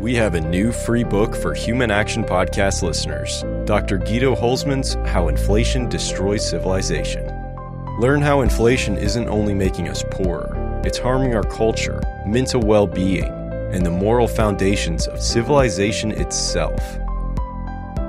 we 0.00 0.14
have 0.14 0.34
a 0.34 0.40
new 0.40 0.72
free 0.72 1.04
book 1.04 1.36
for 1.36 1.52
Human 1.52 1.90
Action 1.90 2.24
Podcast 2.24 2.80
listeners 2.82 3.44
Dr. 3.66 3.98
Guido 3.98 4.34
Hulsmann's 4.34 4.94
How 5.10 5.28
Inflation 5.28 5.90
Destroys 5.90 6.48
Civilization. 6.48 7.26
Learn 8.00 8.22
how 8.22 8.40
inflation 8.40 8.96
isn't 8.96 9.28
only 9.28 9.52
making 9.52 9.88
us 9.88 10.02
poorer, 10.10 10.80
it's 10.86 10.96
harming 10.96 11.34
our 11.34 11.42
culture, 11.42 12.00
mental 12.26 12.62
well 12.62 12.86
being, 12.86 13.30
and 13.74 13.84
the 13.84 13.90
moral 13.90 14.26
foundations 14.26 15.06
of 15.06 15.20
civilization 15.20 16.12
itself. 16.12 16.80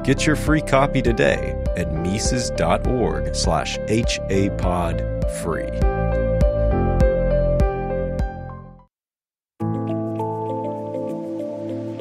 Get 0.06 0.26
your 0.26 0.38
free 0.38 0.62
copy 0.62 1.02
today 1.02 1.62
at 1.76 1.92
Mises.org 1.92 3.36
slash 3.36 3.78
HAPod 3.80 5.30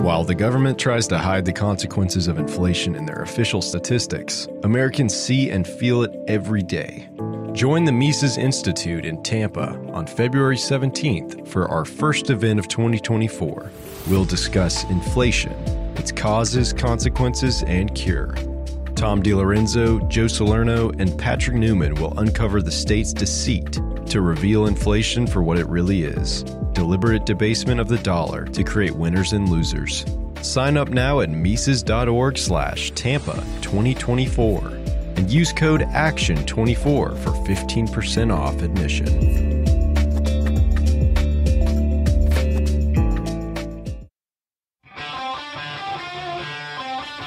While 0.01 0.25
the 0.25 0.35
government 0.35 0.79
tries 0.79 1.07
to 1.09 1.19
hide 1.19 1.45
the 1.45 1.53
consequences 1.53 2.27
of 2.27 2.39
inflation 2.39 2.95
in 2.95 3.05
their 3.05 3.21
official 3.21 3.61
statistics, 3.61 4.49
Americans 4.63 5.15
see 5.15 5.51
and 5.51 5.67
feel 5.67 6.03
it 6.05 6.19
every 6.27 6.63
day. 6.63 7.11
Join 7.53 7.85
the 7.85 7.93
Mises 7.93 8.39
Institute 8.39 9.05
in 9.05 9.23
Tampa 9.23 9.79
on 9.93 10.07
February 10.07 10.57
17th 10.57 11.47
for 11.47 11.69
our 11.69 11.85
first 11.85 12.31
event 12.31 12.59
of 12.59 12.67
2024. 12.69 13.71
We'll 14.09 14.25
discuss 14.25 14.85
inflation, 14.85 15.53
its 15.97 16.11
causes, 16.11 16.73
consequences, 16.73 17.63
and 17.65 17.95
cure. 17.95 18.35
Tom 18.95 19.23
DiLorenzo, 19.23 20.09
Joe 20.09 20.29
Salerno, 20.29 20.93
and 20.99 21.19
Patrick 21.19 21.57
Newman 21.57 21.95
will 21.97 22.19
uncover 22.19 22.63
the 22.63 22.73
state's 22.73 23.13
deceit 23.13 23.79
to 24.07 24.23
reveal 24.23 24.65
inflation 24.67 25.27
for 25.27 25.43
what 25.43 25.59
it 25.59 25.67
really 25.67 26.05
is 26.05 26.43
deliberate 26.73 27.27
debasement 27.27 27.81
of 27.81 27.89
the 27.89 27.99
dollar 27.99 28.45
to 28.47 28.65
create 28.65 28.95
winners 28.95 29.33
and 29.33 29.49
losers. 29.49 30.05
Sign 30.43 30.77
up 30.77 30.89
now 30.89 31.21
at 31.21 31.31
Mises.org 31.31 32.39
slash 32.39 32.91
Tampa 32.93 33.45
2024 33.61 34.67
and 35.17 35.31
use 35.31 35.53
code 35.53 35.83
ACTION24 35.83 36.79
for 36.79 37.15
15% 37.15 38.35
off 38.35 38.63
admission. 38.63 39.61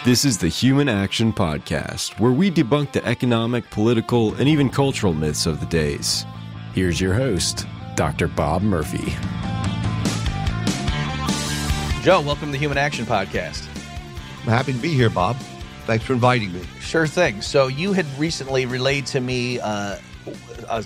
This 0.05 0.25
is 0.25 0.37
the 0.37 0.49
Human 0.49 0.89
Action 0.89 1.31
Podcast, 1.31 2.19
where 2.19 2.33
we 2.33 2.51
debunk 2.51 2.91
the 2.91 3.05
economic, 3.05 3.69
political, 3.69 4.33
and 4.33 4.49
even 4.49 4.69
cultural 4.69 5.13
myths 5.13 5.45
of 5.45 5.61
the 5.61 5.65
days. 5.67 6.25
Here's 6.73 6.99
your 6.99 7.13
host, 7.13 7.65
Dr. 7.95 8.27
Bob 8.27 8.61
Murphy. 8.61 9.13
Joe, 12.03 12.19
welcome 12.21 12.47
to 12.47 12.51
the 12.51 12.57
Human 12.57 12.77
Action 12.77 13.05
Podcast. 13.05 13.67
I'm 14.41 14.49
happy 14.49 14.73
to 14.73 14.79
be 14.79 14.93
here, 14.93 15.09
Bob. 15.09 15.37
Thanks 15.85 16.03
for 16.03 16.13
inviting 16.13 16.51
me. 16.51 16.61
Sure 16.81 17.07
thing. 17.07 17.41
So, 17.41 17.67
you 17.67 17.93
had 17.93 18.05
recently 18.19 18.65
relayed 18.65 19.05
to 19.07 19.21
me 19.21 19.59
uh, 19.59 19.97
a 20.67 20.85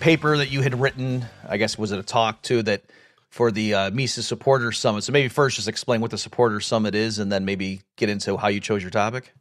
paper 0.00 0.36
that 0.38 0.50
you 0.50 0.62
had 0.62 0.80
written. 0.80 1.26
I 1.48 1.58
guess 1.58 1.76
was 1.76 1.92
it 1.92 1.98
a 1.98 2.02
talk 2.02 2.40
too 2.42 2.62
that 2.62 2.82
for 3.28 3.50
the 3.50 3.74
uh, 3.74 3.90
Mises 3.90 4.26
Supporter 4.26 4.72
Summit. 4.72 5.04
So, 5.04 5.12
maybe 5.12 5.28
first 5.28 5.56
just 5.56 5.68
explain 5.68 6.00
what 6.00 6.10
the 6.10 6.18
Supporter 6.18 6.60
Summit 6.60 6.94
is, 6.94 7.18
and 7.18 7.30
then 7.30 7.44
maybe 7.44 7.82
get 7.96 8.08
into 8.08 8.36
how 8.36 8.48
you 8.48 8.60
chose 8.60 8.82
your 8.82 8.90
topic. 8.90 9.32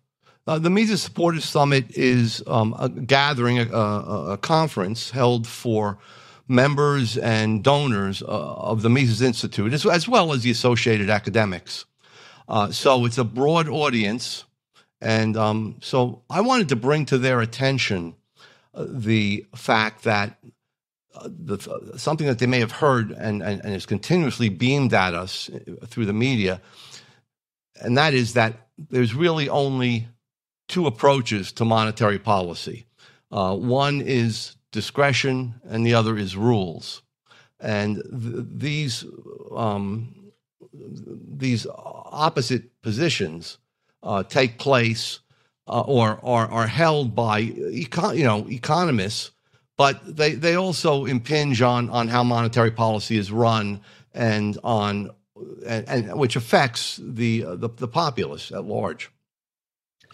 Uh, 0.48 0.58
the 0.58 0.70
Mises 0.70 1.02
Supporters 1.02 1.46
Summit 1.46 1.92
is 1.92 2.44
um, 2.48 2.76
a 2.78 2.90
gathering, 2.90 3.60
a, 3.60 3.70
a, 3.72 4.32
a, 4.32 4.38
conference 4.38 5.12
held 5.12 5.46
for 5.46 6.00
members 6.52 7.18
and 7.18 7.64
donors 7.64 8.22
uh, 8.22 8.26
of 8.26 8.82
the 8.82 8.90
Mises 8.90 9.22
Institute, 9.22 9.74
as, 9.74 10.08
well 10.08 10.34
as 10.34 10.44
the 10.44 10.52
associated 10.52 11.10
academics. 11.10 11.86
Uh, 12.48 12.72
so 12.72 13.06
it's 13.06 13.18
a 13.18 13.24
broad 13.24 13.68
audience. 13.70 14.44
And 15.00 15.38
um, 15.38 15.78
so 15.82 16.22
I 16.30 16.42
wanted 16.42 16.70
to 16.70 16.76
bring 16.76 17.06
to 17.06 17.18
their 17.18 17.42
attention 17.42 18.16
uh, 18.74 18.86
the 18.88 19.46
fact 19.56 20.04
that 20.04 20.38
uh, 21.16 21.30
the, 21.30 21.94
something 21.98 22.28
that 22.28 22.40
they 22.40 22.46
may 22.46 22.60
have 22.60 22.72
heard 22.72 23.12
and, 23.12 23.42
and, 23.42 23.62
and 23.64 23.74
is 23.74 23.86
continuously 23.86 24.50
beamed 24.50 24.94
at 24.94 25.14
us 25.14 25.50
uh, 25.50 25.86
through 25.88 26.06
the 26.06 26.14
media, 26.14 26.62
and 27.82 27.98
that 27.98 28.14
is 28.14 28.34
that 28.34 28.68
there's 28.78 29.14
really 29.14 29.50
only 29.50 30.08
two 30.68 30.88
approaches 30.88 31.52
to 31.52 31.66
monetary 31.66 32.20
policy. 32.20 32.86
Uh, 33.32 33.56
one 33.56 34.02
is 34.02 34.56
discretion, 34.72 35.56
and 35.64 35.86
the 35.86 35.94
other 35.94 36.18
is 36.18 36.36
rules. 36.36 37.02
And 37.60 37.96
th- 37.96 38.46
these 38.50 39.06
um, 39.56 40.32
these 40.74 41.68
opposite 41.68 42.82
positions 42.82 43.58
uh, 44.04 44.24
take 44.24 44.58
place 44.58 45.20
uh, 45.68 45.82
or, 45.82 46.20
or 46.22 46.42
are 46.46 46.68
held 46.68 47.16
by 47.16 47.44
econ- 47.44 48.18
you 48.18 48.24
know 48.24 48.48
economists, 48.50 49.32
but 49.78 50.00
they, 50.18 50.34
they 50.34 50.56
also 50.56 51.06
impinge 51.06 51.62
on 51.62 51.90
on 51.90 52.08
how 52.08 52.24
monetary 52.24 52.72
policy 52.72 53.18
is 53.18 53.32
run 53.32 53.82
and 54.14 54.58
on 54.64 55.12
and, 55.66 55.88
and 55.88 56.20
which 56.20 56.36
affects 56.36 57.00
the, 57.02 57.42
the 57.42 57.70
the 57.70 57.88
populace 57.88 58.52
at 58.52 58.66
large. 58.66 59.12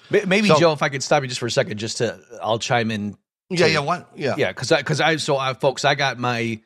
Maybe 0.09 0.47
so, 0.47 0.57
Joe, 0.57 0.71
if 0.71 0.81
I 0.81 0.89
could 0.89 1.03
stop 1.03 1.21
you 1.21 1.27
just 1.27 1.39
for 1.39 1.47
a 1.47 1.51
second, 1.51 1.77
just 1.77 1.97
to 1.97 2.19
I'll 2.41 2.59
chime 2.59 2.91
in 2.91 3.17
yeah, 3.49 3.65
yeah, 3.67 3.79
what? 3.79 4.09
Yeah, 4.15 4.35
yeah. 4.37 4.49
Because 4.49 4.71
I, 4.71 4.77
because 4.77 5.01
I, 5.01 5.15
so 5.17 5.37
I, 5.37 5.53
folks, 5.53 5.85
I 5.85 5.95
got 5.95 6.17
my 6.17 6.61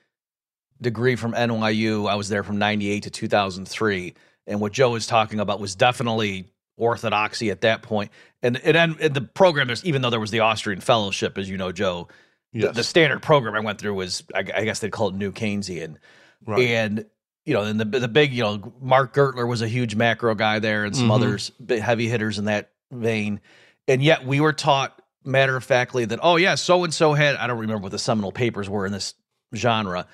degree 0.81 1.15
from 1.15 1.33
NYU. 1.33 2.09
I 2.09 2.15
was 2.15 2.29
there 2.29 2.43
from 2.43 2.57
'98 2.57 3.03
to 3.03 3.09
2003, 3.09 4.13
and 4.47 4.59
what 4.59 4.71
Joe 4.71 4.91
was 4.91 5.07
talking 5.07 5.39
about 5.39 5.59
was 5.59 5.75
definitely 5.75 6.45
orthodoxy 6.77 7.51
at 7.51 7.61
that 7.61 7.83
point. 7.83 8.11
And 8.41 8.57
and, 8.57 8.99
and 8.99 9.13
the 9.13 9.21
program 9.21 9.69
is 9.69 9.85
even 9.85 10.01
though 10.01 10.09
there 10.09 10.19
was 10.19 10.31
the 10.31 10.39
Austrian 10.39 10.81
Fellowship, 10.81 11.37
as 11.37 11.49
you 11.49 11.57
know, 11.57 11.71
Joe, 11.71 12.07
yes. 12.51 12.67
the, 12.67 12.73
the, 12.73 12.83
standard 12.83 13.21
program 13.21 13.55
I 13.55 13.59
went 13.59 13.79
through 13.79 13.93
was 13.93 14.23
I, 14.33 14.39
I 14.39 14.63
guess 14.63 14.79
they'd 14.79 14.91
call 14.91 15.09
it 15.09 15.15
New 15.15 15.31
Keynesian, 15.31 15.97
right. 16.45 16.61
and 16.61 17.05
you 17.45 17.53
know, 17.53 17.63
and 17.63 17.79
the 17.79 17.85
the 17.85 18.07
big, 18.07 18.33
you 18.33 18.43
know, 18.43 18.73
Mark 18.81 19.13
Gertler 19.13 19.47
was 19.47 19.61
a 19.61 19.67
huge 19.67 19.95
macro 19.95 20.33
guy 20.35 20.59
there, 20.59 20.83
and 20.83 20.95
some 20.95 21.05
mm-hmm. 21.05 21.11
others 21.11 21.51
heavy 21.69 22.07
hitters 22.07 22.39
in 22.39 22.45
that 22.45 22.71
vein, 22.91 23.39
and 23.87 24.03
yet 24.03 24.25
we 24.25 24.39
were 24.39 24.53
taught 24.53 25.00
matter 25.23 25.55
of 25.55 25.63
factly 25.63 26.05
that 26.05 26.19
oh 26.23 26.35
yeah 26.35 26.55
so 26.55 26.83
and 26.83 26.93
so 26.93 27.13
had 27.13 27.35
i 27.35 27.47
don't 27.47 27.59
remember 27.59 27.83
what 27.83 27.91
the 27.91 27.99
seminal 27.99 28.31
papers 28.31 28.69
were 28.69 28.85
in 28.85 28.91
this 28.91 29.13
genre 29.55 30.07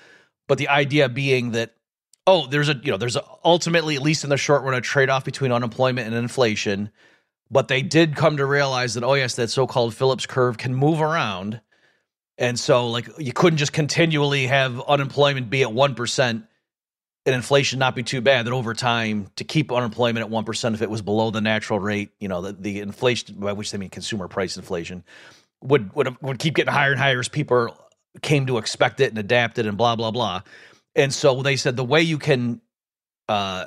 but 0.47 0.57
the 0.57 0.67
idea 0.67 1.07
being 1.07 1.51
that 1.51 1.73
oh 2.25 2.47
there's 2.47 2.69
a 2.69 2.75
you 2.83 2.91
know 2.91 2.97
there's 2.97 3.15
a, 3.15 3.23
ultimately 3.43 3.95
at 3.95 4.01
least 4.01 4.23
in 4.23 4.29
the 4.29 4.37
short 4.37 4.63
run 4.63 4.73
a 4.73 4.81
trade-off 4.81 5.23
between 5.23 5.51
unemployment 5.51 6.07
and 6.07 6.15
inflation 6.15 6.89
but 7.49 7.69
they 7.69 7.81
did 7.81 8.15
come 8.15 8.37
to 8.37 8.45
realize 8.45 8.95
that 8.95 9.03
oh 9.03 9.13
yes 9.13 9.35
that 9.35 9.49
so-called 9.49 9.93
phillips 9.93 10.25
curve 10.25 10.57
can 10.57 10.75
move 10.75 11.01
around 11.01 11.61
and 12.37 12.59
so 12.59 12.89
like 12.89 13.07
you 13.17 13.31
couldn't 13.31 13.57
just 13.57 13.73
continually 13.73 14.47
have 14.47 14.81
unemployment 14.81 15.49
be 15.49 15.63
at 15.63 15.69
1% 15.69 16.47
and 17.27 17.35
inflation 17.35 17.77
not 17.77 17.95
be 17.95 18.03
too 18.03 18.21
bad 18.21 18.47
that 18.47 18.53
over 18.53 18.73
time 18.73 19.27
to 19.35 19.43
keep 19.43 19.71
unemployment 19.71 20.25
at 20.25 20.31
1% 20.31 20.73
if 20.73 20.81
it 20.81 20.89
was 20.89 21.03
below 21.03 21.29
the 21.29 21.41
natural 21.41 21.79
rate 21.79 22.11
you 22.19 22.27
know 22.27 22.41
the, 22.41 22.53
the 22.53 22.79
inflation 22.79 23.35
by 23.37 23.53
which 23.53 23.71
they 23.71 23.77
mean 23.77 23.89
consumer 23.89 24.27
price 24.27 24.57
inflation 24.57 25.03
would 25.61 25.93
would 25.93 26.21
would 26.21 26.39
keep 26.39 26.55
getting 26.55 26.73
higher 26.73 26.91
and 26.91 26.99
higher 26.99 27.19
as 27.19 27.27
people 27.27 27.75
came 28.21 28.45
to 28.47 28.57
expect 28.57 28.99
it 28.99 29.09
and 29.09 29.17
adapt 29.17 29.59
it 29.59 29.65
and 29.65 29.77
blah 29.77 29.95
blah 29.95 30.11
blah. 30.11 30.41
And 30.95 31.13
so 31.13 31.41
they 31.41 31.55
said 31.55 31.75
the 31.75 31.83
way 31.83 32.01
you 32.01 32.17
can 32.17 32.61
uh 33.27 33.65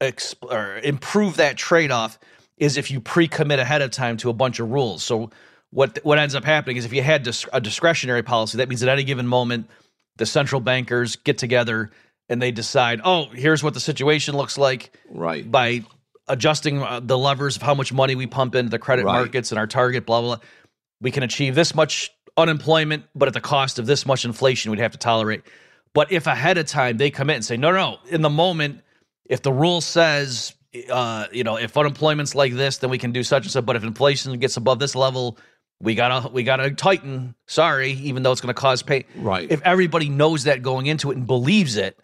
exp- 0.00 0.82
improve 0.82 1.36
that 1.36 1.56
trade-off 1.56 2.18
is 2.58 2.76
if 2.76 2.90
you 2.90 3.00
pre-commit 3.00 3.58
ahead 3.58 3.82
of 3.82 3.90
time 3.90 4.16
to 4.18 4.30
a 4.30 4.32
bunch 4.32 4.60
of 4.60 4.70
rules. 4.70 5.02
So 5.02 5.30
what 5.70 5.98
what 6.02 6.18
ends 6.18 6.34
up 6.34 6.44
happening 6.44 6.76
is 6.76 6.84
if 6.84 6.92
you 6.92 7.02
had 7.02 7.26
a 7.52 7.60
discretionary 7.60 8.22
policy 8.22 8.58
that 8.58 8.68
means 8.68 8.82
at 8.82 8.88
any 8.88 9.04
given 9.04 9.26
moment 9.26 9.68
the 10.16 10.26
central 10.26 10.60
bankers 10.60 11.16
get 11.16 11.38
together 11.38 11.90
and 12.28 12.40
they 12.40 12.50
decide, 12.50 13.00
oh, 13.04 13.26
here's 13.26 13.62
what 13.62 13.74
the 13.74 13.80
situation 13.80 14.36
looks 14.36 14.58
like, 14.58 14.96
right? 15.10 15.48
By 15.48 15.84
adjusting 16.28 16.82
uh, 16.82 17.00
the 17.00 17.16
levers 17.16 17.56
of 17.56 17.62
how 17.62 17.74
much 17.74 17.92
money 17.92 18.14
we 18.14 18.26
pump 18.26 18.54
into 18.54 18.70
the 18.70 18.78
credit 18.78 19.04
right. 19.04 19.12
markets 19.12 19.52
and 19.52 19.58
our 19.58 19.66
target, 19.66 20.06
blah, 20.06 20.20
blah 20.20 20.36
blah, 20.36 20.44
we 21.00 21.10
can 21.10 21.22
achieve 21.22 21.54
this 21.54 21.74
much 21.74 22.10
unemployment, 22.36 23.04
but 23.14 23.28
at 23.28 23.34
the 23.34 23.40
cost 23.40 23.78
of 23.78 23.86
this 23.86 24.06
much 24.06 24.24
inflation, 24.24 24.70
we'd 24.70 24.80
have 24.80 24.92
to 24.92 24.98
tolerate. 24.98 25.42
But 25.94 26.12
if 26.12 26.26
ahead 26.26 26.58
of 26.58 26.66
time 26.66 26.98
they 26.98 27.10
commit 27.10 27.36
and 27.36 27.44
say, 27.44 27.56
no, 27.56 27.70
no, 27.72 27.98
in 28.08 28.22
the 28.22 28.30
moment, 28.30 28.82
if 29.24 29.42
the 29.42 29.52
rule 29.52 29.80
says, 29.80 30.54
uh, 30.90 31.26
you 31.32 31.44
know, 31.44 31.56
if 31.56 31.76
unemployment's 31.76 32.34
like 32.34 32.52
this, 32.52 32.78
then 32.78 32.90
we 32.90 32.98
can 32.98 33.12
do 33.12 33.22
such 33.22 33.44
and 33.44 33.52
such. 33.52 33.64
But 33.64 33.76
if 33.76 33.84
inflation 33.84 34.38
gets 34.38 34.56
above 34.56 34.78
this 34.78 34.94
level, 34.94 35.38
we 35.80 35.94
gotta 35.94 36.28
we 36.28 36.42
gotta 36.42 36.70
tighten. 36.70 37.34
Sorry, 37.46 37.92
even 37.92 38.22
though 38.22 38.32
it's 38.32 38.40
going 38.40 38.54
to 38.54 38.60
cause 38.60 38.82
pain. 38.82 39.04
Right. 39.16 39.50
If 39.50 39.62
everybody 39.62 40.08
knows 40.08 40.44
that 40.44 40.62
going 40.62 40.86
into 40.86 41.10
it 41.10 41.16
and 41.16 41.26
believes 41.26 41.76
it, 41.76 41.98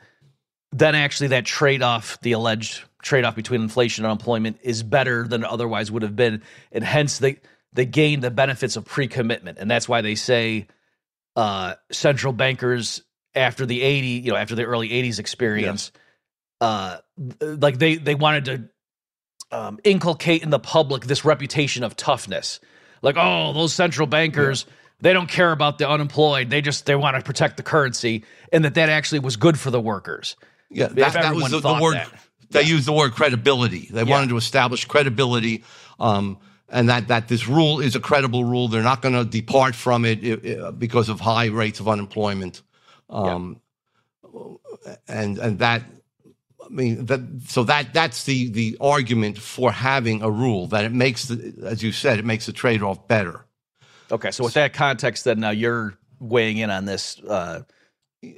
then 0.72 0.94
actually 0.94 1.28
that 1.28 1.44
trade 1.44 1.82
off, 1.82 2.20
the 2.22 2.32
alleged 2.32 2.82
trade 3.02 3.24
off 3.24 3.36
between 3.36 3.60
inflation 3.62 4.04
and 4.04 4.10
unemployment, 4.10 4.58
is 4.62 4.82
better 4.82 5.26
than 5.28 5.44
it 5.44 5.48
otherwise 5.48 5.90
would 5.90 6.02
have 6.02 6.16
been, 6.16 6.42
and 6.72 6.82
hence 6.82 7.18
they 7.18 7.36
they 7.72 7.86
gain 7.86 8.20
the 8.20 8.30
benefits 8.30 8.76
of 8.76 8.84
pre 8.84 9.06
commitment, 9.06 9.58
and 9.58 9.70
that's 9.70 9.88
why 9.88 10.00
they 10.00 10.14
say 10.14 10.66
uh, 11.36 11.74
central 11.90 12.32
bankers 12.32 13.02
after 13.34 13.66
the 13.66 13.82
eighty, 13.82 14.20
you 14.24 14.30
know, 14.32 14.36
after 14.36 14.54
the 14.54 14.64
early 14.64 14.88
'80s 14.88 15.18
experience. 15.18 15.92
Uh, 16.60 16.98
like 17.40 17.78
they 17.78 17.96
they 17.96 18.14
wanted 18.14 18.44
to 18.46 18.68
um, 19.50 19.78
inculcate 19.84 20.42
in 20.42 20.50
the 20.50 20.58
public 20.58 21.04
this 21.04 21.24
reputation 21.24 21.84
of 21.84 21.96
toughness. 21.96 22.60
Like, 23.02 23.16
oh, 23.18 23.52
those 23.52 23.74
central 23.74 24.06
bankers, 24.06 24.64
yeah. 24.66 24.74
they 25.00 25.12
don't 25.12 25.28
care 25.28 25.50
about 25.50 25.78
the 25.78 25.88
unemployed. 25.88 26.50
They 26.50 26.60
just 26.60 26.86
they 26.86 26.94
want 26.94 27.16
to 27.16 27.22
protect 27.22 27.56
the 27.56 27.62
currency, 27.62 28.24
and 28.52 28.64
that 28.64 28.74
that 28.74 28.88
actually 28.88 29.18
was 29.18 29.36
good 29.36 29.58
for 29.58 29.70
the 29.70 29.80
workers. 29.80 30.36
Yeah, 30.72 30.88
that, 30.88 31.12
that 31.12 31.34
was 31.34 31.50
the, 31.50 31.60
the 31.60 31.78
word. 31.80 31.96
That. 31.96 32.12
They 32.50 32.62
yeah. 32.62 32.74
used 32.74 32.86
the 32.86 32.92
word 32.92 33.12
credibility. 33.12 33.88
They 33.90 34.02
yeah. 34.02 34.10
wanted 34.10 34.28
to 34.30 34.36
establish 34.36 34.84
credibility. 34.84 35.64
Um, 35.98 36.38
and 36.68 36.88
that, 36.88 37.08
that 37.08 37.28
this 37.28 37.46
rule 37.46 37.80
is 37.80 37.94
a 37.96 38.00
credible 38.00 38.44
rule. 38.44 38.68
They're 38.68 38.82
not 38.82 39.02
going 39.02 39.14
to 39.14 39.24
depart 39.24 39.74
from 39.74 40.04
it, 40.04 40.24
it, 40.24 40.44
it, 40.44 40.78
because 40.78 41.08
of 41.08 41.20
high 41.20 41.46
rates 41.46 41.80
of 41.80 41.88
unemployment. 41.88 42.62
Um, 43.10 43.60
yeah. 44.34 44.94
and, 45.08 45.38
and 45.38 45.58
that, 45.58 45.82
I 46.64 46.68
mean, 46.70 47.06
that, 47.06 47.20
so 47.46 47.64
that, 47.64 47.92
that's 47.92 48.24
the, 48.24 48.48
the 48.48 48.76
argument 48.80 49.38
for 49.38 49.70
having 49.70 50.22
a 50.22 50.30
rule 50.30 50.66
that 50.68 50.84
it 50.84 50.92
makes 50.92 51.26
the, 51.26 51.54
as 51.64 51.82
you 51.82 51.92
said, 51.92 52.18
it 52.18 52.24
makes 52.24 52.46
the 52.46 52.52
trade 52.52 52.82
off 52.82 53.06
better. 53.06 53.44
Okay. 54.10 54.30
So 54.30 54.44
with 54.44 54.54
that 54.54 54.72
context, 54.72 55.24
then 55.24 55.40
now 55.40 55.50
you're 55.50 55.98
weighing 56.20 56.58
in 56.58 56.70
on 56.70 56.86
this, 56.86 57.20
uh, 57.20 57.62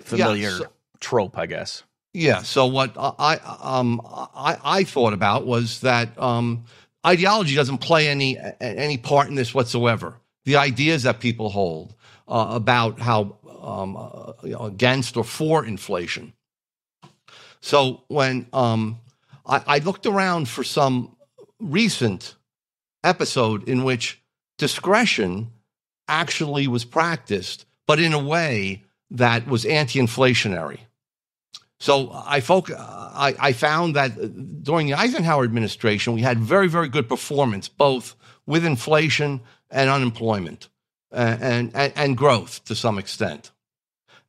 familiar 0.03 0.51
so, 0.51 0.67
trope, 1.01 1.39
I 1.39 1.47
guess. 1.47 1.85
Yeah. 2.15 2.43
So 2.43 2.67
what 2.67 2.93
I, 2.97 3.39
um, 3.61 4.01
I, 4.07 4.57
I 4.65 4.85
thought 4.85 5.13
about 5.13 5.47
was 5.47 5.81
that, 5.81 6.19
um, 6.19 6.65
ideology 7.05 7.55
doesn't 7.55 7.79
play 7.79 8.09
any 8.09 8.39
any 8.61 8.97
part 8.97 9.29
in 9.29 9.35
this 9.35 9.55
whatsoever. 9.55 10.15
The 10.45 10.57
ideas 10.57 11.03
that 11.03 11.21
people 11.21 11.51
hold 11.51 11.95
uh, 12.29 12.47
about 12.51 12.99
how 12.99 13.37
um, 13.61 13.97
uh, 13.97 14.33
you 14.43 14.51
know, 14.51 14.63
against 14.63 15.17
or 15.17 15.25
for 15.25 15.65
inflation. 15.65 16.33
So 17.61 18.03
when 18.09 18.47
um, 18.53 19.01
I, 19.47 19.63
I 19.67 19.79
looked 19.79 20.07
around 20.07 20.49
for 20.49 20.65
some 20.65 21.17
recent 21.59 22.35
episode 23.03 23.69
in 23.69 23.85
which 23.85 24.21
discretion 24.59 25.51
actually 26.09 26.69
was 26.69 26.85
practiced, 26.85 27.65
but 27.87 27.99
in 27.99 28.13
a 28.13 28.19
way 28.19 28.83
that 29.11 29.47
was 29.47 29.65
anti-inflationary. 29.65 30.81
So 31.81 32.11
I, 32.27 32.41
folk, 32.41 32.71
I, 32.71 33.35
I, 33.39 33.53
found 33.53 33.97
that 33.97 34.63
during 34.63 34.87
the 34.87 34.95
Eisenhower 34.95 35.45
administration, 35.45 36.13
we 36.13 36.23
had 36.23 36.39
very, 36.39 36.69
very 36.69 36.89
good 36.89 37.09
performance, 37.09 37.69
both 37.69 38.15
with 38.47 38.65
inflation 38.65 39.41
and 39.71 39.91
unemployment 39.91 40.69
and, 41.11 41.75
and, 41.75 41.93
and 41.97 42.17
growth 42.17 42.65
to 42.67 42.75
some 42.75 42.99
extent. 42.99 43.51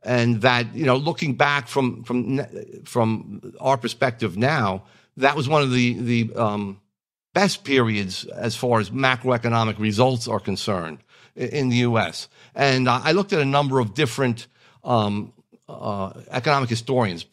And 0.04 0.42
that, 0.42 0.76
you 0.76 0.86
know, 0.86 0.98
looking 0.98 1.36
back 1.36 1.68
from, 1.68 2.04
from, 2.04 2.42
from 2.84 3.54
our 3.60 3.78
perspective 3.78 4.38
now, 4.38 4.84
that 5.18 5.36
was 5.36 5.48
one 5.48 5.62
of 5.62 5.72
the, 5.72 5.94
the 5.94 6.36
um, 6.36 6.80
best 7.34 7.64
periods 7.64 8.26
as 8.26 8.56
far 8.56 8.80
as 8.80 8.90
macroeconomic 8.90 9.80
results 9.80 10.28
are 10.28 10.40
concerned 10.40 11.00
in 11.36 11.70
the 11.70 11.78
U.S. 11.78 12.28
And 12.54 12.90
I 12.90 13.12
looked 13.12 13.34
at 13.34 13.40
a 13.40 13.46
number 13.46 13.80
of 13.80 13.94
different 13.94 14.48
um, 14.84 15.34
uh, 15.68 16.14
economic 16.30 16.70
historians, 16.70 17.26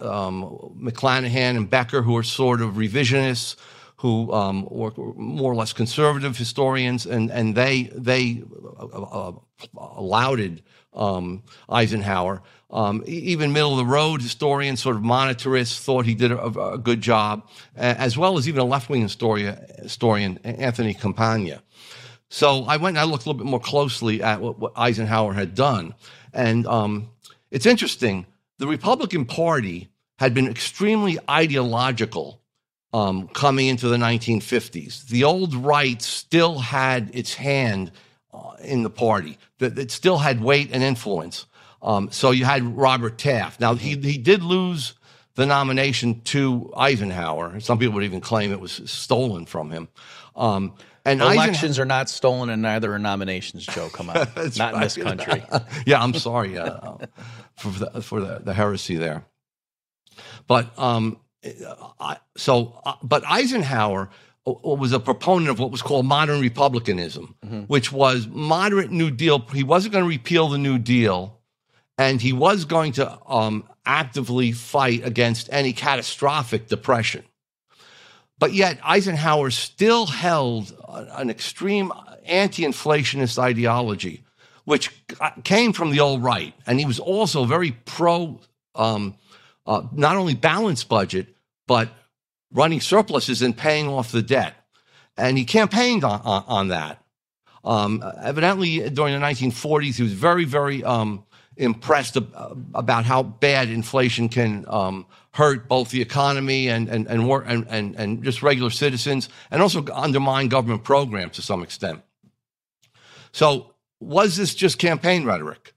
um, 0.00 0.74
McClanahan 0.80 1.56
and 1.56 1.70
Becker, 1.70 2.02
who 2.02 2.16
are 2.16 2.22
sort 2.22 2.60
of 2.60 2.74
revisionists, 2.74 3.56
who 3.96 4.32
um, 4.32 4.66
were 4.70 4.92
more 5.14 5.52
or 5.52 5.54
less 5.54 5.72
conservative 5.72 6.36
historians, 6.36 7.06
and, 7.06 7.30
and 7.30 7.54
they 7.54 7.84
they 7.94 8.42
uh, 8.78 8.86
uh, 8.86 9.32
lauded 10.00 10.62
um, 10.94 11.42
Eisenhower. 11.68 12.42
Um, 12.70 13.02
even 13.06 13.52
middle 13.52 13.72
of 13.72 13.78
the 13.78 13.92
road 13.92 14.22
historians, 14.22 14.80
sort 14.80 14.96
of 14.96 15.02
monetarists, 15.02 15.80
thought 15.80 16.06
he 16.06 16.14
did 16.14 16.30
a, 16.30 16.44
a 16.44 16.78
good 16.78 17.00
job, 17.00 17.48
as 17.76 18.16
well 18.16 18.38
as 18.38 18.48
even 18.48 18.60
a 18.60 18.64
left 18.64 18.88
wing 18.88 19.02
historian, 19.02 19.58
historian, 19.82 20.38
Anthony 20.44 20.94
Campagna. 20.94 21.62
So 22.28 22.64
I 22.64 22.76
went 22.76 22.96
and 22.96 22.98
I 22.98 23.10
looked 23.10 23.26
a 23.26 23.28
little 23.28 23.44
bit 23.44 23.50
more 23.50 23.60
closely 23.60 24.22
at 24.22 24.40
what, 24.40 24.58
what 24.60 24.72
Eisenhower 24.76 25.34
had 25.34 25.54
done, 25.54 25.94
and 26.32 26.64
um, 26.66 27.10
it's 27.50 27.66
interesting. 27.66 28.26
The 28.58 28.66
Republican 28.66 29.24
Party 29.24 29.88
had 30.18 30.34
been 30.34 30.48
extremely 30.48 31.18
ideological 31.28 32.40
um, 32.92 33.28
coming 33.28 33.68
into 33.68 33.88
the 33.88 33.96
1950s. 33.96 35.06
The 35.06 35.24
old 35.24 35.54
right 35.54 36.00
still 36.02 36.58
had 36.58 37.10
its 37.14 37.34
hand 37.34 37.92
uh, 38.32 38.52
in 38.62 38.82
the 38.82 38.90
party, 38.90 39.38
that 39.58 39.78
it 39.78 39.90
still 39.90 40.18
had 40.18 40.42
weight 40.42 40.70
and 40.72 40.82
influence. 40.82 41.46
Um, 41.82 42.10
so 42.10 42.30
you 42.30 42.44
had 42.44 42.76
Robert 42.76 43.16
Taft. 43.18 43.60
Now, 43.60 43.74
he, 43.74 43.96
he 43.96 44.18
did 44.18 44.42
lose 44.42 44.94
the 45.34 45.46
nomination 45.46 46.20
to 46.22 46.72
Eisenhower. 46.76 47.60
Some 47.60 47.78
people 47.78 47.94
would 47.94 48.04
even 48.04 48.20
claim 48.20 48.52
it 48.52 48.60
was 48.60 48.82
stolen 48.84 49.46
from 49.46 49.70
him. 49.70 49.88
Um, 50.36 50.74
and 51.10 51.20
elections 51.20 51.78
are 51.78 51.84
not 51.84 52.08
stolen, 52.08 52.50
and 52.50 52.62
neither 52.62 52.92
are 52.92 52.98
nominations. 52.98 53.66
Joe, 53.66 53.88
come 53.88 54.10
on, 54.10 54.16
not 54.36 54.58
right. 54.58 54.74
in 54.74 54.80
this 54.80 54.96
country. 54.96 55.42
yeah, 55.86 56.02
I'm 56.02 56.14
sorry 56.14 56.56
uh, 56.58 56.96
for 57.56 57.68
the, 57.70 58.02
for 58.02 58.20
the, 58.20 58.40
the, 58.44 58.54
heresy 58.54 58.96
there. 58.96 59.24
But 60.46 60.76
um, 60.78 61.18
I, 61.98 62.18
so, 62.36 62.80
uh, 62.84 62.94
but 63.02 63.24
Eisenhower 63.26 64.10
uh, 64.46 64.52
was 64.62 64.92
a 64.92 65.00
proponent 65.00 65.50
of 65.50 65.58
what 65.58 65.70
was 65.70 65.82
called 65.82 66.06
modern 66.06 66.40
republicanism, 66.40 67.34
mm-hmm. 67.44 67.60
which 67.62 67.92
was 67.92 68.26
moderate 68.28 68.90
New 68.90 69.10
Deal. 69.10 69.38
He 69.52 69.64
wasn't 69.64 69.92
going 69.92 70.04
to 70.04 70.08
repeal 70.08 70.48
the 70.48 70.58
New 70.58 70.78
Deal, 70.78 71.40
and 71.98 72.20
he 72.20 72.32
was 72.32 72.64
going 72.64 72.92
to 72.92 73.18
um, 73.26 73.68
actively 73.84 74.52
fight 74.52 75.04
against 75.04 75.48
any 75.52 75.72
catastrophic 75.72 76.68
depression. 76.68 77.24
But 78.40 78.54
yet, 78.54 78.80
Eisenhower 78.82 79.50
still 79.50 80.06
held 80.06 80.74
an 80.88 81.28
extreme 81.28 81.92
anti 82.24 82.64
inflationist 82.64 83.38
ideology, 83.38 84.24
which 84.64 84.90
came 85.44 85.74
from 85.74 85.90
the 85.90 86.00
old 86.00 86.24
right. 86.24 86.54
And 86.66 86.80
he 86.80 86.86
was 86.86 86.98
also 86.98 87.44
very 87.44 87.72
pro 87.84 88.40
um, 88.74 89.14
uh, 89.66 89.82
not 89.92 90.16
only 90.16 90.34
balanced 90.34 90.88
budget, 90.88 91.28
but 91.68 91.90
running 92.50 92.80
surpluses 92.80 93.42
and 93.42 93.56
paying 93.56 93.88
off 93.88 94.10
the 94.10 94.22
debt. 94.22 94.54
And 95.18 95.36
he 95.36 95.44
campaigned 95.44 96.02
on, 96.02 96.22
on, 96.22 96.44
on 96.46 96.68
that. 96.68 97.04
Um, 97.62 98.02
evidently, 98.22 98.88
during 98.88 99.12
the 99.12 99.24
1940s, 99.24 99.96
he 99.96 100.02
was 100.02 100.14
very, 100.14 100.46
very 100.46 100.82
um, 100.82 101.24
impressed 101.56 102.16
about 102.16 103.04
how 103.04 103.22
bad 103.22 103.68
inflation 103.68 104.28
can 104.28 104.64
um, 104.68 105.06
hurt 105.32 105.68
both 105.68 105.90
the 105.90 106.00
economy 106.00 106.68
and 106.68 106.88
and 106.88 107.06
and, 107.06 107.22
and 107.46 107.66
and 107.68 107.96
and 107.96 108.24
just 108.24 108.42
regular 108.42 108.70
citizens, 108.70 109.28
and 109.50 109.62
also 109.62 109.84
undermine 109.92 110.48
government 110.48 110.84
programs 110.84 111.36
to 111.36 111.42
some 111.42 111.62
extent. 111.62 112.02
So, 113.32 113.74
was 114.00 114.36
this 114.36 114.54
just 114.54 114.78
campaign 114.78 115.24
rhetoric? 115.24 115.74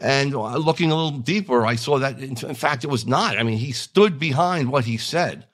And 0.00 0.34
uh, 0.34 0.56
looking 0.56 0.90
a 0.90 0.94
little 0.94 1.18
deeper, 1.18 1.66
I 1.66 1.76
saw 1.76 1.98
that 1.98 2.18
in, 2.20 2.34
fact 2.34 2.84
it 2.84 2.90
was 2.90 3.06
not. 3.06 3.38
I 3.38 3.42
mean, 3.42 3.58
he 3.58 3.72
stood 3.72 4.18
behind 4.18 4.72
what 4.72 4.86
he 4.86 4.96
said. 4.96 5.46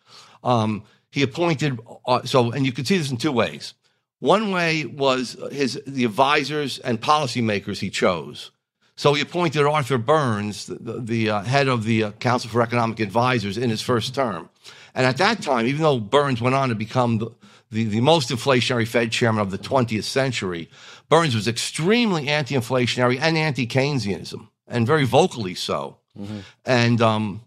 Um, 0.44 0.85
he 1.11 1.23
appointed 1.23 1.80
uh, 2.06 2.23
so, 2.23 2.52
and 2.52 2.64
you 2.64 2.73
can 2.73 2.85
see 2.85 2.96
this 2.96 3.11
in 3.11 3.16
two 3.16 3.32
ways. 3.32 3.75
One 4.20 4.50
way 4.52 4.85
was 4.87 5.37
his 5.50 5.80
the 5.87 6.04
advisors 6.04 6.78
and 6.78 7.00
policymakers 7.00 7.78
he 7.78 7.90
chose. 7.90 8.50
So 8.96 9.12
he 9.12 9.20
appointed 9.20 9.62
Arthur 9.64 9.98
Burns, 9.98 10.66
the, 10.66 11.00
the 11.00 11.30
uh, 11.30 11.42
head 11.42 11.68
of 11.68 11.84
the 11.84 12.04
uh, 12.04 12.10
Council 12.12 12.48
for 12.48 12.62
Economic 12.62 12.98
Advisors, 12.98 13.58
in 13.58 13.68
his 13.68 13.82
first 13.82 14.14
term. 14.14 14.48
And 14.94 15.04
at 15.06 15.18
that 15.18 15.42
time, 15.42 15.66
even 15.66 15.82
though 15.82 16.00
Burns 16.00 16.40
went 16.40 16.54
on 16.54 16.70
to 16.70 16.74
become 16.74 17.18
the, 17.18 17.30
the, 17.70 17.84
the 17.84 18.00
most 18.00 18.30
inflationary 18.30 18.88
Fed 18.88 19.12
chairman 19.12 19.42
of 19.42 19.50
the 19.50 19.58
20th 19.58 20.04
century, 20.04 20.70
Burns 21.10 21.34
was 21.34 21.46
extremely 21.46 22.28
anti 22.28 22.54
inflationary 22.54 23.18
and 23.20 23.36
anti 23.36 23.66
Keynesianism, 23.66 24.48
and 24.66 24.86
very 24.86 25.04
vocally 25.04 25.54
so. 25.54 25.98
Mm-hmm. 26.18 26.38
And 26.64 27.02
um, 27.02 27.42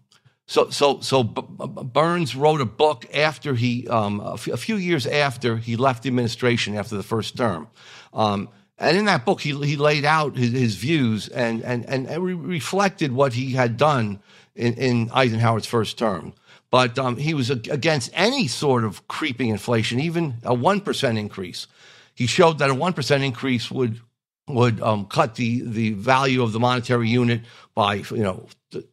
so, 0.46 0.70
so, 0.70 1.00
so 1.00 1.24
B- 1.24 1.42
B- 1.42 1.82
Burns 1.82 2.36
wrote 2.36 2.60
a 2.60 2.64
book 2.64 3.06
after 3.12 3.54
he, 3.54 3.88
um, 3.88 4.20
a, 4.20 4.34
f- 4.34 4.46
a 4.46 4.56
few 4.56 4.76
years 4.76 5.06
after 5.06 5.56
he 5.56 5.74
left 5.74 6.04
the 6.04 6.08
administration 6.08 6.76
after 6.76 6.96
the 6.96 7.02
first 7.02 7.36
term. 7.36 7.66
Um, 8.14 8.48
and 8.80 8.96
in 8.96 9.04
that 9.04 9.26
book, 9.26 9.42
he, 9.42 9.50
he 9.64 9.76
laid 9.76 10.06
out 10.06 10.36
his, 10.36 10.52
his 10.52 10.74
views 10.76 11.28
and, 11.28 11.62
and, 11.62 11.84
and, 11.86 12.08
re- 12.22 12.32
reflected 12.32 13.12
what 13.12 13.34
he 13.34 13.52
had 13.52 13.76
done 13.76 14.20
in, 14.56 14.72
in 14.74 15.10
Eisenhower's 15.12 15.66
first 15.66 15.98
term. 15.98 16.32
But 16.70 16.98
um, 16.98 17.16
he 17.18 17.34
was 17.34 17.50
against 17.50 18.10
any 18.14 18.46
sort 18.46 18.84
of 18.84 19.06
creeping 19.06 19.50
inflation, 19.50 20.00
even 20.00 20.34
a 20.44 20.54
1% 20.54 21.18
increase. 21.18 21.66
He 22.14 22.26
showed 22.26 22.58
that 22.58 22.70
a 22.70 22.74
1% 22.74 23.22
increase 23.22 23.70
would, 23.70 24.00
would 24.48 24.80
um, 24.80 25.04
cut 25.04 25.34
the, 25.34 25.60
the 25.60 25.92
value 25.92 26.42
of 26.42 26.52
the 26.52 26.60
monetary 26.60 27.08
unit 27.08 27.42
by, 27.74 27.96
you 27.96 28.22
know, 28.22 28.46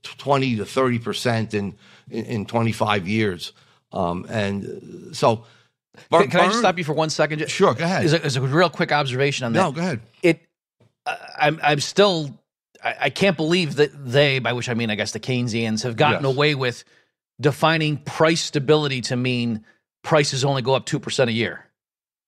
20 0.03 0.57
to 0.57 0.63
30% 0.63 1.53
in, 1.53 1.75
in, 2.09 2.25
in 2.25 2.45
25 2.45 3.07
years. 3.07 3.53
Um, 3.93 4.25
and 4.27 5.15
so 5.15 5.45
Bar- 6.09 6.21
can, 6.21 6.31
can 6.31 6.39
I 6.39 6.45
just 6.47 6.59
stop 6.59 6.77
you 6.77 6.83
for 6.83 6.93
one 6.93 7.09
second? 7.09 7.49
Sure, 7.49 7.73
go 7.73 7.83
ahead. 7.83 8.05
Is 8.05 8.37
a, 8.37 8.41
a 8.41 8.45
real 8.45 8.69
quick 8.69 8.91
observation 8.91 9.45
on 9.45 9.53
that. 9.53 9.59
No, 9.59 9.71
go 9.71 9.81
ahead. 9.81 10.01
It, 10.21 10.41
uh, 11.05 11.15
I'm, 11.37 11.59
I'm 11.63 11.79
still, 11.79 12.37
I, 12.83 12.95
I, 13.01 13.09
can't 13.09 13.37
believe 13.37 13.75
that 13.75 13.91
they, 13.93 14.39
by 14.39 14.53
which 14.53 14.69
I 14.69 14.73
mean, 14.73 14.89
I 14.89 14.95
guess 14.95 15.11
the 15.11 15.19
Keynesians 15.19 15.83
have 15.83 15.95
gotten 15.95 16.23
yes. 16.23 16.35
away 16.35 16.55
with 16.55 16.83
defining 17.39 17.97
price 17.97 18.41
stability 18.41 19.01
to 19.01 19.15
mean 19.15 19.63
prices 20.03 20.43
only 20.43 20.61
go 20.61 20.73
up 20.73 20.85
2% 20.85 21.27
a 21.27 21.31
year. 21.31 21.63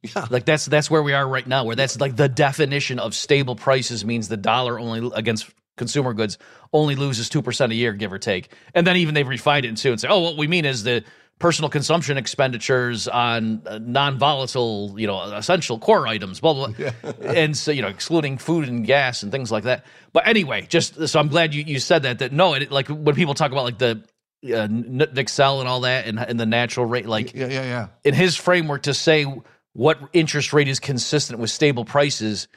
Yeah. 0.01 0.27
Like 0.29 0.45
that's 0.45 0.65
that's 0.65 0.89
where 0.89 1.03
we 1.03 1.11
are 1.11 1.27
right 1.27 1.45
now, 1.45 1.65
where 1.65 1.75
that's 1.75 1.99
like 1.99 2.15
the 2.15 2.29
definition 2.29 2.99
of 2.99 3.13
stable 3.13 3.55
prices 3.55 4.05
means 4.05 4.29
the 4.29 4.37
dollar 4.37 4.79
only 4.79 5.11
against 5.13 5.49
consumer 5.77 6.13
goods 6.13 6.37
only 6.71 6.95
loses 6.95 7.27
two 7.27 7.41
percent 7.41 7.73
a 7.73 7.75
year, 7.75 7.91
give 7.91 8.13
or 8.13 8.19
take. 8.19 8.53
And 8.73 8.87
then 8.87 8.95
even 8.95 9.13
they've 9.13 9.27
refined 9.27 9.65
it 9.65 9.75
too 9.75 9.91
and 9.91 9.99
say, 9.99 10.07
oh, 10.07 10.19
what 10.19 10.37
we 10.37 10.47
mean 10.47 10.63
is 10.63 10.83
the 10.83 11.03
personal 11.39 11.69
consumption 11.69 12.17
expenditures 12.17 13.07
on 13.07 13.61
uh, 13.65 13.79
non-volatile, 13.81 14.93
you 14.97 15.07
know, 15.07 15.21
essential 15.21 15.79
core 15.79 16.05
items, 16.05 16.39
blah 16.39 16.53
blah, 16.53 16.67
blah. 16.67 17.11
and 17.21 17.57
so 17.57 17.71
you 17.71 17.81
know, 17.81 17.87
excluding 17.87 18.37
food 18.37 18.67
and 18.67 18.85
gas 18.85 19.23
and 19.23 19.31
things 19.31 19.51
like 19.51 19.63
that. 19.63 19.85
But 20.13 20.27
anyway, 20.27 20.67
just 20.69 21.07
so 21.07 21.19
I'm 21.19 21.29
glad 21.29 21.53
you 21.53 21.63
you 21.63 21.79
said 21.79 22.03
that. 22.03 22.19
That 22.19 22.31
no, 22.31 22.53
it, 22.53 22.71
like 22.71 22.89
when 22.89 23.15
people 23.15 23.33
talk 23.33 23.51
about 23.51 23.63
like 23.63 23.77
the 23.77 24.03
uh, 24.45 24.67
Wicksell 24.67 25.59
and 25.59 25.67
all 25.67 25.81
that 25.81 26.05
and, 26.05 26.19
and 26.19 26.39
the 26.39 26.45
natural 26.45 26.85
rate, 26.85 27.05
like 27.07 27.33
Yeah, 27.33 27.47
yeah, 27.47 27.63
yeah. 27.63 27.87
in 28.03 28.13
his 28.13 28.35
framework 28.35 28.83
to 28.83 28.93
say 28.93 29.25
what 29.73 29.99
interest 30.13 30.53
rate 30.53 30.67
is 30.67 30.79
consistent 30.79 31.39
with 31.39 31.49
stable 31.49 31.85
prices, 31.85 32.47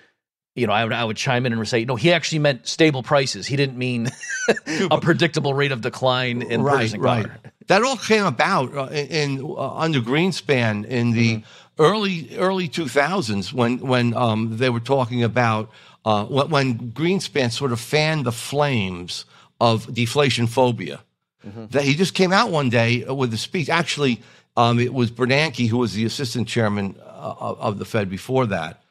you 0.55 0.67
know, 0.67 0.73
I 0.73 0.85
would 0.85 0.93
I 0.93 1.05
would 1.05 1.17
chime 1.17 1.47
in 1.47 1.53
and 1.53 1.69
say, 1.69 1.85
no, 1.85 1.97
he 1.97 2.13
actually 2.13 2.41
meant 2.41 2.67
stable 2.67 3.03
prices. 3.03 3.47
He 3.47 3.57
didn't 3.57 3.79
mean 3.79 4.09
a 4.91 5.01
predictable 5.01 5.55
rate 5.55 5.73
of 5.73 5.81
decline 5.81 6.43
in 6.43 6.63
right, 6.63 6.77
purchasing 6.77 7.01
right. 7.01 7.27
power. 7.27 7.39
That 7.67 7.83
all 7.83 7.97
came 7.97 8.25
about 8.25 8.75
uh, 8.75 8.87
in, 8.87 9.39
in 9.39 9.45
uh, 9.45 9.77
under 9.77 10.01
Greenspan 10.01 10.85
in 10.87 11.13
the 11.13 11.37
Mm-hmm. 11.37 11.83
early 11.83 12.37
early 12.37 12.69
2000s 12.69 13.53
when 13.53 13.79
when 13.79 14.15
um, 14.15 14.57
they 14.59 14.71
were 14.71 14.81
talking 14.81 15.23
about 15.25 15.71
uh, 16.05 16.25
when, 16.27 16.93
Greenspan 16.93 17.51
sort 17.51 17.73
of 17.73 17.81
fanned 17.81 18.25
the 18.27 18.33
flames 18.33 19.25
of 19.61 19.87
deflation 19.95 20.47
phobia. 20.47 21.01
Mm-hmm. 21.47 21.67
That 21.71 21.85
he 21.85 21.95
just 21.95 22.15
came 22.15 22.33
out 22.33 22.51
one 22.51 22.69
day 22.71 23.05
with 23.05 23.33
a 23.35 23.39
speech. 23.39 23.69
Actually, 23.69 24.21
um, 24.57 24.79
it 24.79 24.93
was 24.93 25.11
Bernanke 25.11 25.69
who 25.69 25.79
was 25.79 25.95
the 25.95 26.05
assistant 26.05 26.49
chairman 26.49 26.97
uh, 27.01 27.35
of 27.39 27.61
of 27.61 27.79
the 27.79 27.85
Fed 27.85 28.09
before 28.11 28.47
that. 28.47 28.83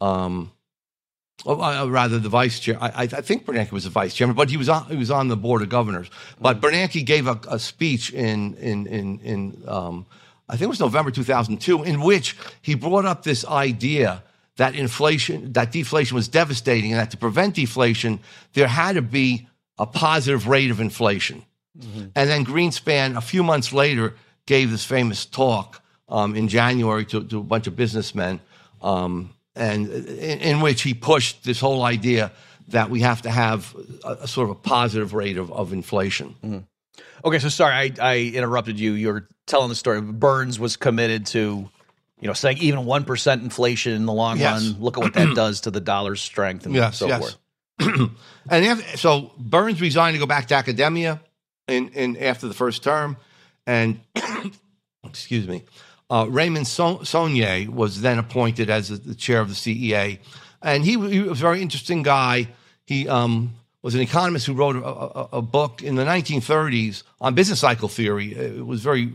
Um, 0.00 0.52
or, 1.44 1.62
uh, 1.62 1.86
rather, 1.86 2.18
the 2.18 2.28
vice 2.28 2.58
chair. 2.58 2.76
I, 2.80 3.02
I 3.02 3.06
think 3.06 3.46
Bernanke 3.46 3.72
was 3.72 3.84
the 3.84 3.90
vice 3.90 4.14
chairman, 4.14 4.34
but 4.34 4.50
he 4.50 4.56
was 4.56 4.68
on 4.68 4.86
he 4.86 4.96
was 4.96 5.10
on 5.10 5.28
the 5.28 5.36
board 5.36 5.62
of 5.62 5.68
governors. 5.68 6.10
But 6.40 6.60
Bernanke 6.60 7.04
gave 7.04 7.26
a, 7.26 7.38
a 7.48 7.58
speech 7.58 8.12
in 8.12 8.54
in 8.54 8.86
in 8.86 9.20
in 9.20 9.62
um, 9.66 10.06
I 10.48 10.52
think 10.52 10.62
it 10.62 10.68
was 10.68 10.80
November 10.80 11.10
2002, 11.10 11.84
in 11.84 12.00
which 12.00 12.36
he 12.62 12.74
brought 12.74 13.04
up 13.04 13.22
this 13.22 13.44
idea 13.44 14.22
that 14.56 14.74
inflation, 14.74 15.52
that 15.52 15.70
deflation 15.70 16.16
was 16.16 16.26
devastating, 16.26 16.92
and 16.92 17.00
that 17.00 17.10
to 17.12 17.16
prevent 17.16 17.54
deflation, 17.54 18.18
there 18.54 18.66
had 18.66 18.96
to 18.96 19.02
be 19.02 19.46
a 19.78 19.86
positive 19.86 20.48
rate 20.48 20.70
of 20.70 20.80
inflation. 20.80 21.44
And 22.16 22.28
then 22.28 22.44
Greenspan, 22.44 23.16
a 23.16 23.20
few 23.20 23.44
months 23.44 23.72
later, 23.72 24.14
gave 24.46 24.70
this 24.72 24.84
famous 24.84 25.24
talk 25.24 25.80
um, 26.08 26.34
in 26.34 26.48
January 26.48 27.04
to, 27.04 27.22
to 27.24 27.38
a 27.38 27.42
bunch 27.42 27.68
of 27.68 27.76
businessmen, 27.76 28.40
um, 28.82 29.30
and 29.58 29.90
in, 29.90 30.38
in 30.40 30.60
which 30.60 30.82
he 30.82 30.94
pushed 30.94 31.44
this 31.44 31.60
whole 31.60 31.82
idea 31.82 32.32
that 32.68 32.90
we 32.90 33.00
have 33.00 33.22
to 33.22 33.30
have 33.30 33.74
a, 34.04 34.12
a 34.22 34.28
sort 34.28 34.50
of 34.50 34.56
a 34.56 34.60
positive 34.60 35.14
rate 35.14 35.36
of, 35.38 35.50
of 35.52 35.72
inflation. 35.72 36.34
Mm-hmm. 36.44 36.58
Okay, 37.24 37.38
so 37.38 37.48
sorry, 37.48 37.74
I, 37.74 37.92
I 38.00 38.18
interrupted 38.34 38.78
you. 38.78 38.92
You 38.92 39.08
were 39.08 39.28
telling 39.46 39.68
the 39.68 39.74
story. 39.74 40.00
Burns 40.00 40.60
was 40.60 40.76
committed 40.76 41.26
to, 41.26 41.68
you 42.20 42.26
know, 42.26 42.32
saying 42.32 42.58
even 42.58 42.84
one 42.84 43.04
percent 43.04 43.42
inflation 43.42 43.92
in 43.94 44.06
the 44.06 44.12
long 44.12 44.38
Yes. 44.38 44.62
run. 44.62 44.80
Look 44.80 44.96
at 44.98 45.02
what 45.02 45.14
that 45.14 45.34
does 45.34 45.62
to 45.62 45.70
the 45.70 45.80
dollar's 45.80 46.20
strength 46.20 46.66
and 46.66 46.74
Yes, 46.74 46.98
so 46.98 47.08
yes. 47.08 47.18
forth. 47.20 47.36
and 48.50 48.64
af 48.64 48.98
so 48.98 49.32
Burns 49.38 49.80
resigned 49.80 50.14
to 50.14 50.18
go 50.18 50.26
back 50.26 50.46
to 50.48 50.54
academia 50.54 51.20
in, 51.66 51.88
in 51.90 52.16
after 52.16 52.46
the 52.48 52.54
first 52.54 52.82
term, 52.82 53.16
and 53.66 54.00
excuse 55.04 55.46
me, 55.46 55.64
uh, 56.10 56.26
Raymond 56.28 56.66
Saulnier 56.66 57.70
was 57.70 58.00
then 58.00 58.18
appointed 58.18 58.70
as 58.70 58.88
the, 58.88 59.14
chair 59.14 59.40
of 59.40 59.48
the 59.48 59.54
CEA, 59.54 60.18
and 60.62 60.84
he, 60.84 60.92
he 61.08 61.20
was 61.20 61.40
a 61.40 61.42
very 61.42 61.62
interesting 61.62 62.02
guy. 62.02 62.48
He 62.84 63.08
um, 63.08 63.54
was 63.82 63.94
an 63.94 64.00
economist 64.00 64.46
who 64.46 64.54
wrote 64.54 64.76
a, 64.76 64.84
a, 64.84 65.28
a 65.38 65.42
book 65.42 65.82
in 65.82 65.94
the 65.94 66.04
1930s 66.04 67.02
on 67.20 67.34
business 67.34 67.60
cycle 67.60 67.88
theory. 67.88 68.34
It 68.34 68.64
was 68.64 68.82
very 68.82 69.12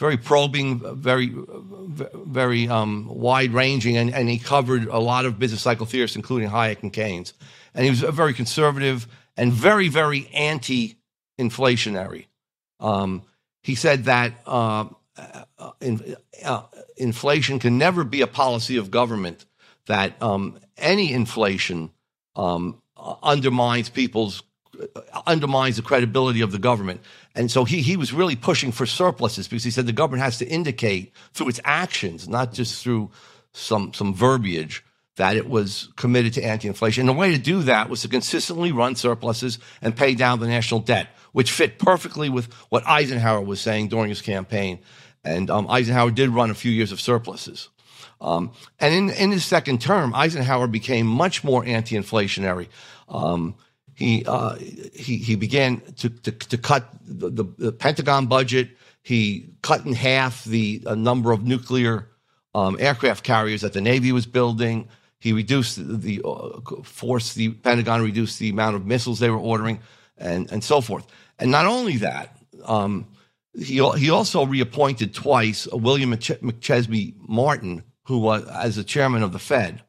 very 0.00 0.16
probing, 0.16 0.80
very, 0.96 1.30
very 2.14 2.66
um, 2.66 3.06
wide 3.06 3.52
ranging, 3.52 3.98
and, 3.98 4.12
and 4.14 4.30
he 4.30 4.38
covered 4.38 4.86
a 4.86 4.98
lot 4.98 5.26
of 5.26 5.38
business 5.38 5.60
cycle 5.60 5.84
theorists, 5.84 6.16
including 6.16 6.48
Hayek 6.48 6.82
and 6.82 6.90
Keynes. 6.90 7.34
And 7.74 7.84
he 7.84 7.90
was 7.90 8.02
a 8.02 8.10
very 8.10 8.32
conservative 8.32 9.06
and 9.36 9.52
very, 9.52 9.88
very 9.88 10.26
anti 10.32 10.96
inflationary. 11.38 12.28
Um, 12.80 13.24
he 13.62 13.74
said 13.74 14.04
that 14.04 14.32
uh, 14.46 14.86
uh, 15.58 15.70
in, 15.80 16.16
uh, 16.44 16.62
inflation 16.96 17.58
can 17.58 17.78
never 17.78 18.04
be 18.04 18.20
a 18.20 18.26
policy 18.26 18.76
of 18.76 18.90
government, 18.90 19.44
that 19.86 20.20
um, 20.22 20.58
any 20.76 21.12
inflation 21.12 21.90
um, 22.36 22.80
undermines 23.22 23.88
people's 23.88 24.42
undermines 25.26 25.76
the 25.76 25.82
credibility 25.82 26.40
of 26.40 26.52
the 26.52 26.58
government. 26.58 27.00
And 27.34 27.50
so 27.50 27.64
he, 27.64 27.82
he 27.82 27.96
was 27.96 28.12
really 28.12 28.36
pushing 28.36 28.72
for 28.72 28.86
surpluses 28.86 29.48
because 29.48 29.64
he 29.64 29.70
said 29.70 29.86
the 29.86 29.92
government 29.92 30.22
has 30.22 30.38
to 30.38 30.48
indicate 30.48 31.12
through 31.32 31.48
its 31.48 31.60
actions, 31.64 32.28
not 32.28 32.52
just 32.52 32.82
through 32.82 33.10
some, 33.52 33.92
some 33.92 34.14
verbiage, 34.14 34.84
that 35.16 35.36
it 35.36 35.48
was 35.48 35.90
committed 35.96 36.32
to 36.34 36.42
anti 36.42 36.68
inflation. 36.68 37.02
And 37.02 37.08
the 37.08 37.20
way 37.20 37.32
to 37.32 37.38
do 37.38 37.62
that 37.64 37.90
was 37.90 38.02
to 38.02 38.08
consistently 38.08 38.72
run 38.72 38.94
surpluses 38.96 39.58
and 39.82 39.96
pay 39.96 40.14
down 40.14 40.40
the 40.40 40.46
national 40.46 40.80
debt, 40.80 41.08
which 41.32 41.52
fit 41.52 41.78
perfectly 41.78 42.28
with 42.28 42.52
what 42.70 42.86
Eisenhower 42.86 43.42
was 43.42 43.60
saying 43.60 43.88
during 43.88 44.08
his 44.08 44.22
campaign. 44.22 44.78
And 45.24 45.50
um, 45.50 45.68
Eisenhower 45.68 46.10
did 46.10 46.30
run 46.30 46.50
a 46.50 46.54
few 46.54 46.70
years 46.70 46.92
of 46.92 47.00
surpluses. 47.00 47.68
Um, 48.20 48.52
and 48.78 48.94
in, 48.94 49.10
in 49.10 49.30
his 49.30 49.44
second 49.44 49.80
term, 49.80 50.14
Eisenhower 50.14 50.66
became 50.66 51.06
much 51.06 51.42
more 51.42 51.64
anti 51.64 51.96
inflationary. 51.96 52.68
Um, 53.08 53.54
he, 53.94 54.24
uh, 54.26 54.56
he, 54.94 55.18
he 55.18 55.36
began 55.36 55.80
to, 55.98 56.08
to, 56.08 56.32
to 56.32 56.58
cut 56.58 56.88
the, 57.02 57.30
the, 57.30 57.44
the 57.58 57.72
Pentagon 57.72 58.26
budget. 58.26 58.70
He 59.02 59.50
cut 59.62 59.84
in 59.84 59.92
half 59.94 60.44
the 60.44 60.82
uh, 60.86 60.94
number 60.94 61.32
of 61.32 61.44
nuclear 61.44 62.08
um, 62.54 62.76
aircraft 62.80 63.24
carriers 63.24 63.60
that 63.60 63.72
the 63.72 63.80
Navy 63.80 64.12
was 64.12 64.26
building. 64.26 64.88
He 65.18 65.32
reduced 65.32 65.76
the, 65.76 65.96
the 65.96 66.22
uh, 66.24 66.60
forced 66.82 67.34
the 67.34 67.50
Pentagon 67.50 68.02
reduced 68.02 68.38
the 68.38 68.48
amount 68.48 68.76
of 68.76 68.86
missiles 68.86 69.18
they 69.18 69.30
were 69.30 69.36
ordering, 69.36 69.80
and, 70.16 70.50
and 70.50 70.64
so 70.64 70.80
forth. 70.80 71.06
And 71.38 71.50
not 71.50 71.66
only 71.66 71.98
that, 71.98 72.36
um, 72.64 73.06
he 73.54 73.82
he 73.96 74.10
also 74.10 74.46
reappointed 74.46 75.14
twice 75.14 75.66
William 75.72 76.12
McChesney 76.12 77.14
Martin, 77.26 77.84
who 78.04 78.18
was 78.18 78.46
as 78.48 78.76
the 78.76 78.84
chairman 78.84 79.22
of 79.22 79.32
the 79.32 79.38
Fed, 79.38 79.82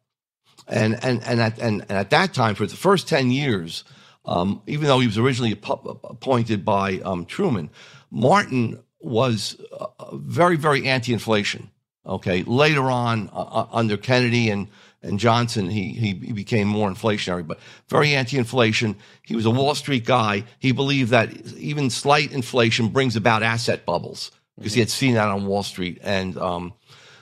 and 0.67 1.03
and 1.03 1.23
and 1.23 1.39
at 1.39 1.59
and, 1.59 1.81
and 1.81 1.91
at 1.91 2.09
that 2.09 2.33
time 2.33 2.55
for 2.55 2.65
the 2.65 2.75
first 2.75 3.07
ten 3.07 3.31
years, 3.31 3.83
um, 4.25 4.61
even 4.67 4.87
though 4.87 4.99
he 4.99 5.07
was 5.07 5.17
originally 5.17 5.51
appointed 5.51 6.65
by 6.65 6.99
um, 6.99 7.25
Truman, 7.25 7.69
Martin 8.09 8.79
was 8.99 9.57
uh, 9.79 10.15
very 10.15 10.57
very 10.57 10.87
anti-inflation. 10.87 11.69
Okay, 12.03 12.41
later 12.43 12.89
on 12.89 13.29
uh, 13.31 13.41
uh, 13.41 13.67
under 13.71 13.95
Kennedy 13.95 14.49
and 14.49 14.69
and 15.03 15.19
Johnson, 15.19 15.69
he, 15.69 15.93
he 15.93 16.13
became 16.13 16.67
more 16.67 16.89
inflationary, 16.89 17.45
but 17.45 17.59
very 17.89 18.13
anti-inflation. 18.13 18.95
He 19.23 19.35
was 19.35 19.45
a 19.45 19.51
Wall 19.51 19.73
Street 19.73 20.05
guy. 20.05 20.43
He 20.59 20.71
believed 20.71 21.09
that 21.09 21.33
even 21.53 21.89
slight 21.89 22.31
inflation 22.31 22.89
brings 22.89 23.15
about 23.15 23.41
asset 23.41 23.85
bubbles 23.85 24.31
because 24.57 24.73
he 24.73 24.79
had 24.79 24.91
seen 24.91 25.15
that 25.15 25.27
on 25.27 25.47
Wall 25.47 25.63
Street. 25.63 25.97
And 26.03 26.37
um, 26.37 26.73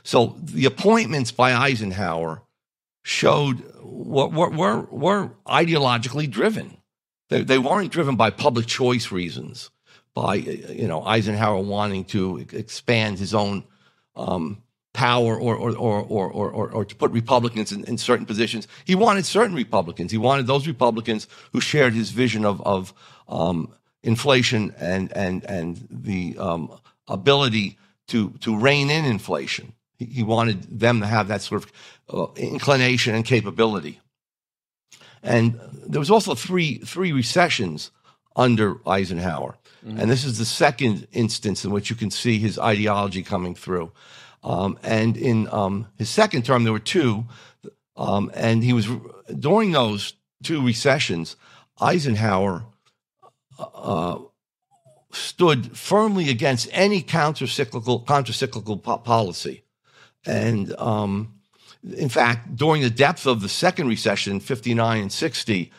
so 0.03 0.35
the 0.41 0.65
appointments 0.65 1.31
by 1.31 1.53
Eisenhower 1.53 2.41
showed 3.03 3.63
were, 3.81 4.27
were, 4.27 4.81
were 4.81 5.31
ideologically 5.47 6.29
driven. 6.29 6.77
They, 7.29 7.43
they 7.43 7.59
weren't 7.59 7.91
driven 7.91 8.17
by 8.17 8.31
public 8.31 8.65
choice 8.65 9.11
reasons, 9.11 9.69
by 10.13 10.35
you 10.35 10.87
know 10.87 11.03
Eisenhower 11.03 11.61
wanting 11.61 12.05
to 12.05 12.45
expand 12.51 13.19
his 13.19 13.33
own 13.33 13.63
um, 14.15 14.63
power 14.99 15.33
or 15.45 15.55
or, 15.55 15.71
or, 15.87 15.97
or, 16.15 16.27
or, 16.39 16.51
or 16.51 16.71
or 16.75 16.85
to 16.85 16.95
put 16.95 17.09
Republicans 17.11 17.71
in, 17.71 17.83
in 17.85 17.97
certain 17.97 18.25
positions. 18.25 18.67
He 18.85 18.95
wanted 18.95 19.25
certain 19.25 19.55
Republicans. 19.55 20.11
He 20.11 20.17
wanted 20.17 20.45
those 20.47 20.67
Republicans 20.67 21.27
who 21.53 21.61
shared 21.61 21.93
his 21.93 22.09
vision 22.11 22.45
of 22.45 22.61
of 22.61 22.93
um, 23.27 23.73
inflation 24.03 24.73
and 24.77 25.05
and 25.15 25.45
and 25.45 25.87
the 25.89 26.35
um, 26.37 26.69
ability 27.07 27.77
to 28.07 28.31
to 28.41 28.57
rein 28.67 28.89
in 28.89 29.05
inflation. 29.05 29.73
He, 29.99 30.05
he 30.05 30.23
wanted 30.23 30.79
them 30.79 30.99
to 30.99 31.07
have 31.07 31.27
that 31.27 31.41
sort 31.41 31.63
of 31.63 31.71
uh, 32.13 32.27
inclination 32.35 33.15
and 33.15 33.25
capability. 33.25 33.99
And 35.23 35.59
there 35.91 35.99
was 35.99 36.11
also 36.11 36.35
three 36.35 36.79
three 36.93 37.13
recessions 37.13 37.91
under 38.35 38.77
Eisenhower, 38.85 39.55
and 39.99 40.09
this 40.11 40.25
is 40.25 40.37
the 40.37 40.45
second 40.45 41.07
instance 41.11 41.65
in 41.65 41.71
which 41.71 41.89
you 41.89 41.97
can 41.97 42.11
see 42.11 42.37
his 42.39 42.57
ideology 42.57 43.23
coming 43.23 43.55
through. 43.55 43.91
Um, 44.43 44.79
and 44.83 45.17
in 45.17 45.47
um, 45.51 45.87
his 45.97 46.09
second 46.09 46.45
term, 46.45 46.63
there 46.63 46.73
were 46.73 46.79
two, 46.79 47.25
um, 47.97 48.31
and 48.33 48.63
he 48.63 48.73
was 48.73 48.87
during 49.37 49.71
those 49.71 50.13
two 50.43 50.65
recessions. 50.65 51.35
Eisenhower 51.81 52.65
uh, 53.57 54.19
stood 55.11 55.77
firmly 55.77 56.29
against 56.29 56.69
any 56.71 57.01
countercyclical 57.01 58.05
countercyclical 58.05 58.81
po- 58.81 58.97
policy, 58.99 59.63
and 60.25 60.73
um, 60.77 61.33
in 61.95 62.09
fact, 62.09 62.55
during 62.55 62.81
the 62.81 62.89
depth 62.89 63.25
of 63.25 63.41
the 63.41 63.49
second 63.49 63.87
recession, 63.87 64.39
fifty 64.39 64.73
nine 64.73 65.01
and 65.01 65.11
sixty, 65.11 65.71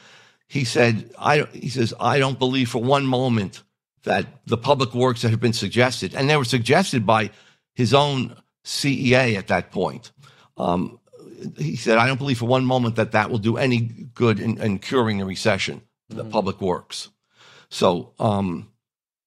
he 0.49 0.65
said, 0.65 1.11
"I," 1.19 1.47
he 1.53 1.71
says, 1.71 1.95
"I 1.99 2.19
don't 2.19 2.39
believe 2.39 2.69
for 2.71 2.83
one 2.83 3.07
moment 3.07 3.63
that 4.05 4.27
the 4.47 4.57
public 4.59 4.95
works 4.95 5.23
that 5.23 5.31
have 5.31 5.41
been 5.41 5.53
suggested, 5.53 6.15
and 6.15 6.29
they 6.29 6.37
were 6.37 6.45
suggested 6.45 7.07
by 7.07 7.31
his 7.75 7.95
own 7.95 8.37
CEA 8.65 9.37
at 9.37 9.49
that 9.49 9.71
point." 9.71 10.13
Um, 10.57 10.99
he 11.57 11.77
said, 11.77 11.99
"I 11.99 12.07
don't 12.07 12.19
believe 12.19 12.39
for 12.39 12.47
one 12.47 12.65
moment 12.65 12.97
that 12.97 13.13
that 13.13 13.31
will 13.31 13.39
do 13.39 13.57
any 13.57 13.81
good 14.15 14.41
in, 14.41 14.61
in 14.61 14.79
curing 14.79 15.19
the 15.19 15.25
recession." 15.25 15.83
The 16.09 16.23
mm-hmm. 16.23 16.33
public 16.33 16.61
works. 16.61 17.09
So 17.69 18.13
um, 18.19 18.71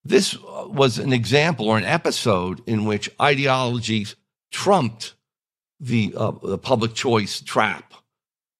this 0.03 0.37
was 0.41 0.99
an 0.99 1.13
example 1.13 1.67
or 1.67 1.77
an 1.77 1.85
episode 1.85 2.61
in 2.67 2.85
which 2.85 3.09
ideology 3.21 4.05
trumped 4.51 5.15
the, 5.79 6.13
uh, 6.15 6.31
the 6.43 6.57
public 6.57 6.93
choice 6.93 7.41
trap, 7.41 7.93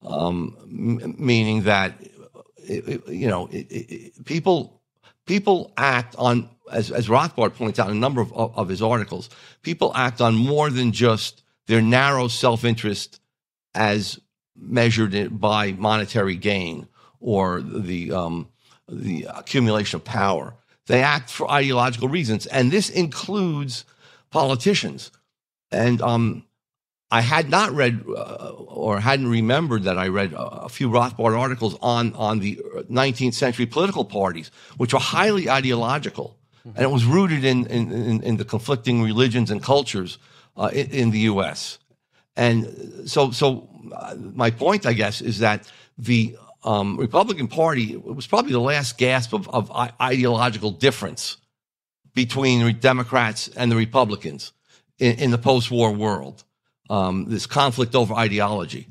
um, 0.06 0.56
m- 0.64 1.16
meaning 1.18 1.64
that 1.64 2.02
it, 2.58 2.88
it, 2.88 3.08
you 3.10 3.28
know 3.28 3.50
it, 3.52 4.26
people 4.26 4.82
people 5.26 5.72
act 5.78 6.16
on 6.18 6.50
as, 6.72 6.92
as 6.92 7.08
Rothbard 7.08 7.56
points 7.56 7.80
out 7.80 7.90
in 7.90 7.98
a 7.98 8.00
number 8.00 8.22
of, 8.22 8.32
of 8.34 8.70
his 8.70 8.82
articles, 8.82 9.30
people 9.62 9.92
act 9.96 10.22
on 10.22 10.36
more 10.36 10.70
than 10.70 10.92
just 10.92 11.44
their 11.68 11.82
narrow 11.82 12.28
self 12.28 12.64
interest 12.64 13.20
as 13.76 14.20
measured 14.56 15.40
by 15.40 15.72
monetary 15.74 16.36
gain 16.36 16.88
or 17.20 17.62
the 17.62 18.12
um, 18.12 18.50
the 18.88 19.28
accumulation 19.34 19.98
of 19.98 20.04
power. 20.04 20.56
They 20.88 21.02
act 21.02 21.30
for 21.30 21.50
ideological 21.50 22.10
reasons, 22.10 22.46
and 22.46 22.72
this 22.72 22.90
includes 22.90 23.86
politicians. 24.30 25.12
And 25.72 26.02
um, 26.02 26.46
I 27.14 27.22
had 27.22 27.48
not 27.48 27.72
read 27.74 28.04
uh, 28.08 28.50
or 28.82 29.00
hadn't 29.00 29.28
remembered 29.28 29.84
that 29.84 30.00
I 30.00 30.08
read 30.08 30.34
a 30.36 30.68
few 30.68 30.90
Rothbard 30.90 31.38
articles 31.38 31.78
on 31.80 32.12
on 32.16 32.40
the 32.40 32.60
19th 32.90 33.36
century 33.36 33.68
political 33.68 34.04
parties, 34.04 34.50
which 34.78 34.94
were 34.94 35.00
highly 35.00 35.48
ideological, 35.48 36.28
mm-hmm. 36.36 36.70
and 36.76 36.80
it 36.80 36.90
was 36.90 37.06
rooted 37.06 37.46
in 37.46 37.68
in, 37.68 38.24
in 38.24 38.38
the 38.38 38.46
conflicting 38.46 39.04
religions 39.04 39.52
and 39.52 39.62
cultures 39.62 40.18
uh, 40.58 40.72
in, 40.74 40.88
in, 40.90 41.12
the 41.12 41.20
U.S. 41.34 41.78
And 42.36 42.58
so, 43.06 43.30
so 43.30 43.70
uh, 43.92 44.16
my 44.18 44.50
point, 44.50 44.88
I 44.88 44.94
guess, 44.94 45.22
is 45.22 45.38
that 45.38 45.72
the 46.00 46.36
um, 46.64 46.98
Republican 46.98 47.48
Party 47.48 47.96
was 47.96 48.26
probably 48.26 48.54
the 48.54 48.68
last 48.74 48.98
gasp 48.98 49.34
of, 49.34 49.48
of 49.50 49.72
ideological 50.02 50.72
difference 50.72 51.38
between 52.16 52.80
Democrats 52.80 53.50
and 53.50 53.72
the 53.72 53.76
Republicans 53.76 54.52
in, 54.98 55.14
in 55.20 55.32
the 55.32 55.38
post-war 55.38 55.92
world. 55.92 56.44
Um, 56.90 57.26
this 57.30 57.46
conflict 57.46 57.96
over 57.96 58.14
ideology. 58.14 58.88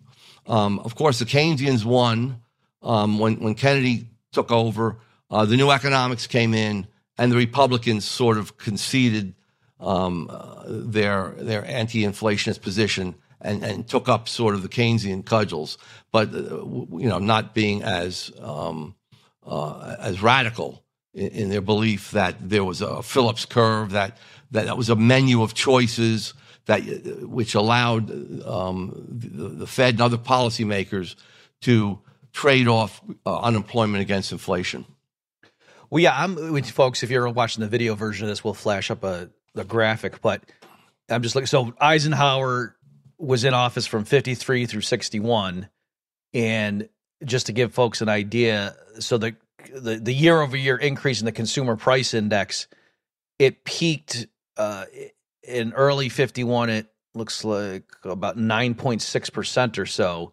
Um, 0.46 0.78
of 0.80 0.94
course, 0.94 1.18
the 1.18 1.24
Keynesians 1.24 1.84
won 1.84 2.40
um, 2.82 3.18
when 3.18 3.36
when 3.40 3.54
Kennedy 3.54 4.08
took 4.32 4.50
over. 4.50 4.98
Uh, 5.30 5.44
the 5.44 5.56
new 5.56 5.70
economics 5.70 6.26
came 6.26 6.54
in, 6.54 6.86
and 7.18 7.30
the 7.30 7.36
Republicans 7.36 8.04
sort 8.04 8.38
of 8.38 8.56
conceded 8.58 9.34
um, 9.78 10.28
uh, 10.30 10.64
their 10.66 11.30
their 11.38 11.64
anti-inflationist 11.64 12.60
position 12.62 13.14
and, 13.40 13.62
and 13.64 13.88
took 13.88 14.08
up 14.08 14.28
sort 14.28 14.54
of 14.54 14.62
the 14.62 14.68
Keynesian 14.68 15.24
cudgels, 15.24 15.76
but 16.12 16.32
uh, 16.34 16.64
you 16.96 17.08
know, 17.08 17.18
not 17.18 17.54
being 17.54 17.82
as 17.82 18.32
um, 18.40 18.94
uh, 19.44 19.96
as 19.98 20.22
radical 20.22 20.82
in, 21.12 21.28
in, 21.28 21.48
their 21.50 21.60
belief 21.60 22.12
that 22.12 22.36
there 22.48 22.64
was 22.64 22.80
a 22.80 23.02
Phillips 23.02 23.44
curve, 23.44 23.90
that 23.90 24.16
that, 24.52 24.66
that 24.66 24.76
was 24.76 24.88
a 24.88 24.96
menu 24.96 25.42
of 25.42 25.54
choices 25.54 26.34
that 26.66 26.82
uh, 26.82 27.26
which 27.26 27.54
allowed 27.54 28.10
um, 28.46 29.04
the, 29.08 29.48
the, 29.48 29.66
Fed 29.66 29.94
and 29.94 30.00
other 30.00 30.16
policymakers 30.16 31.16
to 31.62 31.98
trade 32.32 32.68
off 32.68 33.00
uh, 33.26 33.40
unemployment 33.40 34.02
against 34.02 34.32
inflation. 34.32 34.86
Well, 35.90 36.02
yeah, 36.02 36.14
I'm 36.16 36.62
folks. 36.64 37.02
If 37.02 37.10
you're 37.10 37.28
watching 37.28 37.62
the 37.62 37.68
video 37.68 37.94
version 37.94 38.24
of 38.24 38.30
this, 38.30 38.42
we'll 38.42 38.54
flash 38.54 38.90
up 38.90 39.04
a, 39.04 39.28
a 39.54 39.64
graphic, 39.64 40.22
but 40.22 40.42
I'm 41.10 41.22
just 41.22 41.34
looking. 41.34 41.46
So 41.46 41.74
Eisenhower 41.80 42.76
was 43.18 43.44
in 43.44 43.54
office 43.54 43.86
from 43.86 44.04
53 44.04 44.66
through 44.66 44.80
61 44.80 45.68
and 46.34 46.88
just 47.24 47.46
to 47.46 47.52
give 47.52 47.72
folks 47.72 48.00
an 48.00 48.08
idea 48.08 48.74
so 48.98 49.16
the 49.16 49.36
the, 49.72 49.94
the 49.94 50.12
year 50.12 50.40
over 50.40 50.56
year 50.56 50.76
increase 50.76 51.20
in 51.20 51.24
the 51.24 51.32
consumer 51.32 51.76
price 51.76 52.14
index 52.14 52.66
it 53.38 53.64
peaked 53.64 54.26
uh, 54.56 54.86
in 55.42 55.72
early 55.72 56.08
51 56.08 56.70
it 56.70 56.86
looks 57.14 57.44
like 57.44 57.84
about 58.04 58.38
9.6% 58.38 59.78
or 59.78 59.86
so 59.86 60.32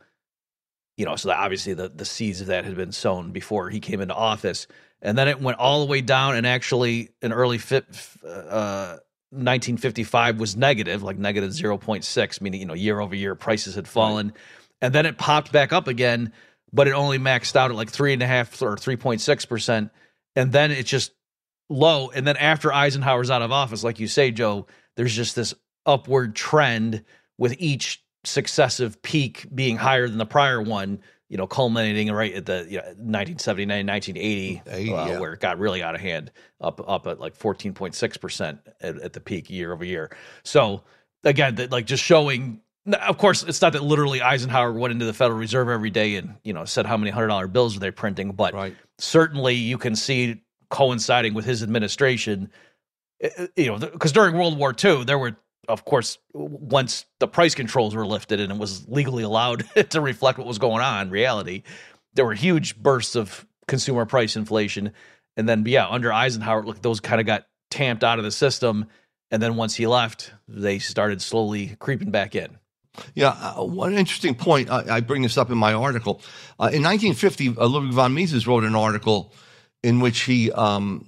you 0.98 1.06
know 1.06 1.16
so 1.16 1.32
obviously 1.32 1.74
the 1.74 1.90
the 1.90 2.06
seeds 2.06 2.42
of 2.42 2.48
that 2.48 2.66
had 2.66 2.76
been 2.76 2.92
sown 2.92 3.32
before 3.32 3.70
he 3.70 3.80
came 3.80 4.02
into 4.02 4.14
office 4.14 4.68
and 5.02 5.18
then 5.18 5.28
it 5.28 5.42
went 5.42 5.58
all 5.60 5.80
the 5.80 5.90
way 5.90 6.02
down 6.02 6.36
and 6.36 6.46
actually 6.46 7.10
in 7.22 7.32
early 7.32 7.58
fit, 7.58 7.86
uh, 8.26 8.98
1955 9.32 10.40
was 10.40 10.58
negative, 10.58 11.04
like 11.04 11.18
negative 11.18 11.52
0.6, 11.52 12.42
meaning, 12.42 12.60
you 12.60 12.66
know, 12.66 12.74
year 12.74 13.00
over 13.00 13.16
year 13.16 13.36
prices 13.36 13.76
had 13.76 13.88
fallen. 13.88 14.28
Right. 14.28 14.38
And 14.82 14.94
then 14.94 15.06
it 15.06 15.18
popped 15.18 15.52
back 15.52 15.72
up 15.72 15.88
again, 15.88 16.34
but 16.74 16.88
it 16.88 16.94
only 16.94 17.18
maxed 17.18 17.56
out 17.56 17.72
at 17.72 17.78
like 17.78 17.90
three 17.90 18.14
and 18.14 18.22
a 18.22 18.28
half 18.28 18.62
or 18.62 18.76
3.6%. 18.76 19.90
And 20.36 20.52
then 20.52 20.72
it's 20.72 20.90
just 20.90 21.12
low. 21.70 22.10
And 22.10 22.28
then 22.28 22.38
after 22.38 22.74
Eisenhower's 22.74 23.30
out 23.30 23.42
of 23.42 23.52
office, 23.52 23.84
like 23.84 24.00
you 24.00 24.08
say, 24.08 24.32
Joe, 24.32 24.68
there's 25.00 25.16
just 25.16 25.34
this 25.34 25.54
upward 25.86 26.36
trend 26.36 27.06
with 27.38 27.56
each 27.58 28.04
successive 28.26 29.02
peak 29.02 29.48
being 29.56 29.78
higher 29.78 30.10
than 30.10 30.18
the 30.18 30.26
prior 30.26 30.62
one 30.62 31.00
you 31.30 31.38
know, 31.38 31.46
culminating 31.46 32.12
right 32.12 32.34
at 32.34 32.48
the 32.48 32.66
you 32.68 32.78
know, 32.78 32.86
1979, 32.98 33.86
1980, 33.86 34.64
uh, 34.66 34.78
yeah. 34.78 35.20
where 35.20 35.34
it 35.34 35.40
got 35.40 35.60
really 35.60 35.84
out 35.84 35.94
of 35.94 36.02
hand, 36.02 36.32
up 36.60 36.82
up 36.90 37.06
at 37.06 37.20
like 37.20 37.38
14.6 37.38 38.20
percent 38.20 38.60
at 38.82 39.14
the 39.14 39.20
peak 39.20 39.48
year 39.48 39.72
over 39.72 39.86
year. 39.86 40.10
So 40.44 40.82
again, 41.24 41.56
that 41.56 41.72
like 41.72 41.86
just 41.86 42.04
showing. 42.04 42.62
Of 43.08 43.20
course, 43.20 43.44
it's 43.44 43.62
not 43.62 43.74
that 43.74 43.84
literally 43.84 44.24
Eisenhower 44.24 44.74
went 44.74 44.92
into 44.92 45.06
the 45.06 45.14
Federal 45.14 45.38
Reserve 45.38 45.70
every 45.70 45.92
day 45.92 46.16
and 46.16 46.34
you 46.44 46.52
know 46.54 46.66
said 46.66 46.88
how 46.88 46.98
many 46.98 47.12
hundred 47.12 47.28
dollar 47.28 47.48
bills 47.48 47.78
are 47.78 47.80
they 47.80 47.92
printing, 47.92 48.32
but 48.32 48.56
right. 48.56 48.76
certainly 48.98 49.54
you 49.54 49.78
can 49.78 49.96
see 49.96 50.42
coinciding 50.70 51.36
with 51.36 51.46
his 51.46 51.62
administration. 51.62 52.50
Eh, 53.22 53.30
eh, 53.38 53.48
you 53.56 53.68
know, 53.68 53.78
because 53.78 54.12
during 54.12 54.36
World 54.36 54.58
War 54.58 54.74
II, 54.84 55.04
there 55.04 55.18
were 55.18 55.38
of 55.68 55.86
course, 55.86 56.18
once 56.34 57.06
the 57.20 57.28
price 57.28 57.54
controls 57.54 57.96
were 57.96 58.06
lifted 58.06 58.40
and 58.40 58.52
it 58.52 58.58
was 58.58 58.88
legally 58.90 59.24
allowed 59.24 59.64
to 59.92 60.02
reflect 60.02 60.40
what 60.40 60.48
was 60.48 60.58
going 60.58 60.82
on, 60.82 61.08
in 61.08 61.12
reality, 61.12 61.62
there 62.16 62.26
were 62.26 62.34
huge 62.34 62.76
bursts 62.76 63.16
of 63.16 63.46
consumer 63.68 64.06
price 64.06 64.36
inflation. 64.36 64.92
And 65.38 65.48
then, 65.48 65.64
yeah, 65.68 65.88
under 65.88 66.12
Eisenhower, 66.12 66.66
look, 66.66 66.82
those 66.82 67.00
kind 67.00 67.22
of 67.22 67.28
got 67.28 67.46
tamped 67.70 68.04
out 68.04 68.18
of 68.18 68.26
the 68.26 68.32
system. 68.32 68.88
And 69.32 69.42
then 69.42 69.56
once 69.56 69.76
he 69.76 69.86
left, 69.86 70.34
they 70.48 70.80
started 70.80 71.22
slowly 71.22 71.76
creeping 71.80 72.10
back 72.10 72.34
in. 72.34 72.58
Yeah, 73.14 73.30
uh, 73.30 73.64
one 73.64 73.94
interesting 73.94 74.34
point. 74.34 74.72
I, 74.72 74.96
I, 74.96 75.00
bring 75.02 75.22
this 75.22 75.38
up 75.38 75.52
in 75.52 75.58
my 75.58 75.74
article. 75.74 76.22
Uh, 76.60 76.74
in 76.74 76.84
1950, 76.84 77.50
uh, 77.50 77.68
Ludwig 77.68 77.94
von 77.94 78.14
Mises 78.14 78.48
wrote 78.48 78.64
an 78.64 78.76
article 78.76 79.34
in 79.84 80.00
which 80.00 80.22
he 80.22 80.52
um, 80.52 81.08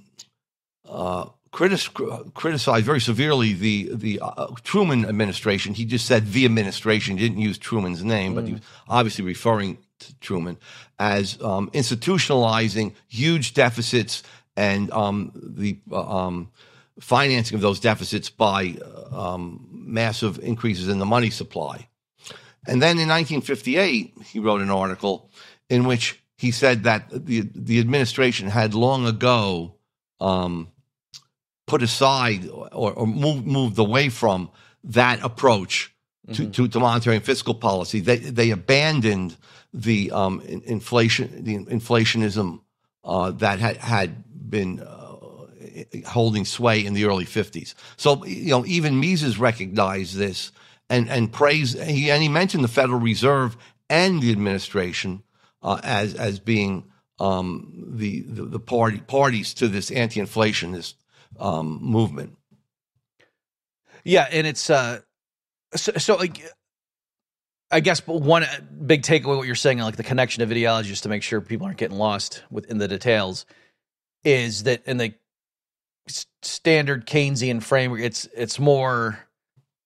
uh, 0.88 1.26
critic- 1.52 2.34
criticized 2.34 2.84
very 2.84 3.00
severely 3.00 3.52
the 3.52 3.90
the 3.94 4.18
uh, 4.20 4.48
Truman 4.64 5.04
administration. 5.04 5.74
He 5.74 5.84
just 5.84 6.06
said 6.06 6.32
the 6.32 6.44
administration. 6.44 7.16
He 7.16 7.28
didn't 7.28 7.42
use 7.42 7.58
Truman's 7.58 8.02
name, 8.02 8.32
mm. 8.32 8.34
but 8.34 8.46
he 8.46 8.52
was 8.54 8.62
obviously 8.88 9.24
referring 9.24 9.78
to 10.00 10.18
Truman 10.18 10.56
as 10.98 11.40
um, 11.42 11.70
institutionalizing 11.70 12.94
huge 13.06 13.54
deficits 13.54 14.22
and 14.56 14.90
um, 14.90 15.32
the 15.34 15.78
uh, 15.90 16.26
um, 16.26 16.50
financing 16.98 17.54
of 17.54 17.60
those 17.60 17.80
deficits 17.80 18.28
by 18.28 18.76
uh, 18.82 19.34
um, 19.34 19.68
massive 19.70 20.38
increases 20.40 20.88
in 20.88 20.98
the 20.98 21.06
money 21.06 21.30
supply. 21.30 21.88
And 22.66 22.80
then 22.80 22.98
in 22.98 23.08
1958, 23.08 24.14
he 24.24 24.38
wrote 24.38 24.60
an 24.60 24.70
article 24.70 25.30
in 25.68 25.84
which 25.84 26.22
he 26.36 26.50
said 26.50 26.84
that 26.84 27.08
the 27.10 27.48
the 27.54 27.78
administration 27.78 28.48
had 28.48 28.74
long 28.74 29.06
ago 29.06 29.74
um, 30.20 30.71
put 31.72 31.82
aside 31.82 32.46
or, 32.50 32.92
or 32.92 33.06
moved, 33.06 33.46
moved 33.46 33.78
away 33.78 34.10
from 34.10 34.50
that 34.84 35.18
approach 35.22 35.90
to, 36.26 36.42
mm-hmm. 36.42 36.50
to, 36.50 36.68
to, 36.68 36.78
monetary 36.78 37.16
and 37.16 37.24
fiscal 37.24 37.54
policy. 37.54 38.00
They, 38.00 38.18
they 38.18 38.50
abandoned 38.50 39.38
the 39.72 40.10
um, 40.10 40.42
inflation, 40.42 41.44
the 41.44 41.56
inflationism 41.56 42.60
uh, 43.04 43.30
that 43.30 43.58
had, 43.58 43.78
had 43.78 44.50
been 44.50 44.80
uh, 44.80 46.06
holding 46.06 46.44
sway 46.44 46.84
in 46.84 46.92
the 46.92 47.06
early 47.06 47.24
50s. 47.24 47.72
So, 47.96 48.22
you 48.26 48.50
know, 48.50 48.66
even 48.66 49.00
Mises 49.00 49.38
recognized 49.38 50.14
this 50.14 50.52
and, 50.90 51.08
and 51.08 51.32
praised, 51.32 51.80
he, 51.80 52.10
and 52.10 52.22
he 52.22 52.28
mentioned 52.28 52.64
the 52.64 52.68
Federal 52.68 53.00
Reserve 53.00 53.56
and 53.88 54.20
the 54.20 54.30
administration 54.30 55.22
uh, 55.62 55.80
as, 55.82 56.12
as 56.16 56.38
being 56.38 56.84
um, 57.18 57.86
the, 57.96 58.20
the, 58.20 58.42
the 58.42 58.60
party, 58.60 58.98
parties 58.98 59.54
to 59.54 59.68
this 59.68 59.90
anti-inflation, 59.90 60.72
this 60.72 60.96
um, 61.38 61.78
movement. 61.82 62.36
Yeah, 64.04 64.26
and 64.30 64.46
it's 64.46 64.68
uh, 64.70 65.00
so, 65.74 65.92
so 65.92 66.16
like, 66.16 66.42
I 67.70 67.80
guess 67.80 68.06
one 68.06 68.44
big 68.84 69.02
takeaway 69.02 69.36
what 69.36 69.46
you're 69.46 69.54
saying, 69.54 69.78
like 69.78 69.96
the 69.96 70.02
connection 70.02 70.42
of 70.42 70.50
ideology, 70.50 70.88
just 70.88 71.04
to 71.04 71.08
make 71.08 71.22
sure 71.22 71.40
people 71.40 71.66
aren't 71.66 71.78
getting 71.78 71.98
lost 71.98 72.42
within 72.50 72.78
the 72.78 72.88
details, 72.88 73.46
is 74.24 74.64
that 74.64 74.86
in 74.86 74.96
the 74.96 75.14
standard 76.42 77.06
Keynesian 77.06 77.62
framework, 77.62 78.00
it's 78.00 78.28
it's 78.34 78.58
more 78.58 79.18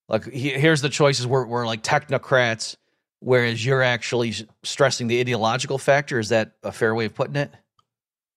like 0.08 0.24
here's 0.24 0.80
the 0.80 0.88
choices. 0.88 1.26
We're 1.26 1.46
we're 1.46 1.66
like 1.66 1.82
technocrats, 1.82 2.76
whereas 3.20 3.64
you're 3.64 3.82
actually 3.82 4.34
stressing 4.62 5.08
the 5.08 5.20
ideological 5.20 5.78
factor. 5.78 6.18
Is 6.18 6.30
that 6.30 6.52
a 6.62 6.72
fair 6.72 6.94
way 6.94 7.04
of 7.04 7.14
putting 7.14 7.36
it? 7.36 7.52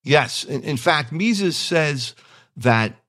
Yes. 0.02 0.44
In, 0.44 0.62
in 0.62 0.76
fact, 0.76 1.12
Mises 1.12 1.56
says 1.56 2.14
that 2.56 2.99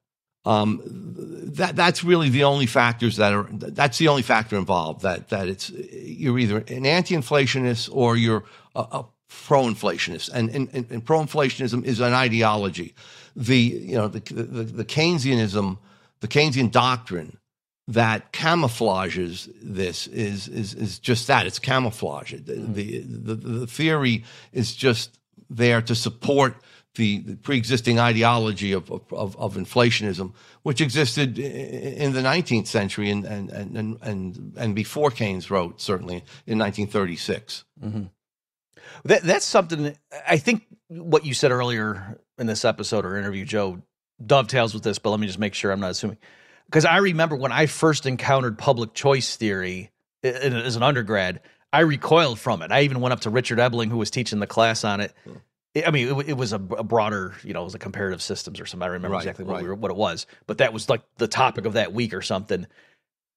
um, 0.46 0.82
that 0.86 1.76
that's 1.76 2.04
really 2.04 2.30
the 2.30 2.44
only 2.44 2.66
factors 2.66 3.18
that 3.18 3.34
are 3.34 3.48
that's 3.52 3.98
the 4.00 4.08
only 4.08 4.24
factor 4.24 4.58
involved 4.58 5.02
that 5.02 5.30
that 5.30 5.48
it's 5.48 5.70
you're 5.70 6.40
either 6.40 6.60
an 6.68 6.86
anti-inflationist 6.86 7.90
or 7.94 8.18
you're 8.18 8.44
a, 8.76 8.80
a 8.80 9.06
pro-inflationist. 9.32 10.30
And, 10.34 10.50
and, 10.50 10.70
and 10.74 11.06
pro-inflationism 11.06 11.84
is 11.86 12.00
an 12.00 12.14
ideology. 12.14 12.96
The 13.36 13.58
you 13.58 13.96
know 13.96 14.08
the, 14.08 14.20
the, 14.20 14.64
the 14.64 14.86
Keynesianism 14.86 15.78
the 16.20 16.28
Keynesian 16.28 16.72
doctrine 16.72 17.38
that 17.88 18.34
camouflages 18.34 19.50
this 19.62 20.08
is 20.08 20.48
is 20.48 20.74
is 20.74 21.00
just 21.00 21.28
that. 21.28 21.46
It's 21.46 21.60
camouflage 21.60 22.34
the, 22.34 22.56
the, 22.56 23.00
the, 23.00 23.36
the 23.36 23.68
theory 23.68 24.24
is 24.52 24.76
just 24.76 25.18
there 25.50 25.82
to 25.82 25.96
support 25.96 26.58
the, 26.96 27.20
the 27.20 27.36
pre-existing 27.38 28.00
ideology 28.00 28.74
of, 28.74 28.92
of, 28.92 29.38
of, 29.38 29.56
inflationism, 29.56 30.34
which 30.64 30.82
existed 30.82 31.40
in 31.40 32.12
the 32.12 32.20
19th 32.20 32.68
century 32.68 33.10
and, 33.10 33.26
and, 33.26 33.50
and, 33.50 33.98
and, 34.02 34.54
and 34.58 34.76
before 34.76 35.10
Keynes 35.10 35.50
wrote, 35.50 35.80
certainly 35.80 36.18
in 36.46 36.60
1936. 36.60 37.64
Mm-hmm. 37.82 38.04
That, 39.06 39.24
that's 39.24 39.46
something 39.46 39.96
I 40.28 40.38
think 40.38 40.66
what 40.90 41.26
you 41.26 41.34
said 41.34 41.52
earlier 41.52 42.20
in 42.38 42.48
this 42.48 42.66
episode 42.66 43.06
or 43.06 43.18
interview, 43.18 43.46
Joe, 43.46 43.82
dovetails 44.24 44.74
with 44.74 44.84
this, 44.84 45.00
but 45.00 45.12
let 45.12 45.20
me 45.20 45.28
just 45.28 45.40
make 45.40 45.54
sure 45.54 45.72
I'm 45.72 45.80
not 45.80 45.92
assuming. 45.92 46.18
Because 46.66 46.86
I 46.86 46.98
remember 46.98 47.36
when 47.36 47.52
I 47.52 47.66
first 47.68 48.06
encountered 48.06 48.58
public 48.58 48.94
choice 48.94 49.36
theory 49.36 49.92
as 50.24 50.76
an 50.76 50.84
undergrad, 50.84 51.42
I 51.74 51.82
recoiled 51.82 52.40
from 52.40 52.62
it. 52.62 52.72
I 52.72 52.82
even 52.82 53.00
went 53.00 53.14
up 53.14 53.22
to 53.22 53.30
Richard 53.30 53.60
Ebeling, 53.60 53.90
who 53.90 53.98
was 53.98 54.12
teaching 54.12 54.40
the 54.40 54.48
class 54.48 54.84
on 54.84 55.00
it. 55.00 55.14
Hmm. 55.24 55.34
I 55.76 55.92
mean, 55.92 56.20
it, 56.20 56.30
it 56.30 56.34
was 56.38 56.52
a, 56.52 56.58
a, 56.58 56.84
broader, 56.84 57.34
you 57.44 57.54
know, 57.54 57.62
it 57.62 57.66
was 57.66 57.76
a 57.76 57.80
comparative 57.80 58.22
systems 58.22 58.60
or 58.60 58.66
something. 58.66 58.84
I 58.84 58.88
don't 58.88 58.94
remember 58.94 59.14
right, 59.14 59.24
exactly 59.24 59.46
what, 59.46 59.54
right. 59.54 59.64
we 59.64 59.70
were, 59.70 59.76
what 59.76 59.92
it 59.92 59.98
was, 59.98 60.28
but 60.46 60.58
that 60.58 60.74
was 60.74 60.90
like 60.90 61.02
the 61.18 61.28
topic 61.28 61.66
of 61.66 61.74
that 61.74 61.94
week 61.94 62.14
or 62.14 62.22
something. 62.22 62.68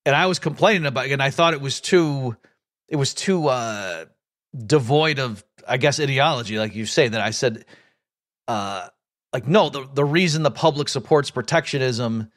And 0.04 0.16
I 0.16 0.26
was 0.26 0.38
complaining 0.38 0.86
about 0.86 1.06
it, 1.06 1.12
and 1.12 1.22
I 1.22 1.30
thought 1.30 1.54
it 1.54 1.60
was 1.60 1.80
too, 1.80 2.36
it 2.88 2.96
was 2.96 3.14
too 3.14 3.48
uh, 3.48 4.06
devoid 4.66 5.18
of, 5.18 5.44
I 5.66 5.76
guess, 5.76 6.00
ideology, 6.00 6.58
like 6.58 6.74
you 6.74 6.86
say. 6.86 7.08
That 7.08 7.20
I 7.20 7.30
said, 7.30 7.64
uh, 8.48 8.88
like, 9.32 9.46
no, 9.46 9.70
the 9.70 9.88
the 9.92 10.04
reason 10.04 10.42
the 10.42 10.50
public 10.50 10.88
supports 10.88 11.30
protectionism 11.30 12.30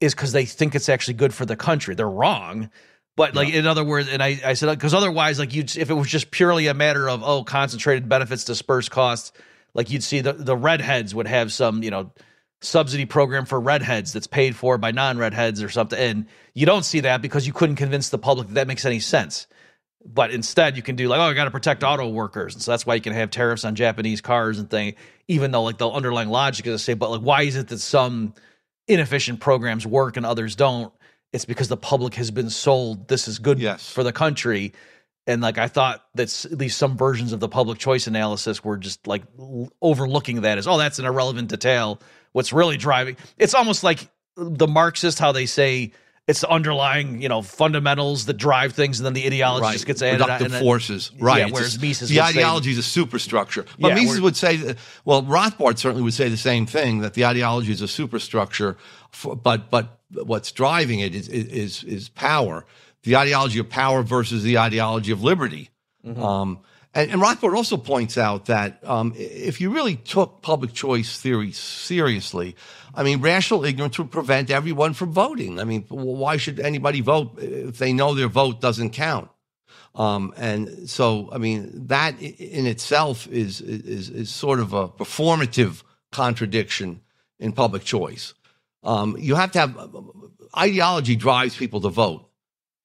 is 0.00 0.14
because 0.14 0.32
they 0.32 0.44
think 0.44 0.74
it's 0.74 0.88
actually 0.88 1.14
good 1.14 1.34
for 1.34 1.44
the 1.44 1.56
country. 1.56 1.94
They're 1.94 2.08
wrong. 2.08 2.70
But 3.16 3.34
like 3.34 3.48
yeah. 3.48 3.60
in 3.60 3.66
other 3.66 3.82
words, 3.82 4.08
and 4.10 4.22
I, 4.22 4.38
I 4.44 4.52
said 4.52 4.70
because 4.70 4.92
otherwise, 4.92 5.38
like 5.38 5.54
you, 5.54 5.62
if 5.62 5.90
it 5.90 5.94
was 5.94 6.08
just 6.08 6.30
purely 6.30 6.66
a 6.66 6.74
matter 6.74 7.08
of 7.08 7.22
oh, 7.24 7.44
concentrated 7.44 8.08
benefits 8.08 8.44
disperse 8.44 8.90
costs, 8.90 9.32
like 9.72 9.90
you'd 9.90 10.02
see 10.02 10.20
the 10.20 10.34
the 10.34 10.56
redheads 10.56 11.14
would 11.14 11.26
have 11.26 11.50
some 11.50 11.82
you 11.82 11.90
know 11.90 12.12
subsidy 12.60 13.06
program 13.06 13.46
for 13.46 13.58
redheads 13.58 14.12
that's 14.12 14.26
paid 14.26 14.54
for 14.54 14.76
by 14.76 14.90
non-redheads 14.90 15.62
or 15.62 15.70
something, 15.70 15.98
and 15.98 16.26
you 16.52 16.66
don't 16.66 16.84
see 16.84 17.00
that 17.00 17.22
because 17.22 17.46
you 17.46 17.54
couldn't 17.54 17.76
convince 17.76 18.10
the 18.10 18.18
public 18.18 18.48
that, 18.48 18.54
that 18.54 18.68
makes 18.68 18.84
any 18.84 19.00
sense. 19.00 19.46
But 20.04 20.30
instead, 20.30 20.76
you 20.76 20.82
can 20.82 20.94
do 20.94 21.08
like, 21.08 21.18
oh, 21.18 21.22
I 21.22 21.32
got 21.32 21.44
to 21.44 21.50
protect 21.50 21.82
auto 21.82 22.08
workers, 22.10 22.54
and 22.54 22.62
so 22.62 22.70
that's 22.70 22.84
why 22.84 22.96
you 22.96 23.00
can 23.00 23.14
have 23.14 23.30
tariffs 23.30 23.64
on 23.64 23.74
Japanese 23.74 24.20
cars 24.20 24.58
and 24.58 24.68
thing. 24.68 24.94
Even 25.26 25.52
though 25.52 25.62
like 25.62 25.78
the 25.78 25.88
underlying 25.90 26.28
logic 26.28 26.66
is 26.66 26.74
to 26.74 26.84
say, 26.84 26.94
but 26.94 27.10
like, 27.10 27.22
why 27.22 27.42
is 27.42 27.56
it 27.56 27.68
that 27.68 27.78
some 27.78 28.34
inefficient 28.86 29.40
programs 29.40 29.86
work 29.86 30.18
and 30.18 30.26
others 30.26 30.54
don't? 30.54 30.92
It's 31.36 31.44
because 31.44 31.68
the 31.68 31.76
public 31.76 32.14
has 32.14 32.30
been 32.30 32.48
sold 32.48 33.08
this 33.08 33.28
is 33.28 33.38
good 33.38 33.58
yes. 33.58 33.90
for 33.90 34.02
the 34.02 34.12
country 34.12 34.72
and 35.26 35.42
like 35.42 35.58
i 35.58 35.68
thought 35.68 36.04
that 36.14 36.46
at 36.46 36.58
least 36.58 36.78
some 36.78 36.96
versions 36.96 37.32
of 37.32 37.40
the 37.40 37.48
public 37.48 37.78
choice 37.78 38.06
analysis 38.06 38.64
were 38.64 38.78
just 38.78 39.06
like 39.06 39.22
overlooking 39.82 40.40
that 40.40 40.56
as 40.56 40.66
oh 40.66 40.78
that's 40.78 40.98
an 40.98 41.04
irrelevant 41.04 41.50
detail 41.50 42.00
what's 42.32 42.54
really 42.54 42.78
driving 42.78 43.16
it's 43.36 43.54
almost 43.54 43.84
like 43.84 44.08
the 44.36 44.66
marxist 44.66 45.18
how 45.18 45.30
they 45.30 45.44
say 45.46 45.92
it's 46.26 46.40
the 46.40 46.50
underlying, 46.50 47.22
you 47.22 47.28
know, 47.28 47.40
fundamentals 47.40 48.26
that 48.26 48.34
drive 48.34 48.72
things, 48.72 48.98
and 48.98 49.06
then 49.06 49.12
the 49.12 49.26
ideology 49.26 49.62
right. 49.62 49.72
just 49.72 49.86
gets 49.86 50.02
added. 50.02 50.20
Productive 50.20 50.52
and 50.54 50.62
forces, 50.62 51.12
right? 51.18 51.46
Yeah, 51.46 51.52
whereas 51.52 51.80
Mises, 51.80 52.08
the 52.08 52.20
ideology 52.20 52.72
is 52.72 52.78
a 52.78 52.82
superstructure. 52.82 53.64
But 53.78 53.88
yeah, 53.88 53.94
Mises 53.94 54.20
would 54.20 54.36
say, 54.36 54.74
well, 55.04 55.22
Rothbard 55.22 55.78
certainly 55.78 56.02
would 56.02 56.14
say 56.14 56.28
the 56.28 56.36
same 56.36 56.66
thing 56.66 56.98
that 57.00 57.14
the 57.14 57.24
ideology 57.24 57.70
is 57.70 57.80
a 57.80 57.88
superstructure, 57.88 58.76
for, 59.10 59.36
but 59.36 59.70
but 59.70 60.00
what's 60.10 60.50
driving 60.50 61.00
it 61.00 61.14
is 61.14 61.28
is 61.28 61.84
is 61.84 62.08
power. 62.08 62.66
The 63.04 63.16
ideology 63.16 63.60
of 63.60 63.70
power 63.70 64.02
versus 64.02 64.42
the 64.42 64.58
ideology 64.58 65.12
of 65.12 65.22
liberty. 65.22 65.70
Mm-hmm. 66.04 66.20
Um, 66.20 66.60
and, 66.96 67.12
and, 67.12 67.22
Rothbard 67.22 67.54
also 67.54 67.76
points 67.76 68.16
out 68.16 68.46
that 68.46 68.80
um, 68.82 69.12
if 69.16 69.60
you 69.60 69.70
really 69.70 69.96
took 69.96 70.40
public 70.40 70.72
choice 70.72 71.20
theory 71.20 71.52
seriously, 71.52 72.56
I 72.94 73.02
mean, 73.02 73.20
rational 73.20 73.64
ignorance 73.64 73.98
would 73.98 74.10
prevent 74.10 74.50
everyone 74.50 74.94
from 74.94 75.12
voting. 75.12 75.60
I 75.60 75.64
mean, 75.64 75.82
why 75.88 76.38
should 76.38 76.58
anybody 76.58 77.02
vote 77.02 77.38
if 77.38 77.76
they 77.78 77.92
know 77.92 78.14
their 78.14 78.28
vote 78.28 78.62
doesn't 78.62 78.90
count? 78.90 79.28
Um, 79.94 80.32
and 80.36 80.88
so, 80.88 81.28
I 81.32 81.38
mean, 81.38 81.86
that 81.88 82.20
in 82.20 82.66
itself 82.66 83.26
is, 83.28 83.60
is, 83.60 84.08
is 84.08 84.30
sort 84.30 84.60
of 84.60 84.72
a 84.72 84.88
performative 84.88 85.82
contradiction 86.12 87.02
in 87.38 87.52
public 87.52 87.84
choice. 87.84 88.34
Um, 88.82 89.16
you 89.18 89.34
have 89.34 89.52
to 89.52 89.58
have 89.58 89.96
ideology 90.56 91.16
drives 91.16 91.56
people 91.56 91.82
to 91.82 91.90
vote. 91.90 92.28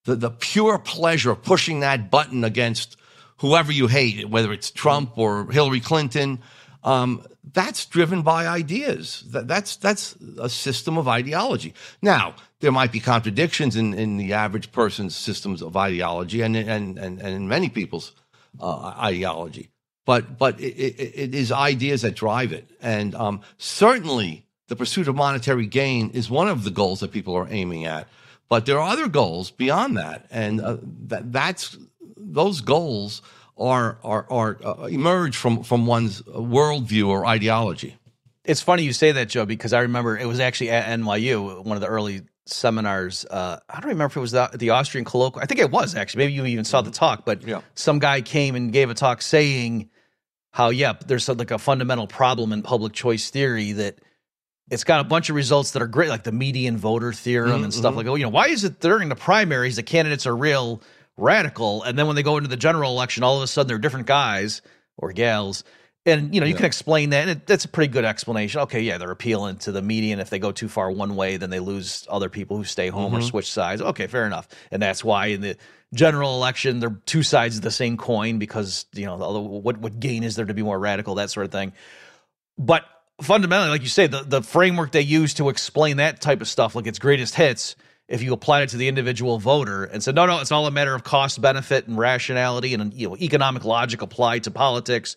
The, 0.04 0.16
the 0.16 0.32
pure 0.32 0.80
pleasure 0.80 1.32
of 1.32 1.44
pushing 1.44 1.82
that 1.82 2.12
button 2.12 2.44
against 2.44 2.98
whoever 3.42 3.72
you 3.72 3.88
hate, 3.88 4.30
whether 4.30 4.54
it's 4.54 4.72
Trump 4.72 5.18
or 5.18 5.52
Hillary 5.52 5.80
Clinton, 5.80 6.40
um, 6.84 7.26
that's 7.54 7.86
driven 7.88 8.22
by 8.22 8.48
ideas. 8.48 9.24
That, 9.32 9.48
that's 9.48 9.76
that's 9.78 10.16
a 10.40 10.48
system 10.48 10.98
of 10.98 11.08
ideology. 11.08 11.74
Now 12.02 12.36
there 12.60 12.72
might 12.72 12.92
be 12.92 13.00
contradictions 13.00 13.76
in, 13.76 13.94
in 13.96 14.18
the 14.18 14.34
average 14.34 14.72
person's 14.72 15.16
systems 15.16 15.62
of 15.62 15.76
ideology 15.76 16.42
and 16.42 16.56
and 16.56 16.98
and, 16.98 17.20
and 17.20 17.36
in 17.36 17.48
many 17.48 17.70
people's 17.70 18.14
uh, 18.60 18.94
ideology, 19.00 19.70
but 20.06 20.38
but 20.38 20.60
it, 20.60 20.76
it, 20.76 21.12
it 21.16 21.36
is 21.36 21.52
ideas 21.52 22.04
that 22.04 22.16
drive 22.16 22.54
it, 22.54 22.70
and 22.82 23.16
um, 23.16 23.42
certainly 23.58 24.46
the 24.68 24.76
pursuit 24.76 25.08
of 25.08 25.16
monetary 25.16 25.66
gain 25.66 26.12
is 26.12 26.30
one 26.30 26.48
of 26.48 26.64
the 26.64 26.72
goals 26.72 27.00
that 27.00 27.12
people 27.12 27.36
are 27.36 27.48
aiming 27.50 27.86
at. 27.86 28.08
But 28.50 28.66
there 28.66 28.80
are 28.80 28.90
other 28.90 29.08
goals 29.08 29.50
beyond 29.50 29.98
that, 29.98 30.28
and 30.30 30.62
uh, 30.62 30.78
that 31.08 31.32
that's 31.32 31.78
those 32.34 32.62
goals 32.62 33.22
are 33.58 33.98
are, 34.04 34.26
are 34.30 34.58
uh, 34.64 34.86
emerge 34.86 35.38
from 35.38 35.64
from 35.64 35.86
one's 35.86 36.22
worldview 36.24 37.08
or 37.08 37.26
ideology. 37.26 37.98
It's 38.44 38.62
funny 38.62 38.84
you 38.84 38.94
say 38.94 39.12
that, 39.12 39.30
Joe, 39.30 39.46
because 39.46 39.72
I 39.72 39.82
remember 39.82 40.18
it 40.18 40.26
was 40.26 40.40
actually 40.40 40.72
at 40.72 40.86
NYU, 41.00 41.64
one 41.64 41.78
of 41.78 41.82
the 41.82 41.88
early 41.88 42.24
seminars. 42.48 43.24
Uh, 43.26 43.60
I 43.70 43.80
don't 43.80 43.90
remember 43.90 44.12
if 44.12 44.18
it 44.18 44.20
was 44.20 44.32
the, 44.32 44.50
the 44.54 44.72
Austrian 44.72 45.06
colloquium. 45.06 45.44
I 45.44 45.46
think 45.46 45.60
it 45.60 45.70
was 45.70 45.96
actually. 45.96 46.26
Maybe 46.26 46.34
you 46.34 46.46
even 46.46 46.66
saw 46.66 46.82
the 46.82 46.92
talk, 46.92 47.24
but 47.24 47.48
yeah. 47.48 47.62
some 47.76 48.00
guy 48.00 48.22
came 48.22 48.56
and 48.56 48.72
gave 48.74 48.90
a 48.90 48.94
talk 48.96 49.22
saying 49.22 49.90
how, 50.52 50.70
yeah, 50.70 50.94
there's 51.06 51.30
like 51.30 51.52
a 51.52 51.60
fundamental 51.60 52.08
problem 52.08 52.52
in 52.52 52.62
public 52.64 52.94
choice 52.94 53.30
theory 53.30 53.74
that 53.74 54.00
it's 54.70 54.84
got 54.84 55.02
a 55.02 55.04
bunch 55.04 55.30
of 55.30 55.36
results 55.36 55.72
that 55.72 55.82
are 55.82 55.88
great, 55.88 56.10
like 56.10 56.24
the 56.24 56.32
median 56.32 56.78
voter 56.78 57.14
theorem 57.14 57.52
mm-hmm. 57.52 57.64
and 57.66 57.74
stuff 57.74 57.92
mm-hmm. 57.92 57.98
like, 57.98 58.08
oh, 58.08 58.16
you 58.16 58.24
know, 58.24 58.30
why 58.30 58.48
is 58.48 58.64
it 58.64 58.80
during 58.80 59.10
the 59.10 59.16
primaries 59.16 59.76
the 59.76 59.84
candidates 59.84 60.26
are 60.26 60.36
real 60.36 60.82
radical, 61.18 61.84
and 61.84 61.98
then 61.98 62.08
when 62.08 62.16
they 62.16 62.24
go 62.24 62.38
into 62.38 62.50
the 62.50 62.58
general 62.58 62.92
election, 62.92 63.24
all 63.24 63.38
of 63.38 63.44
a 63.44 63.48
sudden 63.48 63.68
they're 63.68 63.78
different 63.78 64.08
guys 64.08 64.62
or 64.98 65.12
gals. 65.12 65.64
And 66.04 66.34
you 66.34 66.42
know 66.42 66.48
you 66.48 66.54
yeah. 66.54 66.58
can 66.58 66.66
explain 66.66 67.12
that, 67.12 67.22
and 67.22 67.30
it, 67.30 67.46
that's 67.46 67.66
a 67.66 67.68
pretty 67.68 67.92
good 67.94 68.06
explanation. 68.06 68.62
Okay, 68.62 68.82
yeah, 68.82 68.98
they're 68.98 69.12
appealing 69.12 69.58
to 69.58 69.72
the 69.72 69.84
median. 69.84 70.20
If 70.20 70.32
they 70.32 70.40
go 70.40 70.52
too 70.52 70.68
far 70.68 70.90
one 70.90 71.16
way, 71.16 71.38
then 71.38 71.52
they 71.52 71.60
lose 71.60 72.08
other 72.10 72.28
people 72.28 72.58
who 72.58 72.64
stay 72.64 72.88
home 72.88 73.12
mm-hmm. 73.12 73.20
or 73.20 73.22
switch 73.22 73.52
sides. 73.52 73.84
Okay, 73.84 74.08
fair 74.08 74.26
enough. 74.26 74.48
And 74.72 74.82
that's 74.82 75.04
why 75.04 75.28
in 75.28 75.42
the 75.42 75.58
general 75.94 76.36
election, 76.36 76.80
they're 76.80 77.00
two 77.06 77.22
sides 77.22 77.58
of 77.58 77.62
the 77.62 77.70
same 77.70 77.98
coin 77.98 78.40
because 78.40 78.88
you 78.94 79.06
know 79.06 79.16
what 79.18 79.78
what 79.78 80.00
gain 80.00 80.24
is 80.24 80.36
there 80.36 80.46
to 80.46 80.56
be 80.56 80.64
more 80.64 80.80
radical, 80.80 81.16
that 81.16 81.30
sort 81.30 81.46
of 81.46 81.52
thing. 81.52 81.72
But 82.58 82.84
fundamentally, 83.22 83.70
like 83.70 83.84
you 83.84 83.88
say, 83.88 84.08
the 84.08 84.24
the 84.24 84.42
framework 84.42 84.92
they 84.92 85.02
use 85.02 85.36
to 85.36 85.50
explain 85.50 85.98
that 85.98 86.20
type 86.20 86.42
of 86.42 86.48
stuff, 86.48 86.76
like 86.76 86.88
its 86.88 86.98
greatest 86.98 87.36
hits, 87.36 87.76
if 88.12 88.22
you 88.22 88.34
applied 88.34 88.64
it 88.64 88.70
to 88.70 88.78
the 88.78 88.90
individual 88.90 89.40
voter 89.40 89.86
and 89.86 90.04
said, 90.04 90.16
no, 90.16 90.26
no, 90.26 90.40
it's 90.40 90.52
all 90.52 90.68
a 90.68 90.72
matter 90.72 90.94
of 90.94 91.04
cost 91.04 91.42
benefit 91.42 91.88
and 91.88 91.98
rationality 91.98 92.74
and 92.74 92.94
you 92.94 93.10
know 93.10 93.18
economic 93.18 93.64
logic 93.64 94.02
applied 94.02 94.44
to 94.44 94.52
politics, 94.52 95.16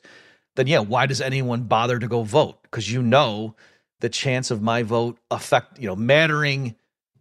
then 0.54 0.68
yeah, 0.68 0.78
why 0.78 1.06
does 1.06 1.20
anyone 1.20 1.64
bother 1.64 1.98
to 1.98 2.06
go 2.06 2.22
vote? 2.22 2.62
Because 2.62 2.90
you 2.90 3.02
know 3.02 3.56
the 4.00 4.08
chance 4.08 4.50
of 4.50 4.62
my 4.62 4.82
vote 4.82 5.18
affect 5.30 5.78
you 5.78 5.88
know 5.88 5.96
mattering 5.96 6.76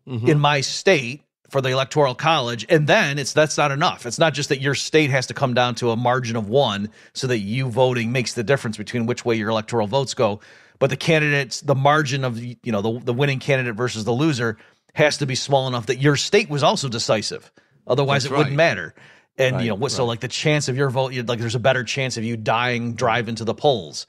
mm-hmm. 0.08 0.28
in 0.28 0.40
my 0.40 0.62
state 0.62 1.24
for 1.50 1.62
the 1.62 1.70
electoral 1.70 2.16
college 2.16 2.66
and 2.68 2.88
then 2.88 3.20
it's 3.20 3.32
that's 3.32 3.58
not 3.58 3.72
enough 3.72 4.06
it's 4.06 4.18
not 4.18 4.34
just 4.34 4.50
that 4.50 4.60
your 4.60 4.74
state 4.74 5.10
has 5.12 5.28
to 5.28 5.34
come 5.34 5.54
down 5.54 5.76
to 5.76 5.92
a 5.92 5.96
margin 5.96 6.36
of 6.36 6.50
one 6.50 6.90
so 7.14 7.28
that 7.28 7.38
you 7.38 7.70
voting 7.70 8.12
makes 8.12 8.34
the 8.34 8.44
difference 8.44 8.76
between 8.76 9.06
which 9.06 9.24
way 9.24 9.36
your 9.36 9.50
electoral 9.50 9.88
votes 9.88 10.14
go 10.14 10.40
but 10.80 10.90
the 10.90 10.98
candidates 10.98 11.62
the 11.62 11.76
margin 11.76 12.26
of 12.26 12.44
you 12.44 12.58
know 12.66 12.82
the, 12.82 13.00
the 13.06 13.14
winning 13.14 13.40
candidate 13.40 13.76
versus 13.76 14.04
the 14.04 14.12
loser 14.12 14.58
has 14.94 15.18
to 15.18 15.26
be 15.26 15.36
small 15.36 15.68
enough 15.68 15.88
that 15.88 16.00
your 16.00 16.16
state 16.16 16.50
was 16.50 16.64
also 16.64 16.90
decisive 16.90 17.52
otherwise 17.88 18.24
that's 18.24 18.32
it 18.32 18.34
right. 18.34 18.40
wouldn't 18.40 18.56
matter 18.56 18.94
and 19.38 19.56
right, 19.56 19.64
you 19.64 19.70
know 19.70 19.76
what 19.76 19.92
right. 19.92 19.96
so 19.96 20.06
like 20.06 20.20
the 20.20 20.28
chance 20.28 20.68
of 20.68 20.78
your 20.78 20.90
vote 20.90 21.14
like 21.28 21.40
there's 21.40 21.56
a 21.56 21.60
better 21.60 21.84
chance 21.84 22.18
of 22.18 22.24
you 22.24 22.38
dying 22.38 22.94
driving 22.94 23.36
to 23.36 23.44
the 23.44 23.56
polls 23.56 24.08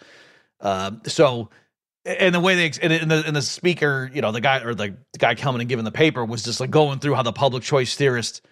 uh, 0.61 0.93
so 1.07 1.51
and 2.05 2.35
the 2.35 2.41
way 2.41 2.55
they 2.55 2.81
and 2.83 3.11
the, 3.11 3.25
and 3.27 3.35
the 3.35 3.43
speaker, 3.43 4.11
you 4.13 4.21
know, 4.21 4.31
the 4.31 4.41
guy 4.41 4.63
or 4.63 4.75
the, 4.75 4.97
the 5.13 5.19
guy 5.19 5.35
coming 5.35 5.61
and 5.61 5.69
giving 5.69 5.85
the 5.85 5.93
paper 5.93 6.25
was 6.25 6.43
just 6.43 6.61
like 6.61 6.71
going 6.71 6.99
through 6.99 7.15
how 7.15 7.23
the 7.23 7.33
public 7.33 7.63
choice 7.63 7.95
theorist 7.97 8.43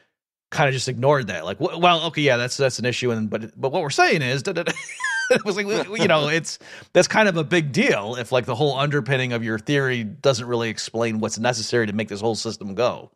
kind 0.51 0.69
of 0.69 0.75
just 0.75 0.89
ignored 0.89 1.27
that. 1.27 1.45
Like, 1.45 1.61
well, 1.61 2.07
okay, 2.07 2.23
yeah, 2.23 2.37
that's 2.37 2.57
that's 2.57 2.79
an 2.79 2.87
issue, 2.87 3.11
and 3.11 3.29
but 3.29 3.59
but 3.61 3.73
what 3.73 3.83
we're 3.83 3.91
saying 3.91 4.23
is, 4.23 4.43
it 5.31 5.45
was 5.45 5.57
like 5.57 5.67
you 5.67 6.09
know, 6.09 6.29
it's 6.29 6.59
that's 6.93 7.09
kind 7.09 7.29
of 7.29 7.37
a 7.37 7.45
big 7.45 7.73
deal 7.73 8.17
if 8.17 8.33
like 8.33 8.47
the 8.47 8.55
whole 8.55 8.79
underpinning 8.79 9.33
of 9.33 9.45
your 9.45 9.59
theory 9.59 10.05
doesn't 10.05 10.47
really 10.47 10.69
explain 10.69 11.21
what's 11.21 11.39
necessary 11.39 11.87
to 11.87 11.93
make 11.93 12.09
this 12.09 12.21
whole 12.21 12.35
system 12.35 12.75
go. 12.75 13.11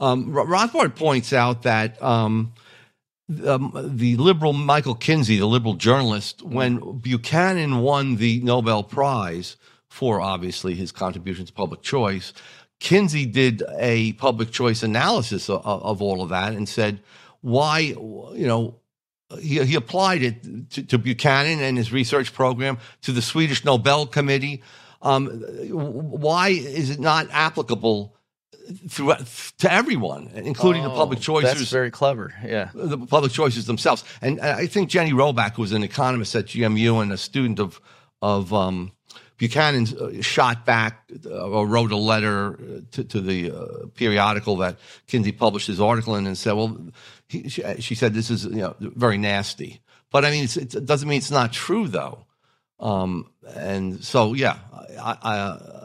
Um, 0.00 0.32
Rothbard 0.32 0.96
points 0.96 1.32
out 1.32 1.62
that. 1.62 2.00
Um, 2.02 2.52
um, 3.46 3.92
the 3.94 4.16
liberal 4.16 4.52
Michael 4.52 4.96
Kinsley, 4.96 5.36
the 5.36 5.46
liberal 5.46 5.74
journalist, 5.74 6.42
when 6.42 6.98
Buchanan 6.98 7.78
won 7.78 8.16
the 8.16 8.40
Nobel 8.40 8.82
Prize 8.82 9.56
for 9.86 10.20
obviously 10.20 10.74
his 10.74 10.90
contribution 10.90 11.46
to 11.46 11.52
public 11.52 11.80
choice, 11.80 12.32
Kinsey 12.80 13.26
did 13.26 13.62
a 13.78 14.14
public 14.14 14.50
choice 14.50 14.82
analysis 14.82 15.48
of, 15.48 15.64
of 15.64 16.02
all 16.02 16.22
of 16.22 16.30
that 16.30 16.54
and 16.54 16.68
said, 16.68 17.00
why, 17.42 17.78
you 17.78 18.46
know, 18.46 18.79
he, 19.38 19.62
he 19.64 19.74
applied 19.74 20.22
it 20.22 20.70
to, 20.70 20.82
to, 20.82 20.98
Buchanan 20.98 21.60
and 21.60 21.76
his 21.76 21.92
research 21.92 22.32
program, 22.32 22.78
to 23.02 23.12
the 23.12 23.22
Swedish 23.22 23.64
Nobel 23.64 24.06
Committee. 24.06 24.62
Um, 25.02 25.28
why 25.70 26.48
is 26.48 26.90
it 26.90 27.00
not 27.00 27.28
applicable 27.30 28.16
to 28.90 29.16
everyone, 29.68 30.30
including 30.34 30.84
oh, 30.84 30.90
the 30.90 30.94
public 30.94 31.20
choices. 31.20 31.58
That's 31.58 31.70
very 31.70 31.90
clever. 31.90 32.32
Yeah. 32.44 32.70
The 32.74 32.98
public 32.98 33.32
choices 33.32 33.66
themselves. 33.66 34.04
And 34.22 34.40
I 34.40 34.66
think 34.66 34.90
Jenny 34.90 35.12
Roback, 35.12 35.54
who 35.54 35.62
was 35.62 35.72
an 35.72 35.82
economist 35.82 36.34
at 36.34 36.46
GMU 36.46 37.02
and 37.02 37.12
a 37.12 37.16
student 37.16 37.58
of, 37.58 37.80
of 38.22 38.52
um, 38.52 38.92
Buchanan's, 39.38 39.94
uh, 39.94 40.22
shot 40.22 40.64
back 40.64 41.10
uh, 41.26 41.48
or 41.48 41.66
wrote 41.66 41.92
a 41.92 41.96
letter 41.96 42.82
to, 42.92 43.04
to 43.04 43.20
the 43.20 43.50
uh, 43.50 43.86
periodical 43.94 44.56
that 44.58 44.78
Kinsley 45.06 45.32
published 45.32 45.66
his 45.66 45.80
article 45.80 46.14
in 46.16 46.26
and 46.26 46.36
said, 46.36 46.52
well, 46.52 46.76
he, 47.30 47.48
she, 47.48 47.62
she, 47.80 47.94
said 47.94 48.12
this 48.12 48.30
is 48.30 48.44
you 48.44 48.56
know, 48.56 48.76
very 48.80 49.18
nasty. 49.18 49.80
But 50.10 50.24
I 50.24 50.30
mean, 50.30 50.44
it 50.44 50.84
doesn't 50.84 51.08
mean 51.08 51.18
it's 51.18 51.30
not 51.30 51.52
true, 51.52 51.86
though. 51.86 52.26
Um, 52.80 53.30
and 53.54 54.02
so, 54.02 54.34
yeah, 54.34 54.58
I, 54.98 55.16
I 55.22 55.80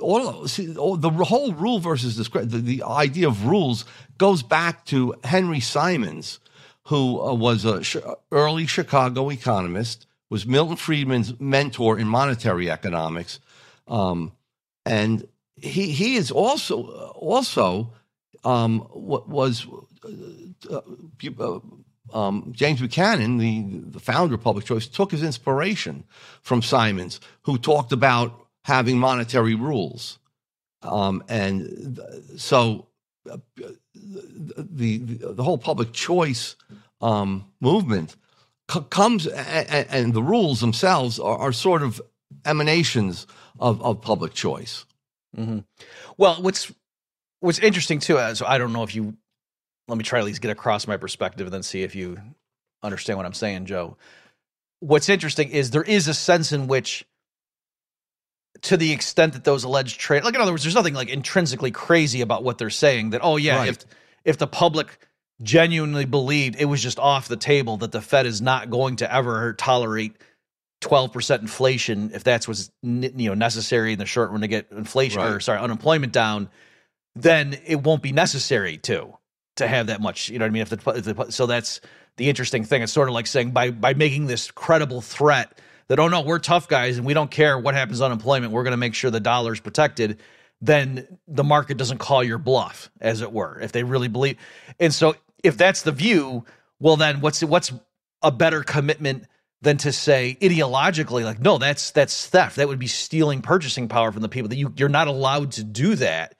all, 0.00 0.46
see, 0.46 0.76
all, 0.76 0.96
the 0.96 1.10
whole 1.10 1.52
rule 1.52 1.78
versus 1.78 2.16
the, 2.16 2.44
the, 2.44 2.82
idea 2.82 3.28
of 3.28 3.46
rules 3.46 3.84
goes 4.18 4.42
back 4.42 4.84
to 4.86 5.14
Henry 5.24 5.60
Simons, 5.60 6.40
who 6.84 7.20
uh, 7.20 7.34
was 7.34 7.64
an 7.64 7.82
sh- 7.82 7.96
early 8.30 8.66
Chicago 8.66 9.30
economist, 9.30 10.06
was 10.28 10.46
Milton 10.46 10.76
Friedman's 10.76 11.38
mentor 11.40 11.98
in 11.98 12.08
monetary 12.08 12.70
economics, 12.70 13.40
um, 13.88 14.32
and 14.84 15.26
he 15.56 15.90
he 15.92 16.16
is 16.16 16.30
also 16.30 16.82
also 17.14 17.92
um, 18.44 18.86
was 18.92 19.66
uh, 20.70 20.80
uh, 21.38 21.60
um, 22.12 22.52
James 22.52 22.80
Buchanan, 22.80 23.38
the 23.38 23.80
the 23.90 24.00
founder 24.00 24.34
of 24.34 24.42
Public 24.42 24.64
Choice, 24.64 24.86
took 24.86 25.10
his 25.10 25.22
inspiration 25.22 26.04
from 26.42 26.62
Simons, 26.62 27.20
who 27.42 27.58
talked 27.58 27.92
about 27.92 28.46
having 28.64 28.98
monetary 28.98 29.54
rules. 29.54 30.18
Um, 30.82 31.22
and 31.28 32.00
so 32.36 32.86
uh, 33.30 33.38
the, 33.94 34.98
the, 34.98 34.98
the 35.32 35.42
whole 35.42 35.58
public 35.58 35.92
choice 35.92 36.56
um, 37.00 37.46
movement 37.60 38.16
c- 38.70 38.84
comes, 38.90 39.26
and, 39.26 39.86
and, 39.90 40.14
the 40.14 40.22
rules 40.22 40.60
themselves 40.60 41.18
are, 41.18 41.38
are 41.38 41.52
sort 41.52 41.82
of 41.82 42.00
emanations 42.44 43.26
of, 43.58 43.82
of 43.82 44.00
public 44.00 44.34
choice. 44.34 44.84
Mm-hmm. 45.36 45.60
Well, 46.16 46.42
what's 46.42 46.72
what's 47.40 47.58
interesting 47.58 48.00
too, 48.00 48.18
uh, 48.18 48.34
so 48.34 48.46
I 48.46 48.58
don't 48.58 48.72
know 48.72 48.82
if 48.82 48.94
you 48.94 49.16
let 49.88 49.98
me 49.98 50.04
try 50.04 50.18
to 50.18 50.22
at 50.22 50.26
least 50.26 50.40
get 50.40 50.50
across 50.50 50.86
my 50.86 50.96
perspective 50.96 51.46
and 51.46 51.54
then 51.54 51.62
see 51.62 51.82
if 51.82 51.94
you 51.94 52.18
understand 52.82 53.16
what 53.18 53.26
I'm 53.26 53.34
saying, 53.34 53.66
Joe. 53.66 53.96
What's 54.80 55.08
interesting 55.08 55.50
is 55.50 55.70
there 55.70 55.82
is 55.82 56.08
a 56.08 56.14
sense 56.14 56.52
in 56.52 56.66
which 56.66 57.06
to 58.62 58.76
the 58.76 58.92
extent 58.92 59.34
that 59.34 59.44
those 59.44 59.64
alleged 59.64 60.00
trade 60.00 60.24
like 60.24 60.34
in 60.34 60.40
other 60.40 60.52
words 60.52 60.62
there's 60.62 60.74
nothing 60.74 60.94
like 60.94 61.08
intrinsically 61.08 61.70
crazy 61.70 62.20
about 62.20 62.42
what 62.42 62.58
they're 62.58 62.70
saying 62.70 63.10
that 63.10 63.20
oh 63.22 63.36
yeah 63.36 63.58
right. 63.58 63.68
if 63.68 63.78
if 64.24 64.38
the 64.38 64.46
public 64.46 64.98
genuinely 65.42 66.04
believed 66.04 66.56
it 66.58 66.64
was 66.64 66.82
just 66.82 66.98
off 66.98 67.28
the 67.28 67.36
table 67.36 67.76
that 67.76 67.92
the 67.92 68.00
fed 68.00 68.24
is 68.24 68.40
not 68.40 68.70
going 68.70 68.96
to 68.96 69.14
ever 69.14 69.52
tolerate 69.54 70.16
12% 70.82 71.40
inflation 71.40 72.10
if 72.14 72.24
that's 72.24 72.48
what's 72.48 72.70
you 72.82 73.10
know 73.12 73.34
necessary 73.34 73.92
in 73.92 73.98
the 73.98 74.06
short 74.06 74.30
run 74.30 74.40
to 74.40 74.48
get 74.48 74.70
inflation 74.70 75.20
right. 75.20 75.32
or 75.32 75.40
sorry 75.40 75.58
unemployment 75.58 76.12
down 76.12 76.48
then 77.14 77.58
it 77.66 77.82
won't 77.82 78.02
be 78.02 78.12
necessary 78.12 78.78
to 78.78 79.12
to 79.56 79.66
have 79.66 79.88
that 79.88 80.00
much 80.00 80.28
you 80.28 80.38
know 80.38 80.44
what 80.44 80.50
i 80.50 80.52
mean 80.52 80.62
if 80.62 80.70
the, 80.70 80.90
if 80.92 81.04
the 81.04 81.30
so 81.30 81.46
that's 81.46 81.80
the 82.16 82.28
interesting 82.28 82.64
thing 82.64 82.82
it's 82.82 82.92
sort 82.92 83.08
of 83.08 83.14
like 83.14 83.26
saying 83.26 83.50
by 83.50 83.70
by 83.70 83.94
making 83.94 84.26
this 84.26 84.50
credible 84.50 85.00
threat 85.00 85.60
that, 85.88 86.00
oh 86.00 86.08
no, 86.08 86.20
we're 86.20 86.38
tough 86.38 86.68
guys 86.68 86.96
and 86.96 87.06
we 87.06 87.14
don't 87.14 87.30
care 87.30 87.58
what 87.58 87.74
happens 87.74 88.00
unemployment. 88.00 88.52
We're 88.52 88.64
going 88.64 88.72
to 88.72 88.78
make 88.78 88.94
sure 88.94 89.10
the 89.10 89.20
dollar's 89.20 89.60
protected. 89.60 90.18
Then 90.60 91.18
the 91.28 91.44
market 91.44 91.76
doesn't 91.76 91.98
call 91.98 92.24
your 92.24 92.38
bluff, 92.38 92.90
as 93.00 93.20
it 93.20 93.32
were, 93.32 93.60
if 93.60 93.72
they 93.72 93.84
really 93.84 94.08
believe. 94.08 94.38
And 94.80 94.92
so, 94.92 95.14
if 95.44 95.56
that's 95.56 95.82
the 95.82 95.92
view, 95.92 96.44
well, 96.80 96.96
then 96.96 97.20
what's 97.20 97.44
what's 97.44 97.72
a 98.22 98.32
better 98.32 98.62
commitment 98.62 99.26
than 99.60 99.76
to 99.78 99.92
say 99.92 100.36
ideologically, 100.40 101.24
like, 101.24 101.40
no, 101.40 101.58
that's 101.58 101.90
that's 101.90 102.26
theft. 102.26 102.56
That 102.56 102.68
would 102.68 102.78
be 102.78 102.86
stealing 102.86 103.42
purchasing 103.42 103.86
power 103.88 104.10
from 104.10 104.22
the 104.22 104.30
people. 104.30 104.48
That 104.48 104.56
you 104.56 104.72
you're 104.76 104.88
not 104.88 105.08
allowed 105.08 105.52
to 105.52 105.64
do 105.64 105.94
that. 105.96 106.34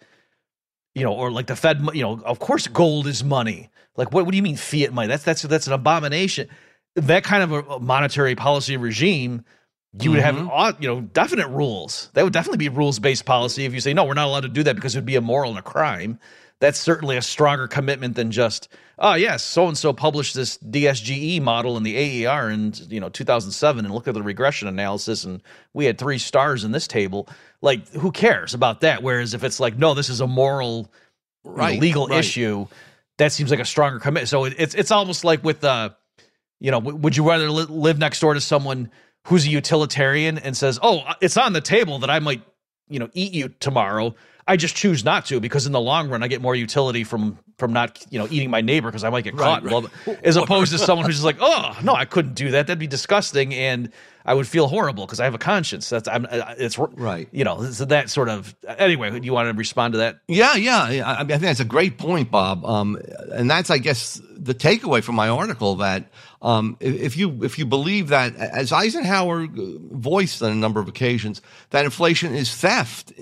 You 0.97 1.05
know, 1.05 1.13
or 1.13 1.31
like 1.31 1.47
the 1.47 1.55
Fed. 1.55 1.87
You 1.95 2.03
know, 2.03 2.21
of 2.25 2.41
course, 2.41 2.67
gold 2.67 3.07
is 3.07 3.23
money. 3.23 3.71
Like, 3.97 4.13
what, 4.13 4.25
what 4.25 4.33
do 4.33 4.37
you 4.37 4.43
mean 4.43 4.57
fiat 4.57 4.93
money? 4.93 5.07
That's 5.07 5.23
that's 5.23 5.43
that's 5.43 5.69
an 5.69 5.73
abomination 5.73 6.49
that 6.97 7.25
kind 7.25 7.43
of 7.43 7.53
a 7.53 7.79
monetary 7.81 8.35
policy 8.35 8.77
regime, 8.77 9.45
you 10.01 10.11
would 10.11 10.21
mm-hmm. 10.21 10.49
have 10.49 10.83
you 10.83 10.89
know 10.89 11.01
definite 11.01 11.49
rules. 11.49 12.11
That 12.15 12.25
would 12.25 12.33
definitely 12.33 12.59
be 12.59 12.69
rules 12.69 12.99
based 12.99 13.25
policy. 13.25 13.65
If 13.65 13.73
you 13.73 13.81
say 13.81 13.95
no, 13.95 14.05
we're 14.05 14.15
not 14.15 14.27
allowed 14.27 14.41
to 14.41 14.49
do 14.49 14.63
that 14.65 14.75
because 14.75 14.95
it 14.95 14.99
would 14.99 15.07
be 15.07 15.15
immoral 15.15 15.51
and 15.51 15.59
a 15.59 15.63
crime. 15.63 16.19
That's 16.59 16.79
certainly 16.79 17.19
a 17.19 17.23
stronger 17.23 17.69
commitment 17.69 18.17
than 18.17 18.31
just 18.31 18.69
oh 18.99 19.15
yes, 19.15 19.43
so 19.43 19.69
and 19.69 19.77
so 19.77 19.93
published 19.93 20.35
this 20.35 20.59
DSGE 20.59 21.41
model 21.43 21.77
in 21.77 21.83
the 21.83 22.27
AER 22.27 22.51
in 22.51 22.73
you 22.89 23.01
know 23.01 23.11
2007 23.11 23.85
and 23.85 23.95
look 23.95 24.09
at 24.09 24.15
the 24.15 24.23
regression 24.23 24.69
analysis 24.69 25.25
and 25.25 25.43
we 25.75 25.85
had 25.85 25.99
three 25.99 26.19
stars 26.19 26.65
in 26.65 26.73
this 26.73 26.87
table. 26.87 27.29
Like 27.62 27.88
who 27.88 28.12
cares 28.12 28.55
about 28.55 28.81
that? 28.81 29.03
Whereas 29.03 29.35
if 29.35 29.45
it's 29.45 29.61
like 29.61 29.77
no, 29.77 29.95
this 29.95 30.09
is 30.09 30.21
a 30.21 30.27
moral, 30.27 30.92
right, 31.45 31.75
you 31.75 31.77
know, 31.77 31.81
legal 31.81 32.07
right. 32.09 32.19
issue, 32.19 32.66
that 33.19 33.33
seems 33.33 33.51
like 33.51 33.61
a 33.61 33.64
stronger 33.64 33.99
commitment. 33.99 34.29
So 34.29 34.45
it, 34.45 34.55
it's 34.59 34.75
it's 34.75 34.90
almost 34.90 35.25
like 35.25 35.42
with 35.42 35.64
uh, 35.64 35.90
you 36.61 36.71
know, 36.71 36.81
w- 36.81 36.97
would 36.99 37.16
you 37.16 37.29
rather 37.29 37.51
li- 37.51 37.66
live 37.69 37.99
next 37.99 38.21
door 38.21 38.35
to 38.35 38.40
someone 38.40 38.90
who's 39.27 39.47
a 39.47 39.51
utilitarian 39.51 40.38
and 40.38 40.57
says, 40.57 40.79
"Oh, 40.83 41.03
it's 41.21 41.37
on 41.37 41.53
the 41.53 41.61
table 41.61 41.99
that 42.01 42.11
I 42.11 42.19
might, 42.19 42.42
you 42.88 42.99
know, 42.99 43.09
eat 43.14 43.33
you 43.33 43.49
tomorrow." 43.61 44.14
I 44.49 44.57
just 44.57 44.77
choose 44.77 45.05
not 45.05 45.27
to 45.27 45.41
because 45.41 45.67
in 45.67 45.73
the 45.73 45.81
long 45.81 46.09
run 46.09 46.23
I 46.23 46.29
get 46.29 46.41
more 46.41 46.55
utility 46.55 47.03
from 47.03 47.39
from 47.59 47.73
not 47.73 48.05
you 48.11 48.19
know 48.19 48.29
eating 48.31 48.51
my 48.51 48.61
neighbor 48.61 48.89
because 48.89 49.03
I 49.03 49.11
might 49.11 49.25
get 49.25 49.37
caught. 49.37 49.65
Right. 49.65 49.73
Well, 49.73 49.91
as 50.23 50.37
opposed 50.37 50.73
to 50.73 50.79
someone 50.79 51.07
who's 51.07 51.17
just 51.17 51.25
like, 51.25 51.39
oh 51.41 51.77
no, 51.83 51.95
I 51.95 52.05
couldn't 52.05 52.35
do 52.35 52.53
that. 52.53 52.67
That'd 52.67 52.79
be 52.79 52.87
disgusting, 52.87 53.55
and 53.55 53.91
I 54.25 54.35
would 54.35 54.47
feel 54.47 54.69
horrible 54.69 55.05
because 55.05 55.21
I 55.21 55.25
have 55.25 55.35
a 55.35 55.39
conscience. 55.39 55.89
That's 55.89 56.07
I'm 56.07 56.27
uh, 56.31 56.55
it's 56.59 56.79
right. 56.79 57.29
You 57.33 57.45
know, 57.45 57.71
so 57.71 57.87
that 57.87 58.09
sort 58.11 58.29
of 58.29 58.55
anyway. 58.69 59.19
You 59.21 59.33
want 59.33 59.49
to 59.49 59.59
respond 59.59 59.95
to 59.95 59.99
that? 59.99 60.21
Yeah, 60.29 60.55
yeah. 60.55 61.03
I, 61.05 61.23
I 61.23 61.25
think 61.25 61.43
that's 61.43 61.61
a 61.61 61.65
great 61.65 61.99
point, 61.99 62.31
Bob. 62.31 62.65
Um, 62.65 62.99
and 63.33 63.51
that's 63.51 63.71
I 63.71 63.79
guess 63.79 64.21
the 64.31 64.55
takeaway 64.55 65.03
from 65.03 65.17
my 65.17 65.29
article 65.29 65.77
that 65.77 66.11
um, 66.43 66.77
if 66.81 67.17
you 67.17 67.43
if 67.43 67.59
you 67.59 67.67
believe 67.67 68.09
that, 68.09 68.37
as 68.37 68.73
Eisenhower 68.73 69.49
voiced 69.51 70.43
on 70.43 70.53
a 70.53 70.57
number 70.57 70.79
of 70.79 70.87
occasions, 70.87 71.43
that 71.71 71.85
inflation 71.85 72.35
is 72.35 72.55
theft, 72.55 73.13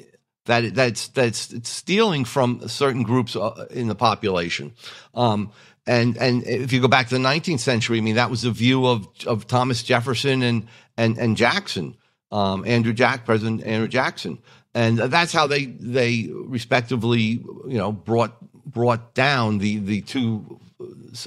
that 0.47 0.75
that's 0.75 1.09
that's 1.09 1.69
stealing 1.69 2.25
from 2.25 2.69
certain 2.69 3.03
groups 3.03 3.37
uh, 3.37 3.67
in 3.71 3.89
the 3.89 3.95
population. 3.95 4.73
Um, 5.15 5.53
and 5.87 6.17
and 6.19 6.45
if 6.47 6.73
you 6.73 6.81
go 6.81 6.89
back 6.89 7.09
to 7.09 7.15
the 7.19 7.25
19th 7.25 7.61
century, 7.61 7.99
I 7.99 8.01
mean 8.01 8.17
that 8.17 8.31
was 8.31 8.43
the 8.43 8.51
view 8.51 8.87
of 8.87 9.09
of 9.27 9.47
Thomas 9.47 9.83
Jefferson 9.83 10.43
and 10.43 10.67
and 10.97 11.19
and 11.19 11.37
Jackson. 11.37 11.97
um, 12.33 12.65
Andrew 12.67 12.93
Jack, 12.93 13.25
President 13.25 13.63
Andrew 13.65 13.89
Jackson, 13.89 14.39
and 14.75 14.99
that's 14.99 15.33
how 15.33 15.47
they 15.47 15.67
they 15.67 16.29
respectively, 16.33 17.43
you 17.69 17.79
know, 17.79 17.93
brought 17.93 18.35
brought 18.67 19.15
down 19.15 19.59
the 19.59 19.79
the 19.79 20.01
two 20.01 20.59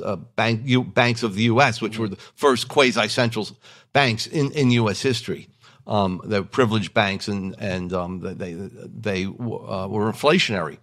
uh, 0.03 0.17
bank 0.35 0.61
U, 0.65 0.83
banks 0.83 1.23
of 1.23 1.35
the 1.35 1.43
U.S., 1.43 1.81
which 1.81 1.97
were 1.97 2.09
the 2.09 2.17
first 2.35 2.67
quasi 2.67 3.07
central 3.07 3.47
banks 3.93 4.27
in 4.27 4.51
in 4.51 4.69
U.S. 4.71 5.01
history. 5.01 5.47
Um, 5.87 6.21
they're 6.25 6.43
privileged 6.43 6.93
banks, 6.93 7.27
and 7.27 7.55
and 7.57 7.91
um, 7.93 8.19
they 8.19 8.53
they 8.53 9.25
uh, 9.25 9.87
were 9.89 10.11
inflationary. 10.11 10.77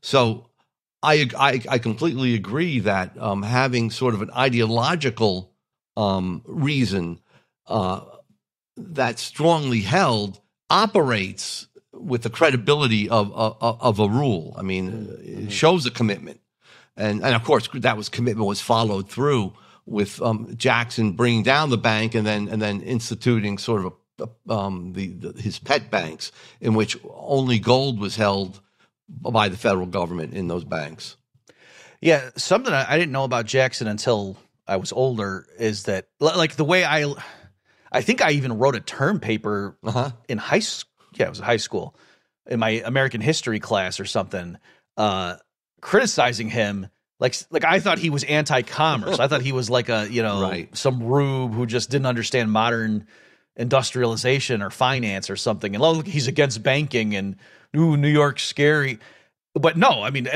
So 0.00 0.46
I, 1.04 1.28
I, 1.38 1.60
I 1.68 1.78
completely 1.78 2.34
agree 2.34 2.78
that 2.80 3.16
um, 3.18 3.42
having 3.42 3.90
sort 3.90 4.14
of 4.14 4.22
an 4.22 4.30
ideological 4.30 5.52
um, 5.98 6.42
reason 6.46 7.20
uh, 7.66 8.00
that's 8.76 9.22
strongly 9.22 9.80
held 9.80 10.40
operates 10.70 11.68
with 11.92 12.22
the 12.22 12.30
credibility 12.30 13.08
of, 13.08 13.32
of, 13.34 13.56
of 13.60 13.98
a 13.98 14.08
rule. 14.08 14.54
I 14.58 14.62
mean, 14.62 14.92
mm-hmm. 14.92 15.46
it 15.46 15.52
shows 15.52 15.84
a 15.84 15.90
commitment, 15.90 16.40
and 16.96 17.22
and 17.22 17.34
of 17.34 17.44
course 17.44 17.68
that 17.74 17.96
was 17.96 18.08
commitment 18.08 18.48
was 18.48 18.60
followed 18.60 19.10
through 19.10 19.52
with 19.86 20.22
um, 20.22 20.54
Jackson 20.56 21.12
bringing 21.12 21.42
down 21.42 21.68
the 21.68 21.78
bank 21.78 22.14
and 22.14 22.26
then 22.26 22.48
and 22.48 22.62
then 22.62 22.80
instituting 22.80 23.58
sort 23.58 23.84
of 23.84 23.92
a, 23.92 23.96
um, 24.48 24.92
the, 24.92 25.08
the, 25.08 25.40
his 25.40 25.58
pet 25.58 25.90
banks 25.90 26.32
in 26.60 26.74
which 26.74 26.96
only 27.08 27.58
gold 27.58 27.98
was 27.98 28.16
held 28.16 28.60
by 29.08 29.48
the 29.48 29.56
federal 29.56 29.86
government 29.86 30.34
in 30.34 30.48
those 30.48 30.64
banks. 30.64 31.16
Yeah, 32.00 32.30
something 32.36 32.72
I 32.72 32.98
didn't 32.98 33.12
know 33.12 33.24
about 33.24 33.46
Jackson 33.46 33.86
until 33.86 34.36
I 34.66 34.76
was 34.76 34.92
older 34.92 35.46
is 35.58 35.84
that 35.84 36.06
like 36.20 36.56
the 36.56 36.64
way 36.64 36.84
I, 36.84 37.12
I 37.90 38.02
think 38.02 38.22
I 38.22 38.32
even 38.32 38.58
wrote 38.58 38.74
a 38.74 38.80
term 38.80 39.20
paper 39.20 39.76
uh-huh. 39.82 40.10
in 40.28 40.38
high 40.38 40.58
school. 40.58 40.90
Yeah, 41.14 41.26
it 41.26 41.30
was 41.30 41.38
high 41.38 41.58
school 41.58 41.94
in 42.46 42.60
my 42.60 42.82
American 42.84 43.20
history 43.20 43.60
class 43.60 44.00
or 44.00 44.04
something, 44.04 44.58
uh, 44.96 45.36
criticizing 45.80 46.50
him. 46.50 46.88
Like, 47.20 47.36
like 47.50 47.64
I 47.64 47.78
thought 47.80 47.98
he 47.98 48.10
was 48.10 48.24
anti-commerce. 48.24 49.20
I 49.20 49.28
thought 49.28 49.40
he 49.40 49.52
was 49.52 49.70
like 49.70 49.88
a 49.88 50.08
you 50.10 50.22
know 50.22 50.42
right. 50.42 50.76
some 50.76 51.04
rube 51.04 51.54
who 51.54 51.66
just 51.66 51.90
didn't 51.90 52.06
understand 52.06 52.50
modern 52.50 53.06
industrialization 53.56 54.62
or 54.62 54.70
finance 54.70 55.30
or 55.30 55.36
something. 55.36 55.74
And 55.74 55.82
look, 55.82 56.06
he's 56.06 56.26
against 56.26 56.62
banking 56.62 57.14
and 57.14 57.36
ooh, 57.76 57.96
New 57.96 58.08
York 58.08 58.38
scary. 58.38 58.98
But 59.54 59.76
no, 59.76 60.02
I 60.02 60.10
mean, 60.10 60.28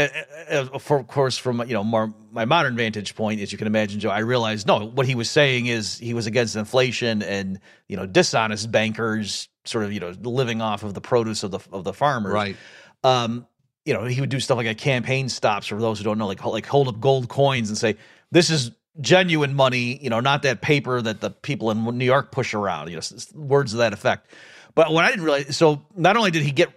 for, 0.78 0.98
of 0.98 1.08
course, 1.08 1.36
from 1.36 1.60
you 1.66 1.74
know 1.74 1.82
more 1.82 2.14
my 2.30 2.44
modern 2.44 2.76
vantage 2.76 3.16
point, 3.16 3.40
as 3.40 3.50
you 3.50 3.58
can 3.58 3.66
imagine, 3.66 3.98
Joe, 3.98 4.10
I 4.10 4.20
realized 4.20 4.68
no, 4.68 4.84
what 4.84 5.06
he 5.06 5.16
was 5.16 5.28
saying 5.28 5.66
is 5.66 5.98
he 5.98 6.14
was 6.14 6.28
against 6.28 6.54
inflation 6.54 7.22
and 7.22 7.58
you 7.88 7.96
know 7.96 8.06
dishonest 8.06 8.70
bankers, 8.70 9.48
sort 9.64 9.84
of 9.84 9.92
you 9.92 9.98
know 9.98 10.14
living 10.22 10.62
off 10.62 10.84
of 10.84 10.94
the 10.94 11.00
produce 11.00 11.42
of 11.42 11.50
the 11.50 11.58
of 11.72 11.82
the 11.82 11.92
farmers. 11.92 12.32
Right. 12.32 12.56
Um, 13.02 13.48
you 13.84 13.92
know, 13.92 14.04
he 14.04 14.20
would 14.20 14.30
do 14.30 14.38
stuff 14.38 14.56
like 14.56 14.66
a 14.68 14.74
campaign 14.74 15.28
stops 15.28 15.66
for 15.66 15.80
those 15.80 15.98
who 15.98 16.04
don't 16.04 16.18
know, 16.18 16.28
like 16.28 16.44
like 16.44 16.66
hold 16.66 16.86
up 16.86 17.00
gold 17.00 17.28
coins 17.28 17.70
and 17.70 17.78
say 17.78 17.96
this 18.30 18.50
is 18.50 18.70
genuine 19.00 19.54
money, 19.54 19.98
you 20.02 20.10
know, 20.10 20.20
not 20.20 20.42
that 20.42 20.60
paper 20.60 21.00
that 21.00 21.20
the 21.20 21.30
people 21.30 21.70
in 21.70 21.84
New 21.98 22.04
York 22.04 22.32
push 22.32 22.54
around, 22.54 22.90
you 22.90 22.96
know, 22.96 23.02
words 23.34 23.72
of 23.72 23.78
that 23.78 23.92
effect. 23.92 24.30
But 24.74 24.92
what 24.92 25.04
I 25.04 25.10
didn't 25.10 25.24
realize, 25.24 25.56
so 25.56 25.84
not 25.96 26.16
only 26.16 26.30
did 26.30 26.42
he 26.42 26.50
get 26.50 26.70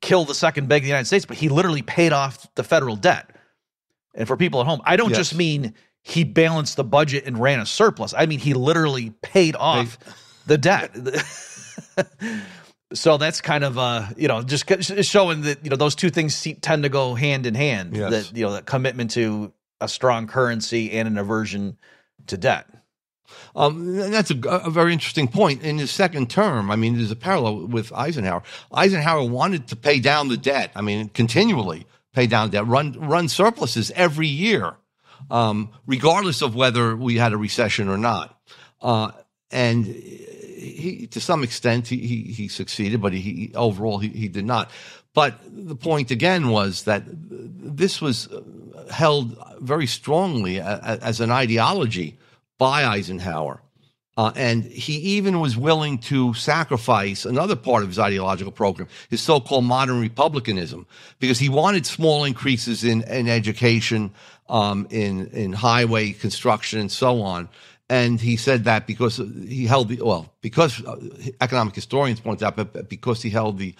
kill 0.00 0.24
the 0.24 0.34
second 0.34 0.68
bank 0.68 0.82
of 0.82 0.84
the 0.84 0.88
United 0.88 1.06
States, 1.06 1.24
but 1.24 1.36
he 1.36 1.48
literally 1.48 1.82
paid 1.82 2.12
off 2.12 2.46
the 2.54 2.64
federal 2.64 2.96
debt. 2.96 3.30
And 4.14 4.28
for 4.28 4.36
people 4.36 4.60
at 4.60 4.66
home, 4.66 4.80
I 4.84 4.96
don't 4.96 5.10
yes. 5.10 5.18
just 5.18 5.34
mean 5.34 5.74
he 6.02 6.24
balanced 6.24 6.76
the 6.76 6.84
budget 6.84 7.24
and 7.26 7.38
ran 7.38 7.60
a 7.60 7.66
surplus. 7.66 8.14
I 8.16 8.26
mean 8.26 8.38
he 8.38 8.54
literally 8.54 9.10
paid 9.22 9.56
off 9.56 9.98
the 10.46 10.58
debt. 10.58 10.94
so 12.92 13.16
that's 13.16 13.40
kind 13.40 13.64
of 13.64 13.78
uh 13.78 14.06
you 14.16 14.28
know 14.28 14.42
just 14.42 14.70
showing 15.04 15.42
that 15.42 15.64
you 15.64 15.70
know 15.70 15.76
those 15.76 15.94
two 15.94 16.10
things 16.10 16.46
tend 16.60 16.82
to 16.84 16.88
go 16.88 17.14
hand 17.14 17.46
in 17.46 17.54
hand. 17.54 17.96
Yes. 17.96 18.10
That 18.10 18.36
you 18.36 18.44
know 18.44 18.52
that 18.52 18.66
commitment 18.66 19.12
to 19.12 19.52
a 19.80 19.88
strong 19.88 20.26
currency 20.26 20.92
and 20.92 21.08
an 21.08 21.18
aversion 21.18 21.76
to 22.26 22.36
debt. 22.36 22.66
Um, 23.56 23.96
that's 23.96 24.30
a, 24.30 24.38
a, 24.48 24.70
very 24.70 24.92
interesting 24.92 25.28
point. 25.28 25.62
In 25.62 25.78
his 25.78 25.90
second 25.90 26.30
term, 26.30 26.70
I 26.70 26.76
mean, 26.76 26.96
there's 26.96 27.10
a 27.10 27.16
parallel 27.16 27.66
with 27.66 27.92
Eisenhower. 27.92 28.42
Eisenhower 28.72 29.24
wanted 29.24 29.68
to 29.68 29.76
pay 29.76 29.98
down 29.98 30.28
the 30.28 30.36
debt. 30.36 30.70
I 30.76 30.82
mean, 30.82 31.08
continually 31.08 31.86
pay 32.12 32.26
down 32.26 32.50
debt, 32.50 32.66
run 32.66 32.92
run 32.92 33.28
surpluses 33.28 33.90
every 33.92 34.28
year, 34.28 34.74
um, 35.30 35.70
regardless 35.86 36.42
of 36.42 36.54
whether 36.54 36.96
we 36.96 37.16
had 37.16 37.32
a 37.32 37.36
recession 37.36 37.88
or 37.88 37.98
not. 37.98 38.38
Uh, 38.80 39.10
and 39.50 39.84
he, 39.84 41.08
to 41.10 41.20
some 41.20 41.42
extent, 41.42 41.88
he, 41.88 41.98
he, 41.98 42.22
he 42.32 42.48
succeeded, 42.48 43.00
but 43.00 43.12
he, 43.12 43.52
overall 43.54 43.98
he, 43.98 44.08
he 44.08 44.28
did 44.28 44.44
not. 44.44 44.70
But 45.14 45.38
the 45.46 45.76
point 45.76 46.10
again 46.10 46.48
was 46.48 46.82
that 46.84 47.04
this 47.06 48.00
was 48.02 48.28
held 48.90 49.38
very 49.60 49.86
strongly 49.86 50.60
as 50.60 51.20
an 51.20 51.30
ideology 51.30 52.18
by 52.58 52.84
Eisenhower. 52.84 53.60
Uh, 54.16 54.30
and 54.36 54.64
he 54.64 54.94
even 54.94 55.40
was 55.40 55.56
willing 55.56 55.98
to 55.98 56.32
sacrifice 56.34 57.24
another 57.24 57.56
part 57.56 57.82
of 57.82 57.88
his 57.88 57.98
ideological 57.98 58.52
program, 58.52 58.88
his 59.10 59.20
so-called 59.20 59.64
modern 59.64 60.00
republicanism, 60.00 60.86
because 61.18 61.40
he 61.40 61.48
wanted 61.48 61.84
small 61.84 62.22
increases 62.22 62.84
in, 62.84 63.02
in 63.04 63.28
education, 63.28 64.12
um, 64.48 64.86
in 64.90 65.26
in 65.28 65.52
highway 65.52 66.12
construction, 66.12 66.78
and 66.78 66.92
so 66.92 67.22
on. 67.22 67.48
And 67.90 68.18
he 68.18 68.36
said 68.36 68.64
that 68.64 68.86
because 68.86 69.18
he 69.18 69.66
held 69.66 69.88
the 69.88 70.00
well, 70.02 70.32
because 70.40 70.82
uh, 70.86 70.96
economic 71.42 71.74
historians 71.74 72.18
point 72.18 72.42
out, 72.42 72.56
but 72.56 72.88
because 72.88 73.20
he 73.20 73.28
held 73.28 73.58
the 73.58 73.74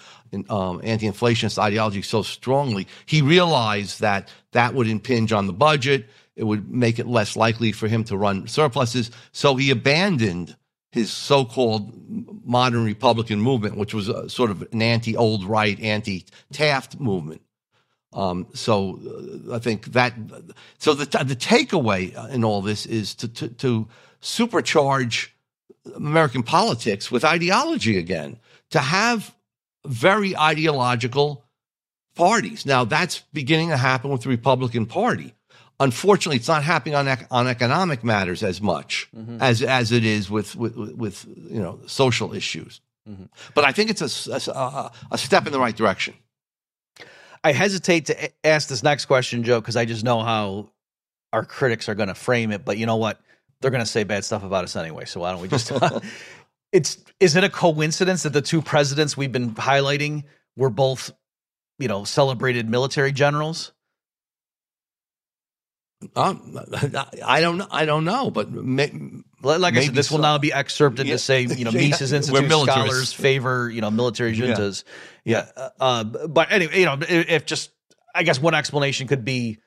um, 0.47 0.79
anti-inflationist 0.83 1.57
ideology 1.57 2.03
so 2.03 2.21
strongly, 2.21 2.87
he 3.07 3.23
realized 3.23 4.01
that 4.01 4.29
that 4.51 4.75
would 4.75 4.87
impinge 4.87 5.33
on 5.33 5.47
the 5.47 5.53
budget 5.53 6.07
it 6.35 6.43
would 6.43 6.69
make 6.69 6.99
it 6.99 7.07
less 7.07 7.35
likely 7.35 7.71
for 7.71 7.87
him 7.87 8.03
to 8.05 8.17
run 8.17 8.47
surpluses. 8.47 9.11
So 9.31 9.55
he 9.55 9.69
abandoned 9.69 10.55
his 10.91 11.11
so-called 11.11 11.93
modern 12.45 12.85
Republican 12.85 13.41
movement, 13.41 13.77
which 13.77 13.93
was 13.93 14.07
a, 14.07 14.29
sort 14.29 14.51
of 14.51 14.61
an 14.71 14.81
anti-old 14.81 15.43
right, 15.43 15.79
anti-Taft 15.79 16.99
movement. 16.99 17.41
Um, 18.15 18.47
so 18.53 18.99
uh, 19.49 19.55
I 19.55 19.59
think 19.59 19.87
that 19.87 20.13
so 20.77 20.93
the 20.93 21.05
the 21.23 21.35
takeaway 21.35 22.15
in 22.33 22.43
all 22.45 22.61
this 22.61 22.85
is 22.85 23.13
to, 23.15 23.27
to, 23.27 23.49
to 23.49 23.87
supercharge 24.21 25.29
American 25.95 26.41
politics 26.41 27.11
with 27.11 27.25
ideology 27.25 27.97
again, 27.97 28.39
to 28.71 28.79
have 28.79 29.35
very 29.85 30.35
ideological 30.35 31.43
parties. 32.15 32.65
Now 32.65 32.85
that's 32.85 33.21
beginning 33.33 33.69
to 33.69 33.77
happen 33.77 34.09
with 34.11 34.21
the 34.21 34.29
Republican 34.29 34.85
Party. 34.85 35.33
Unfortunately, 35.81 36.37
it's 36.37 36.47
not 36.47 36.63
happening 36.63 36.95
on 36.95 37.05
on 37.29 37.47
economic 37.47 38.01
matters 38.01 38.43
as 38.43 38.61
much 38.61 39.09
mm-hmm. 39.13 39.41
as 39.41 39.61
as 39.61 39.91
it 39.91 40.05
is 40.05 40.31
with 40.31 40.55
with, 40.55 40.77
with 40.95 41.25
you 41.27 41.61
know 41.61 41.81
social 41.85 42.33
issues. 42.33 42.79
Mm-hmm. 43.09 43.25
But 43.53 43.65
I 43.65 43.71
think 43.73 43.89
it's 43.89 44.01
a, 44.01 44.51
a, 44.51 44.91
a 45.11 45.17
step 45.17 45.45
in 45.45 45.51
the 45.51 45.59
right 45.59 45.75
direction. 45.75 46.15
I 47.45 47.51
hesitate 47.51 48.07
to 48.07 48.31
ask 48.43 48.69
this 48.69 48.81
next 48.81 49.05
question, 49.05 49.43
Joe, 49.43 49.61
because 49.61 49.75
I 49.75 49.85
just 49.85 50.03
know 50.03 50.23
how 50.23 50.71
our 51.31 51.45
critics 51.45 51.87
are 51.87 51.93
going 51.93 52.07
to 52.07 52.15
frame 52.15 52.51
it. 52.51 52.65
But 52.65 52.79
you 52.79 52.87
know 52.87 52.95
what? 52.95 53.21
They're 53.61 53.69
going 53.69 53.83
to 53.83 53.89
say 53.89 54.03
bad 54.03 54.25
stuff 54.25 54.43
about 54.43 54.63
us 54.63 54.75
anyway. 54.75 55.05
So 55.05 55.19
why 55.19 55.31
don't 55.31 55.41
we 55.41 55.47
just? 55.47 55.71
it's 56.71 56.97
is 57.19 57.35
it 57.35 57.43
a 57.43 57.49
coincidence 57.49 58.23
that 58.23 58.33
the 58.33 58.41
two 58.41 58.63
presidents 58.63 59.15
we've 59.15 59.31
been 59.31 59.53
highlighting 59.53 60.23
were 60.57 60.71
both, 60.71 61.11
you 61.77 61.87
know, 61.87 62.03
celebrated 62.03 62.67
military 62.67 63.11
generals? 63.11 63.73
Um, 66.15 66.59
I 67.23 67.41
don't 67.41 67.59
know. 67.59 67.67
I 67.69 67.85
don't 67.85 68.05
know, 68.05 68.31
but 68.31 68.51
like 69.45 69.75
I 69.75 69.85
said, 69.85 69.95
this 69.95 70.07
so. 70.09 70.15
will 70.15 70.21
now 70.21 70.37
be 70.37 70.51
excerpted 70.51 71.07
yeah. 71.07 71.13
to 71.13 71.17
say, 71.19 71.43
you 71.43 71.65
know, 71.65 71.71
Mises 71.73 72.11
Institute 72.11 72.49
scholars 72.49 73.13
favor, 73.13 73.69
you 73.69 73.81
know, 73.81 73.91
military 73.91 74.35
juntas. 74.35 74.83
Yeah. 75.23 75.47
yeah. 75.55 75.69
Uh, 75.79 76.03
but 76.03 76.51
anyway, 76.51 76.79
you 76.79 76.85
know, 76.85 76.97
if 77.01 77.45
just, 77.45 77.71
I 78.13 78.23
guess 78.23 78.39
one 78.41 78.55
explanation 78.55 79.07
could 79.07 79.25
be, 79.25 79.59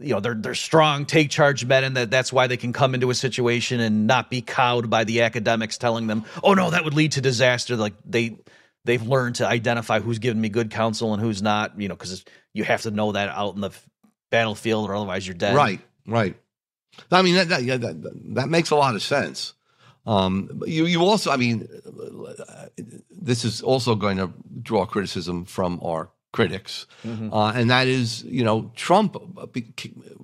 you 0.00 0.12
know, 0.14 0.20
they're 0.20 0.34
they're 0.34 0.54
strong, 0.54 1.06
take 1.06 1.30
charge 1.30 1.64
men, 1.64 1.84
and 1.84 1.96
that 1.96 2.10
that's 2.10 2.32
why 2.32 2.48
they 2.48 2.56
can 2.56 2.72
come 2.72 2.94
into 2.94 3.10
a 3.10 3.14
situation 3.14 3.80
and 3.80 4.06
not 4.06 4.30
be 4.30 4.42
cowed 4.42 4.90
by 4.90 5.04
the 5.04 5.22
academics 5.22 5.78
telling 5.78 6.06
them, 6.06 6.24
oh 6.42 6.54
no, 6.54 6.70
that 6.70 6.84
would 6.84 6.94
lead 6.94 7.12
to 7.12 7.20
disaster. 7.20 7.76
Like 7.76 7.94
they 8.04 8.36
they've 8.84 9.02
learned 9.02 9.36
to 9.36 9.46
identify 9.46 10.00
who's 10.00 10.18
giving 10.18 10.40
me 10.40 10.48
good 10.48 10.70
counsel 10.70 11.14
and 11.14 11.22
who's 11.22 11.40
not. 11.40 11.80
You 11.80 11.88
know, 11.88 11.94
because 11.94 12.24
you 12.52 12.64
have 12.64 12.82
to 12.82 12.90
know 12.90 13.12
that 13.12 13.28
out 13.28 13.54
in 13.54 13.60
the 13.60 13.70
battlefield, 14.30 14.90
or 14.90 14.96
otherwise 14.96 15.26
you're 15.26 15.34
dead. 15.34 15.54
Right, 15.54 15.80
right. 16.06 16.36
I 17.10 17.22
mean, 17.22 17.34
that, 17.34 17.48
that, 17.48 17.80
that, 17.80 18.34
that 18.34 18.48
makes 18.48 18.70
a 18.70 18.76
lot 18.76 18.94
of 18.94 19.02
sense. 19.02 19.54
Um, 20.06 20.62
you, 20.66 20.86
you 20.86 21.00
also, 21.02 21.30
I 21.30 21.36
mean, 21.36 21.68
this 23.10 23.44
is 23.44 23.60
also 23.60 23.94
going 23.94 24.18
to 24.18 24.32
draw 24.62 24.86
criticism 24.86 25.44
from 25.44 25.80
our 25.82 26.10
critics, 26.32 26.86
mm-hmm. 27.04 27.32
uh, 27.32 27.52
and 27.52 27.70
that 27.70 27.88
is, 27.88 28.22
you 28.24 28.44
know, 28.44 28.70
Trump 28.76 29.16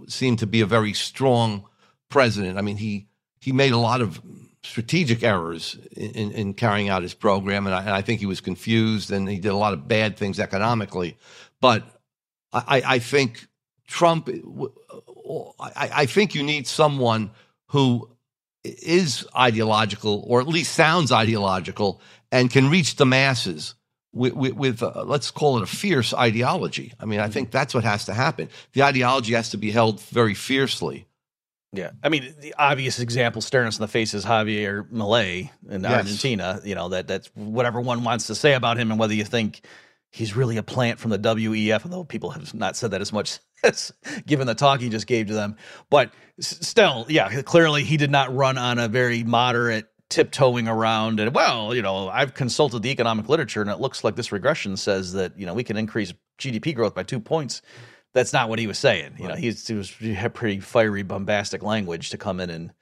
seemed 0.08 0.38
to 0.38 0.46
be 0.46 0.60
a 0.60 0.66
very 0.66 0.92
strong 0.92 1.66
president. 2.10 2.58
I 2.58 2.60
mean, 2.60 2.76
he 2.76 3.08
he 3.40 3.50
made 3.50 3.72
a 3.72 3.78
lot 3.78 4.00
of 4.00 4.20
strategic 4.62 5.24
errors 5.24 5.76
in, 5.96 6.30
in 6.30 6.54
carrying 6.54 6.88
out 6.88 7.02
his 7.02 7.14
program, 7.14 7.66
and 7.66 7.74
I, 7.74 7.80
and 7.80 7.90
I, 7.90 8.02
think 8.02 8.20
he 8.20 8.26
was 8.26 8.40
confused 8.40 9.10
and 9.10 9.28
he 9.28 9.38
did 9.38 9.48
a 9.48 9.56
lot 9.56 9.72
of 9.72 9.88
bad 9.88 10.16
things 10.16 10.38
economically. 10.38 11.18
But 11.60 11.82
I, 12.52 12.82
I 12.86 12.98
think 13.00 13.48
Trump, 13.88 14.28
I, 15.58 15.90
I 15.94 16.06
think 16.06 16.34
you 16.34 16.42
need 16.42 16.66
someone 16.66 17.30
who 17.68 18.08
is 18.64 19.26
ideological 19.36 20.24
or 20.26 20.40
at 20.40 20.46
least 20.46 20.74
sounds 20.74 21.10
ideological 21.10 22.00
and 22.30 22.50
can 22.50 22.70
reach 22.70 22.96
the 22.96 23.06
masses 23.06 23.74
with, 24.12 24.34
with, 24.34 24.52
with 24.54 24.82
uh, 24.82 25.04
let's 25.06 25.30
call 25.30 25.56
it 25.58 25.62
a 25.62 25.66
fierce 25.66 26.14
ideology. 26.14 26.92
I 27.00 27.06
mean, 27.06 27.20
I 27.20 27.28
think 27.28 27.50
that's 27.50 27.74
what 27.74 27.84
has 27.84 28.04
to 28.06 28.14
happen. 28.14 28.48
The 28.72 28.82
ideology 28.82 29.34
has 29.34 29.50
to 29.50 29.56
be 29.56 29.70
held 29.70 30.00
very 30.00 30.34
fiercely. 30.34 31.06
Yeah, 31.74 31.92
I 32.02 32.10
mean, 32.10 32.34
the 32.40 32.54
obvious 32.58 33.00
example 33.00 33.40
staring 33.40 33.68
us 33.68 33.78
in 33.78 33.82
the 33.82 33.88
face 33.88 34.12
is 34.12 34.26
Javier 34.26 34.86
Milei 34.90 35.50
in 35.70 35.82
yes. 35.82 35.92
Argentina. 35.92 36.60
You 36.62 36.74
know 36.74 36.90
that 36.90 37.08
that's 37.08 37.28
whatever 37.34 37.80
one 37.80 38.04
wants 38.04 38.26
to 38.26 38.34
say 38.34 38.52
about 38.52 38.76
him, 38.76 38.90
and 38.90 39.00
whether 39.00 39.14
you 39.14 39.24
think 39.24 39.62
he's 40.10 40.36
really 40.36 40.58
a 40.58 40.62
plant 40.62 40.98
from 40.98 41.10
the 41.10 41.18
WEF, 41.18 41.86
although 41.86 42.04
people 42.04 42.28
have 42.30 42.52
not 42.52 42.76
said 42.76 42.90
that 42.90 43.00
as 43.00 43.10
much 43.10 43.38
given 44.26 44.46
the 44.46 44.54
talk 44.54 44.80
he 44.80 44.88
just 44.88 45.06
gave 45.06 45.28
to 45.28 45.34
them. 45.34 45.56
But 45.90 46.12
still, 46.40 47.06
yeah, 47.08 47.42
clearly 47.42 47.84
he 47.84 47.96
did 47.96 48.10
not 48.10 48.34
run 48.34 48.58
on 48.58 48.78
a 48.78 48.88
very 48.88 49.22
moderate 49.22 49.86
tiptoeing 50.08 50.68
around 50.68 51.20
and 51.20 51.34
well, 51.34 51.74
you 51.74 51.80
know, 51.80 52.08
I've 52.08 52.34
consulted 52.34 52.82
the 52.82 52.90
economic 52.90 53.28
literature 53.30 53.62
and 53.62 53.70
it 53.70 53.80
looks 53.80 54.04
like 54.04 54.14
this 54.14 54.30
regression 54.30 54.76
says 54.76 55.14
that, 55.14 55.38
you 55.38 55.46
know, 55.46 55.54
we 55.54 55.64
can 55.64 55.78
increase 55.78 56.12
GDP 56.38 56.74
growth 56.74 56.94
by 56.94 57.02
2 57.02 57.18
points. 57.18 57.62
That's 58.12 58.32
not 58.32 58.50
what 58.50 58.58
he 58.58 58.66
was 58.66 58.78
saying. 58.78 59.14
You 59.16 59.24
right. 59.24 59.34
know, 59.34 59.40
he's, 59.40 59.66
he 59.66 59.74
was 59.74 59.90
he 59.90 60.12
had 60.12 60.34
pretty 60.34 60.60
fiery 60.60 61.02
bombastic 61.02 61.62
language 61.62 62.10
to 62.10 62.18
come 62.18 62.40
in 62.40 62.50
and, 62.50 62.72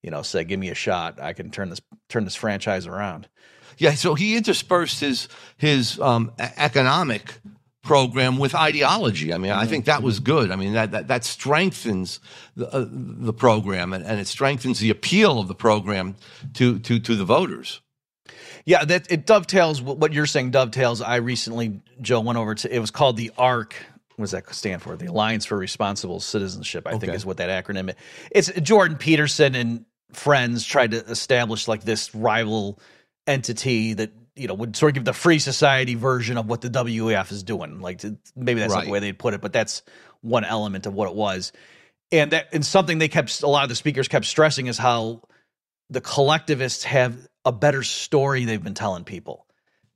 you 0.00 0.12
know, 0.12 0.22
say 0.22 0.44
give 0.44 0.60
me 0.60 0.68
a 0.68 0.76
shot. 0.76 1.20
I 1.20 1.32
can 1.32 1.50
turn 1.50 1.70
this 1.70 1.80
turn 2.08 2.24
this 2.24 2.36
franchise 2.36 2.86
around. 2.86 3.28
Yeah, 3.78 3.94
so 3.94 4.14
he 4.14 4.36
interspersed 4.36 5.00
his 5.00 5.28
his 5.56 5.98
um, 6.00 6.32
economic 6.38 7.40
program 7.86 8.36
with 8.36 8.54
ideology. 8.54 9.32
I 9.32 9.38
mean, 9.38 9.52
I 9.52 9.64
think 9.64 9.84
that 9.84 10.02
was 10.02 10.20
good. 10.20 10.50
I 10.50 10.56
mean, 10.56 10.72
that 10.72 10.90
that, 10.90 11.08
that 11.08 11.24
strengthens 11.24 12.20
the, 12.56 12.68
uh, 12.68 12.84
the 12.90 13.32
program 13.32 13.92
and, 13.92 14.04
and 14.04 14.20
it 14.20 14.26
strengthens 14.26 14.80
the 14.80 14.90
appeal 14.90 15.38
of 15.38 15.48
the 15.48 15.54
program 15.54 16.16
to 16.54 16.78
to 16.80 16.98
to 16.98 17.14
the 17.14 17.24
voters. 17.24 17.80
Yeah, 18.64 18.84
that 18.84 19.10
it 19.10 19.26
dovetails 19.26 19.80
what 19.80 20.12
you're 20.12 20.26
saying. 20.26 20.50
Dovetails. 20.50 21.00
I 21.00 21.16
recently, 21.16 21.80
Joe, 22.02 22.20
went 22.20 22.36
over 22.36 22.54
to. 22.56 22.74
It 22.74 22.80
was 22.80 22.90
called 22.90 23.16
the 23.16 23.30
ARC. 23.38 23.74
What 24.16 24.24
does 24.24 24.32
that 24.32 24.52
stand 24.54 24.82
for? 24.82 24.96
The 24.96 25.06
Alliance 25.06 25.46
for 25.46 25.56
Responsible 25.56 26.18
Citizenship. 26.20 26.86
I 26.86 26.90
okay. 26.90 26.98
think 27.06 27.14
is 27.14 27.24
what 27.24 27.36
that 27.36 27.64
acronym. 27.64 27.90
Is. 28.32 28.48
It's 28.48 28.60
Jordan 28.60 28.96
Peterson 28.96 29.54
and 29.54 29.84
friends 30.12 30.64
tried 30.64 30.90
to 30.92 31.04
establish 31.04 31.68
like 31.68 31.84
this 31.84 32.14
rival 32.14 32.80
entity 33.26 33.94
that 33.94 34.10
you 34.36 34.48
know 34.48 34.54
would 34.54 34.76
sort 34.76 34.90
of 34.90 34.94
give 34.94 35.04
the 35.04 35.12
free 35.12 35.38
society 35.38 35.94
version 35.94 36.38
of 36.38 36.46
what 36.46 36.60
the 36.60 36.68
WEF 36.68 37.32
is 37.32 37.42
doing. 37.42 37.80
Like 37.80 37.98
to, 37.98 38.16
maybe 38.36 38.60
that's 38.60 38.72
right. 38.72 38.80
not 38.80 38.84
the 38.86 38.90
way 38.90 39.00
they'd 39.00 39.18
put 39.18 39.34
it, 39.34 39.40
but 39.40 39.52
that's 39.52 39.82
one 40.20 40.44
element 40.44 40.86
of 40.86 40.94
what 40.94 41.08
it 41.08 41.14
was. 41.14 41.52
And 42.12 42.32
that 42.32 42.48
and 42.52 42.64
something 42.64 42.98
they 42.98 43.08
kept 43.08 43.42
a 43.42 43.48
lot 43.48 43.64
of 43.64 43.68
the 43.68 43.74
speakers 43.74 44.08
kept 44.08 44.26
stressing 44.26 44.66
is 44.66 44.78
how 44.78 45.22
the 45.90 46.00
collectivists 46.00 46.84
have 46.84 47.16
a 47.44 47.52
better 47.52 47.82
story 47.82 48.44
they've 48.44 48.62
been 48.62 48.74
telling 48.74 49.04
people. 49.04 49.46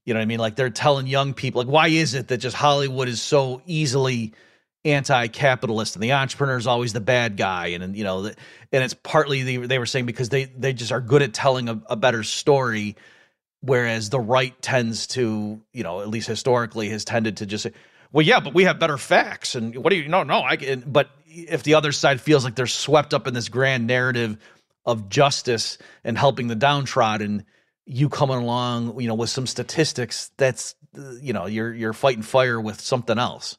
You 0.05 0.14
know 0.14 0.20
what 0.20 0.24
I 0.24 0.26
mean? 0.26 0.41
Like 0.41 0.57
they're 0.57 0.70
telling 0.70 1.07
young 1.07 1.34
people 1.34 1.62
like 1.62 1.72
why 1.72 1.88
is 1.88 2.14
it 2.14 2.28
that 2.28 2.38
just 2.38 2.57
Hollywood 2.57 3.09
is 3.09 3.20
so 3.20 3.62
easily 3.66 4.32
anti-capitalist 4.84 5.95
and 5.95 6.03
the 6.03 6.12
entrepreneur 6.12 6.57
is 6.57 6.66
always 6.66 6.95
the 6.95 7.03
bad 7.03 7.36
guy 7.36 7.68
and, 7.68 7.84
and 7.84 7.95
you 7.95 8.03
know 8.03 8.24
and 8.24 8.34
it's 8.82 8.95
partly 8.95 9.43
they, 9.43 9.57
they 9.59 9.78
were 9.78 9.84
saying 9.84 10.07
because 10.07 10.30
they 10.30 10.47
they 10.47 10.72
just 10.72 10.91
are 10.91 11.03
good 11.03 11.20
at 11.20 11.34
telling 11.34 11.68
a, 11.68 11.82
a 11.91 11.97
better 11.97 12.22
story 12.22 12.97
whereas 13.61 14.11
the 14.11 14.20
right 14.20 14.61
tends 14.62 15.06
to, 15.08 15.61
you 15.72 15.82
know, 15.82 16.00
at 16.00 16.08
least 16.08 16.28
historically 16.28 16.88
has 16.90 17.04
tended 17.04 17.38
to 17.38 17.46
just 17.46 17.64
say, 17.64 17.72
well, 18.12 18.26
yeah, 18.26 18.40
but 18.40 18.54
we 18.54 18.64
have 18.64 18.78
better 18.78 18.98
facts. 18.98 19.54
And 19.54 19.76
what 19.76 19.90
do 19.90 19.96
you, 19.96 20.08
no, 20.08 20.22
no, 20.22 20.42
I 20.42 20.56
can, 20.56 20.80
but 20.86 21.11
if 21.26 21.62
the 21.62 21.74
other 21.74 21.92
side 21.92 22.20
feels 22.20 22.44
like 22.44 22.54
they're 22.54 22.66
swept 22.66 23.14
up 23.14 23.26
in 23.26 23.34
this 23.34 23.48
grand 23.48 23.86
narrative 23.86 24.36
of 24.84 25.08
justice 25.08 25.78
and 26.02 26.18
helping 26.18 26.48
the 26.48 26.56
downtrodden, 26.56 27.44
you 27.86 28.08
coming 28.08 28.38
along, 28.38 29.00
you 29.00 29.08
know, 29.08 29.14
with 29.14 29.30
some 29.30 29.46
statistics, 29.46 30.30
that's, 30.36 30.74
you 31.20 31.32
know, 31.32 31.46
you're, 31.46 31.72
you're 31.72 31.92
fighting 31.92 32.22
fire 32.22 32.61
with 32.61 32.80
something 32.80 33.18
else. 33.18 33.58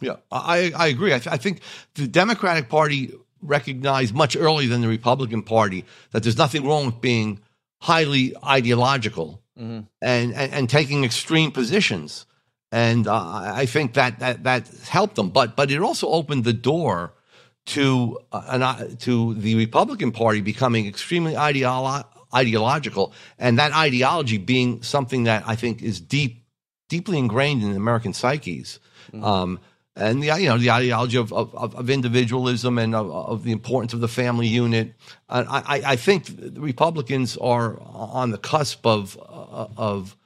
Yeah, 0.00 0.16
I, 0.30 0.72
I 0.74 0.86
agree. 0.88 1.14
I, 1.14 1.18
th- 1.18 1.32
I 1.32 1.36
think 1.36 1.60
the 1.94 2.08
Democratic 2.08 2.68
Party 2.68 3.12
recognized 3.40 4.14
much 4.14 4.36
earlier 4.36 4.68
than 4.68 4.80
the 4.80 4.88
Republican 4.88 5.42
Party 5.42 5.84
that 6.12 6.22
there's 6.22 6.38
nothing 6.38 6.66
wrong 6.66 6.86
with 6.86 7.00
being 7.00 7.40
highly 7.82 8.32
ideological 8.46 9.42
mm-hmm. 9.58 9.80
and, 10.00 10.34
and, 10.34 10.52
and 10.52 10.70
taking 10.70 11.04
extreme 11.04 11.50
positions, 11.50 12.26
and 12.70 13.08
uh, 13.08 13.52
I 13.62 13.66
think 13.66 13.94
that 13.94 14.20
that 14.20 14.44
that 14.44 14.68
helped 14.88 15.16
them. 15.16 15.30
But 15.30 15.56
but 15.56 15.70
it 15.70 15.80
also 15.80 16.08
opened 16.08 16.44
the 16.44 16.52
door 16.52 17.12
to 17.66 18.18
uh, 18.30 18.44
an, 18.48 18.62
uh, 18.62 18.88
to 19.00 19.34
the 19.34 19.56
Republican 19.56 20.12
Party 20.12 20.40
becoming 20.40 20.86
extremely 20.86 21.34
ideolo- 21.34 22.04
ideological, 22.32 23.12
and 23.36 23.58
that 23.58 23.72
ideology 23.72 24.38
being 24.38 24.82
something 24.82 25.24
that 25.24 25.42
I 25.46 25.56
think 25.56 25.82
is 25.82 26.00
deep 26.00 26.44
deeply 26.88 27.18
ingrained 27.18 27.62
in 27.64 27.74
American 27.74 28.12
psyches. 28.12 28.78
Mm-hmm. 29.12 29.24
Um, 29.24 29.60
and 29.94 30.22
the 30.22 30.40
you 30.40 30.48
know 30.48 30.58
the 30.58 30.70
ideology 30.70 31.18
of 31.18 31.32
of, 31.32 31.54
of 31.54 31.90
individualism 31.90 32.78
and 32.78 32.94
of, 32.94 33.10
of, 33.10 33.44
the 33.44 33.52
importance 33.52 33.92
of 33.92 34.00
the 34.00 34.08
family 34.08 34.46
unit. 34.46 34.94
I, 35.28 35.82
I 35.84 35.96
think 35.96 36.26
the 36.26 36.60
Republicans 36.60 37.36
are 37.36 37.78
on 37.80 38.30
the 38.30 38.38
cusp 38.38 38.86
of 38.86 39.16
of 39.18 40.16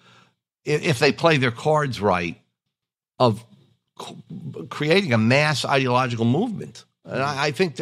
if 0.65 0.99
they 0.99 1.13
play 1.13 1.37
their 1.37 1.51
cards 1.51 2.01
right 2.01 2.41
of 3.19 3.45
creating 4.69 5.13
a 5.13 5.19
mass 5.19 5.65
ideological 5.65 6.27
movement. 6.27 6.85
And 7.05 7.23
I, 7.23 7.47
I 7.47 7.51
think 7.51 7.81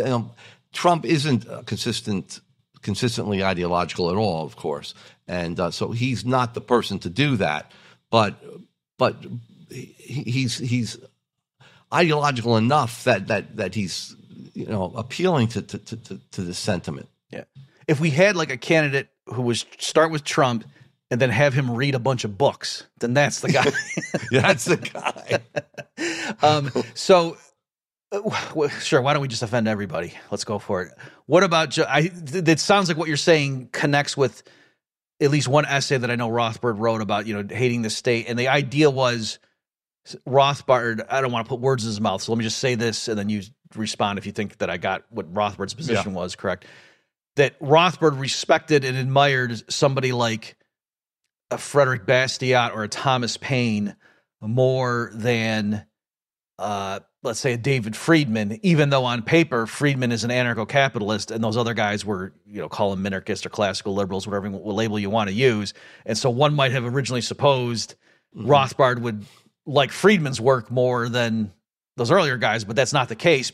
Trump 0.73 1.05
isn't 1.05 1.67
consistent 1.67 2.41
consistently 2.83 3.43
ideological 3.43 4.11
at 4.11 4.17
all, 4.17 4.45
of 4.45 4.57
course, 4.57 4.95
and 5.27 5.59
uh, 5.59 5.71
so 5.71 5.93
he's 5.93 6.25
not 6.25 6.55
the 6.55 6.61
person 6.61 6.99
to 7.01 7.11
do 7.11 7.37
that. 7.37 7.73
But 8.11 8.43
but 8.97 9.17
he's 9.71 10.59
he's 10.59 10.99
ideological 11.93 12.57
enough 12.57 13.05
that 13.05 13.29
that 13.29 13.57
that 13.57 13.75
he's 13.75 14.15
you 14.55 14.67
know 14.67 14.93
appealing 14.97 15.49
to 15.49 15.63
to 15.63 15.79
to, 15.79 16.21
to 16.33 16.41
this 16.43 16.59
sentiment. 16.59 17.09
Yeah. 17.31 17.45
If 17.87 18.01
we 18.01 18.11
had 18.11 18.37
like 18.37 18.51
a 18.51 18.57
candidate 18.57 19.09
who 19.27 19.43
was 19.43 19.65
start 19.79 20.11
with 20.11 20.25
Trump 20.25 20.65
and 21.11 21.21
then 21.21 21.31
have 21.31 21.55
him 21.55 21.71
read 21.71 21.95
a 21.95 21.99
bunch 21.99 22.25
of 22.25 22.39
books, 22.39 22.87
then 22.99 23.15
that's 23.15 23.41
the 23.41 23.53
guy. 23.53 23.65
that's 24.31 24.65
the 24.65 24.77
guy. 24.77 25.41
um, 26.43 26.71
so, 26.95 27.37
uh, 28.13 28.69
sure. 28.81 29.03
Why 29.03 29.13
don't 29.13 29.23
we 29.23 29.29
just 29.29 29.43
offend 29.43 29.69
everybody? 29.69 30.15
Let's 30.31 30.45
go 30.45 30.59
for 30.59 30.83
it. 30.83 30.93
What 31.27 31.45
about? 31.45 31.79
I. 31.79 32.11
It 32.33 32.61
sounds 32.61 32.89
like 32.89 32.97
what 32.97 33.09
you're 33.09 33.17
saying 33.17 33.69
connects 33.73 34.17
with 34.17 34.43
at 35.21 35.31
least 35.31 35.49
one 35.49 35.67
essay 35.67 35.97
that 35.97 36.11
I 36.11 36.17
know 36.17 36.29
Rothbard 36.29 36.79
wrote 36.79 37.01
about. 37.01 37.27
You 37.27 37.43
know, 37.43 37.55
hating 37.55 37.83
the 37.83 37.91
state, 37.91 38.27
and 38.29 38.39
the 38.39 38.49
idea 38.49 38.91
was 38.91 39.39
Rothbard, 40.29 41.07
I 41.09 41.21
don't 41.21 41.33
want 41.33 41.47
to 41.47 41.49
put 41.49 41.61
words 41.61 41.85
in 41.85 41.89
his 41.89 42.01
mouth, 42.01 42.23
so 42.23 42.33
let 42.33 42.39
me 42.39 42.45
just 42.45 42.59
say 42.59 42.75
this, 42.75 43.09
and 43.09 43.19
then 43.19 43.29
you 43.29 43.43
respond 43.75 44.19
if 44.19 44.27
you 44.27 44.33
think 44.33 44.59
that 44.59 44.71
I 44.71 44.77
got 44.77 45.05
what 45.11 45.33
Rothbard's 45.33 45.75
position 45.75 46.13
yeah. 46.13 46.19
was 46.19 46.37
correct. 46.37 46.67
That 47.37 47.59
Rothbard 47.59 48.21
respected 48.21 48.85
and 48.85 48.97
admired 48.97 49.73
somebody 49.73 50.13
like 50.13 50.57
a 51.51 51.59
Frederick 51.59 52.07
Bastiat 52.07 52.75
or 52.75 52.85
a 52.85 52.89
Thomas 52.89 53.37
Paine 53.37 53.97
more 54.41 55.11
than, 55.15 55.87
uh, 56.59 57.01
let's 57.23 57.41
say, 57.41 57.55
a 57.55 57.57
David 57.57 57.97
Friedman, 57.97 58.61
even 58.63 58.91
though 58.91 59.05
on 59.07 59.23
paper 59.23 59.67
Friedman 59.67 60.13
is 60.13 60.25
an 60.25 60.31
anarcho-capitalist, 60.31 61.31
and 61.31 61.43
those 61.43 61.57
other 61.57 61.75
guys 61.75 62.05
were, 62.05 62.35
you 62.47 62.61
know, 62.61 62.69
call 62.69 62.95
them 62.95 63.03
minarchists 63.03 63.47
or 63.47 63.49
classical 63.49 63.95
liberals, 63.95 64.27
whatever 64.27 64.51
label 64.51 64.99
you 64.99 65.09
want 65.09 65.29
to 65.29 65.35
use. 65.35 65.73
And 66.05 66.17
so 66.17 66.29
one 66.29 66.55
might 66.55 66.73
have 66.73 66.85
originally 66.85 67.23
supposed 67.23 67.95
mm-hmm. 68.37 68.49
Rothbard 68.49 69.01
would 69.01 69.25
like 69.67 69.93
Friedman's 69.93 70.41
work 70.41 70.71
more 70.71 71.09
than 71.09 71.53
those 71.97 72.11
earlier 72.11 72.37
guys, 72.37 72.65
but 72.65 72.77
that's 72.77 72.93
not 72.93 73.09
the 73.09 73.15
case 73.15 73.53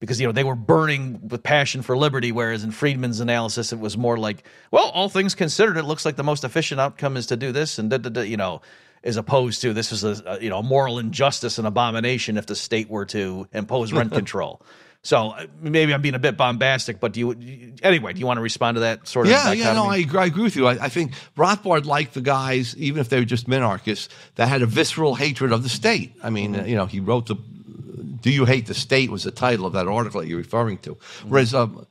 because 0.00 0.20
you 0.20 0.26
know 0.26 0.32
they 0.32 0.44
were 0.44 0.54
burning 0.54 1.28
with 1.28 1.42
passion 1.42 1.82
for 1.82 1.96
liberty, 1.96 2.32
whereas 2.32 2.64
in 2.64 2.70
Friedman's 2.70 3.20
analysis 3.20 3.72
it 3.72 3.78
was 3.78 3.96
more 3.96 4.16
like, 4.16 4.44
well, 4.70 4.90
all 4.90 5.08
things 5.08 5.34
considered, 5.34 5.76
it 5.76 5.84
looks 5.84 6.04
like 6.04 6.16
the 6.16 6.22
most 6.22 6.42
efficient 6.44 6.80
outcome 6.80 7.16
is 7.16 7.26
to 7.26 7.36
do 7.36 7.52
this, 7.52 7.78
and 7.78 7.90
da, 7.90 7.98
da, 7.98 8.08
da, 8.08 8.22
you 8.22 8.36
know, 8.36 8.62
as 9.04 9.16
opposed 9.16 9.62
to 9.62 9.72
this 9.72 9.92
is 9.92 10.04
a, 10.04 10.22
a 10.26 10.42
you 10.42 10.50
know 10.50 10.62
moral 10.62 10.98
injustice 10.98 11.58
and 11.58 11.66
abomination 11.66 12.36
if 12.36 12.46
the 12.46 12.56
state 12.56 12.88
were 12.88 13.06
to 13.06 13.46
impose 13.52 13.92
rent 13.92 14.12
control. 14.20 14.62
So 15.02 15.30
uh, 15.30 15.46
maybe 15.60 15.94
I'm 15.94 16.02
being 16.02 16.14
a 16.14 16.18
bit 16.18 16.36
bombastic, 16.36 17.00
but 17.00 17.12
do 17.12 17.20
you 17.20 17.74
anyway? 17.82 18.12
Do 18.12 18.20
you 18.20 18.26
want 18.26 18.36
to 18.36 18.42
respond 18.42 18.74
to 18.76 18.80
that 18.80 19.08
sort 19.08 19.26
of? 19.26 19.32
Yeah, 19.32 19.52
yeah, 19.52 19.72
no, 19.72 19.86
I 19.86 19.96
agree, 19.96 20.20
I 20.20 20.26
agree 20.26 20.42
with 20.42 20.56
you. 20.56 20.66
I, 20.66 20.72
I, 20.72 20.88
think 20.90 21.12
Rothbard 21.36 21.86
liked 21.86 22.12
the 22.12 22.20
guys, 22.20 22.76
even 22.76 23.00
if 23.00 23.08
they 23.08 23.18
were 23.18 23.24
just 23.24 23.48
minarchists, 23.48 24.08
that 24.34 24.48
had 24.48 24.60
a 24.60 24.66
visceral 24.66 25.14
hatred 25.14 25.52
of 25.52 25.62
the 25.62 25.70
state. 25.70 26.12
I 26.22 26.28
mean, 26.28 26.54
mm-hmm. 26.54 26.68
you 26.68 26.76
know, 26.76 26.84
he 26.84 27.00
wrote 27.00 27.26
the 27.26 27.36
"Do 27.36 28.30
You 28.30 28.44
Hate 28.44 28.66
the 28.66 28.74
State" 28.74 29.10
was 29.10 29.22
the 29.22 29.30
title 29.30 29.64
of 29.64 29.72
that 29.72 29.88
article 29.88 30.20
that 30.20 30.28
you're 30.28 30.38
referring 30.38 30.78
to. 30.78 30.94
Mm-hmm. 30.96 31.30
Whereas 31.30 31.54
um, 31.54 31.86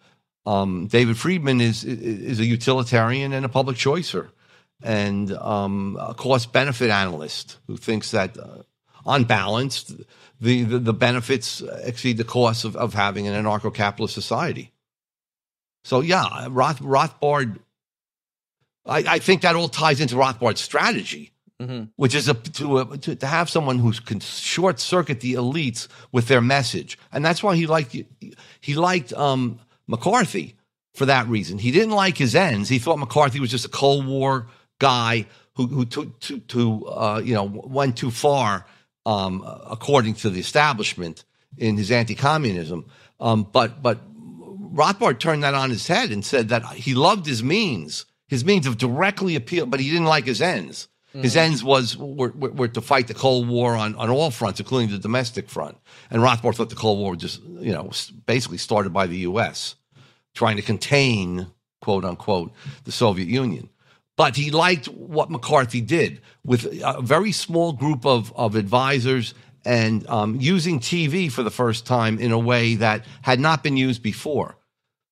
Um, 0.45 0.87
David 0.87 1.17
Friedman 1.17 1.61
is 1.61 1.83
is 1.83 2.39
a 2.39 2.45
utilitarian 2.45 3.33
and 3.33 3.45
a 3.45 3.49
public 3.49 3.77
choicer, 3.77 4.29
and 4.81 5.31
um, 5.33 5.97
a 5.99 6.13
cost 6.13 6.51
benefit 6.51 6.89
analyst 6.89 7.57
who 7.67 7.77
thinks 7.77 8.11
that, 8.11 8.37
uh, 8.37 8.63
on 9.05 9.25
balance, 9.25 9.93
the, 10.39 10.63
the, 10.63 10.79
the 10.79 10.93
benefits 10.93 11.61
exceed 11.83 12.17
the 12.17 12.23
costs 12.23 12.63
of, 12.63 12.75
of 12.75 12.93
having 12.93 13.27
an 13.27 13.43
anarcho 13.43 13.73
capitalist 13.73 14.13
society. 14.13 14.71
So 15.83 16.01
yeah, 16.01 16.47
Roth, 16.49 16.79
Rothbard. 16.79 17.59
I, 18.85 19.03
I 19.07 19.19
think 19.19 19.41
that 19.41 19.55
all 19.55 19.69
ties 19.69 20.01
into 20.01 20.15
Rothbard's 20.15 20.61
strategy 20.61 21.31
mm-hmm. 21.61 21.85
which 21.95 22.15
is 22.15 22.27
a, 22.27 22.33
to, 22.33 22.79
a, 22.79 22.97
to, 22.97 23.15
to 23.15 23.27
have 23.27 23.49
someone 23.49 23.79
who 23.79 23.91
can 23.91 24.19
short 24.19 24.79
circuit 24.79 25.19
the 25.21 25.33
elites 25.33 25.87
with 26.11 26.27
their 26.27 26.41
message, 26.41 26.97
and 27.11 27.23
that's 27.23 27.43
why 27.43 27.55
he 27.55 27.67
liked 27.67 27.95
he 28.61 28.75
liked 28.75 29.13
um, 29.13 29.59
McCarthy 29.87 30.55
for 30.93 31.05
that 31.05 31.27
reason. 31.27 31.57
He 31.57 31.71
didn't 31.71 31.91
like 31.91 32.17
his 32.17 32.35
ends. 32.35 32.69
He 32.69 32.79
thought 32.79 32.99
McCarthy 32.99 33.39
was 33.39 33.51
just 33.51 33.65
a 33.65 33.69
Cold 33.69 34.07
War 34.07 34.47
guy 34.79 35.27
who 35.55 35.67
who 35.67 35.85
took 35.85 36.19
to, 36.21 36.39
to 36.39 36.87
uh, 36.87 37.21
you 37.23 37.33
know 37.33 37.43
went 37.43 37.97
too 37.97 38.11
far 38.11 38.65
um, 39.09 39.43
according 39.69 40.13
to 40.13 40.29
the 40.29 40.39
establishment 40.39 41.23
in 41.57 41.77
his 41.77 41.89
anti-communism. 41.91 42.85
Um, 43.19 43.43
but 43.51 43.81
but 43.81 43.97
Rothbard 44.73 45.19
turned 45.19 45.43
that 45.43 45.55
on 45.55 45.71
his 45.71 45.87
head 45.87 46.11
and 46.11 46.23
said 46.23 46.49
that 46.49 46.63
he 46.73 46.93
loved 46.93 47.25
his 47.25 47.43
means, 47.43 48.05
his 48.27 48.45
means 48.45 48.67
of 48.67 48.77
directly 48.77 49.35
appeal, 49.35 49.65
but 49.65 49.79
he 49.79 49.89
didn't 49.89 50.05
like 50.05 50.25
his 50.25 50.41
ends. 50.41 50.87
Mm. 51.15 51.23
His 51.23 51.35
ends 51.35 51.63
was 51.63 51.97
were, 51.97 52.29
were, 52.29 52.51
were, 52.51 52.67
to 52.67 52.81
fight 52.81 53.07
the 53.07 53.15
Cold 53.15 53.47
War 53.47 53.75
on, 53.75 53.95
on 53.95 54.11
all 54.11 54.29
fronts, 54.29 54.59
including 54.59 54.91
the 54.91 54.99
domestic 54.99 55.49
front. 55.49 55.75
And 56.11 56.21
Rothbard 56.21 56.55
thought 56.55 56.69
the 56.69 56.75
Cold 56.75 56.99
War 56.99 57.11
was 57.11 57.19
just, 57.19 57.41
you 57.41 57.73
know, 57.73 57.89
basically 58.27 58.59
started 58.59 58.93
by 58.93 59.07
the 59.07 59.17
U.S. 59.29 59.75
trying 60.35 60.57
to 60.57 60.61
contain, 60.61 61.47
quote 61.81 62.05
unquote, 62.05 62.51
the 62.83 62.91
Soviet 62.91 63.27
Union. 63.27 63.69
But 64.19 64.35
he 64.35 64.51
liked 64.51 64.87
what 64.87 65.31
McCarthy 65.31 65.79
did 65.79 66.19
with 66.43 66.65
a 66.83 67.01
very 67.01 67.31
small 67.31 67.71
group 67.71 68.05
of, 68.05 68.33
of 68.35 68.57
advisors 68.57 69.33
and 69.63 70.05
um, 70.09 70.35
using 70.41 70.81
TV 70.81 71.31
for 71.31 71.41
the 71.41 71.49
first 71.49 71.85
time 71.85 72.19
in 72.19 72.33
a 72.33 72.37
way 72.37 72.75
that 72.75 73.05
had 73.21 73.39
not 73.39 73.63
been 73.63 73.77
used 73.77 74.03
before. 74.03 74.57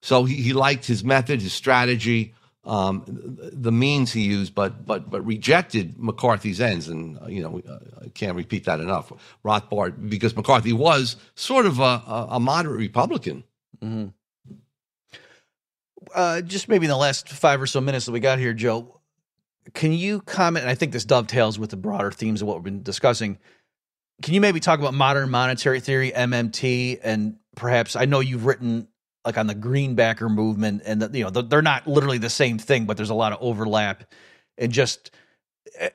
So 0.02 0.26
he, 0.26 0.36
he 0.36 0.52
liked 0.52 0.86
his 0.86 1.06
method, 1.06 1.42
his 1.42 1.54
strategy, 1.54 2.34
um, 2.66 3.06
the 3.54 3.72
means 3.72 4.12
he 4.12 4.24
used, 4.24 4.54
but 4.54 4.86
but 4.86 5.10
but 5.10 5.26
rejected 5.26 5.98
McCarthy's 5.98 6.60
ends, 6.60 6.90
and 6.90 7.18
uh, 7.22 7.28
you 7.28 7.42
know 7.42 7.62
I 8.04 8.10
can't 8.10 8.36
repeat 8.36 8.66
that 8.66 8.82
enough. 8.82 9.14
Rothbard, 9.46 10.10
because 10.10 10.36
McCarthy 10.36 10.74
was 10.74 11.16
sort 11.34 11.66
of 11.66 11.80
a, 11.80 12.04
a 12.30 12.42
moderate 12.42 12.78
Republican. 12.78 13.46
Mm-hmm. 13.82 14.08
Uh, 16.14 16.42
just 16.42 16.68
maybe 16.68 16.86
in 16.86 16.90
the 16.90 16.98
last 16.98 17.30
five 17.30 17.62
or 17.62 17.68
so 17.68 17.80
minutes 17.80 18.06
that 18.06 18.12
we 18.12 18.20
got 18.20 18.40
here, 18.40 18.54
Joe, 18.54 18.97
can 19.74 19.92
you 19.92 20.22
comment? 20.22 20.64
And 20.64 20.70
I 20.70 20.76
think 20.76 20.92
this 20.92 21.06
dovetails 21.06 21.60
with 21.60 21.70
the 21.70 21.78
broader 21.78 22.12
themes 22.12 22.42
of 22.42 22.48
what 22.48 22.58
we've 22.58 22.64
been 22.64 22.84
discussing. 22.84 23.38
Can 24.22 24.34
you 24.34 24.42
maybe 24.42 24.60
talk 24.60 24.80
about 24.80 24.94
modern 24.94 25.30
monetary 25.30 25.80
theory, 25.80 26.12
MMT, 26.12 27.00
and 27.04 27.38
perhaps 27.56 27.96
I 27.96 28.06
know 28.06 28.20
you've 28.20 28.46
written 28.46 28.88
like 29.26 29.38
on 29.38 29.48
the 29.48 29.56
greenbacker 29.56 30.30
movement, 30.30 30.84
and 30.86 31.14
you 31.14 31.24
know 31.24 31.30
they're 31.30 31.62
not 31.62 31.86
literally 31.86 32.18
the 32.18 32.30
same 32.30 32.58
thing, 32.58 32.86
but 32.86 32.98
there's 32.98 33.10
a 33.10 33.16
lot 33.16 33.34
of 33.34 33.40
overlap, 33.42 34.06
and 34.58 34.72
just 34.72 35.12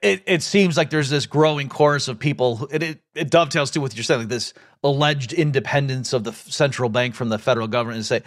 it, 0.03 0.23
it 0.27 0.43
seems 0.43 0.77
like 0.77 0.91
there's 0.91 1.11
this 1.11 1.27
growing 1.27 1.69
chorus 1.69 2.09
of 2.09 2.19
people. 2.19 2.69
It, 2.71 3.01
it, 3.15 3.31
dovetails 3.31 3.71
too 3.71 3.81
with 3.81 3.97
your 3.97 4.05
saying 4.05 4.21
like 4.21 4.29
this 4.29 4.53
alleged 4.85 5.33
independence 5.33 6.13
of 6.13 6.25
the 6.25 6.33
central 6.33 6.89
bank 6.89 7.15
from 7.15 7.31
the 7.31 7.39
federal 7.39 7.69
government, 7.69 7.97
and 7.97 8.07
say 8.07 8.23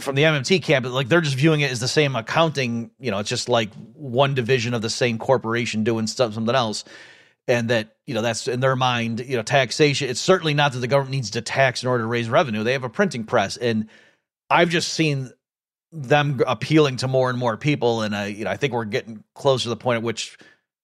from 0.00 0.14
the 0.14 0.22
MMT 0.22 0.62
camp, 0.62 0.86
like 0.86 1.08
they're 1.08 1.20
just 1.20 1.36
viewing 1.36 1.60
it 1.60 1.70
as 1.70 1.80
the 1.80 1.88
same 1.88 2.16
accounting. 2.16 2.90
You 2.98 3.10
know, 3.10 3.18
it's 3.18 3.28
just 3.28 3.48
like 3.48 3.72
one 3.94 4.34
division 4.34 4.74
of 4.74 4.82
the 4.82 4.90
same 4.90 5.18
corporation 5.18 5.84
doing 5.84 6.06
stuff, 6.06 6.34
something 6.34 6.54
else 6.54 6.84
and 7.46 7.68
that 7.68 7.94
you 8.06 8.14
know 8.14 8.22
that's 8.22 8.48
in 8.48 8.60
their 8.60 8.74
mind 8.74 9.20
you 9.20 9.36
know 9.36 9.42
taxation 9.42 10.08
it's 10.08 10.18
certainly 10.18 10.54
not 10.54 10.72
that 10.72 10.78
the 10.78 10.86
government 10.86 11.10
needs 11.10 11.28
to 11.28 11.42
tax 11.42 11.82
in 11.82 11.90
order 11.90 12.02
to 12.02 12.08
raise 12.08 12.26
revenue 12.26 12.62
they 12.62 12.72
have 12.72 12.84
a 12.84 12.88
printing 12.88 13.22
press 13.22 13.58
and 13.58 13.86
I've 14.48 14.68
just 14.68 14.92
seen 14.92 15.30
them 15.92 16.40
appealing 16.46 16.96
to 16.98 17.08
more 17.08 17.30
and 17.30 17.38
more 17.38 17.56
people, 17.56 18.02
and 18.02 18.14
I, 18.14 18.26
you 18.26 18.44
know, 18.44 18.50
I 18.50 18.56
think 18.56 18.72
we're 18.72 18.84
getting 18.84 19.22
close 19.34 19.62
to 19.62 19.68
the 19.68 19.76
point 19.76 19.98
at 19.98 20.02
which 20.02 20.38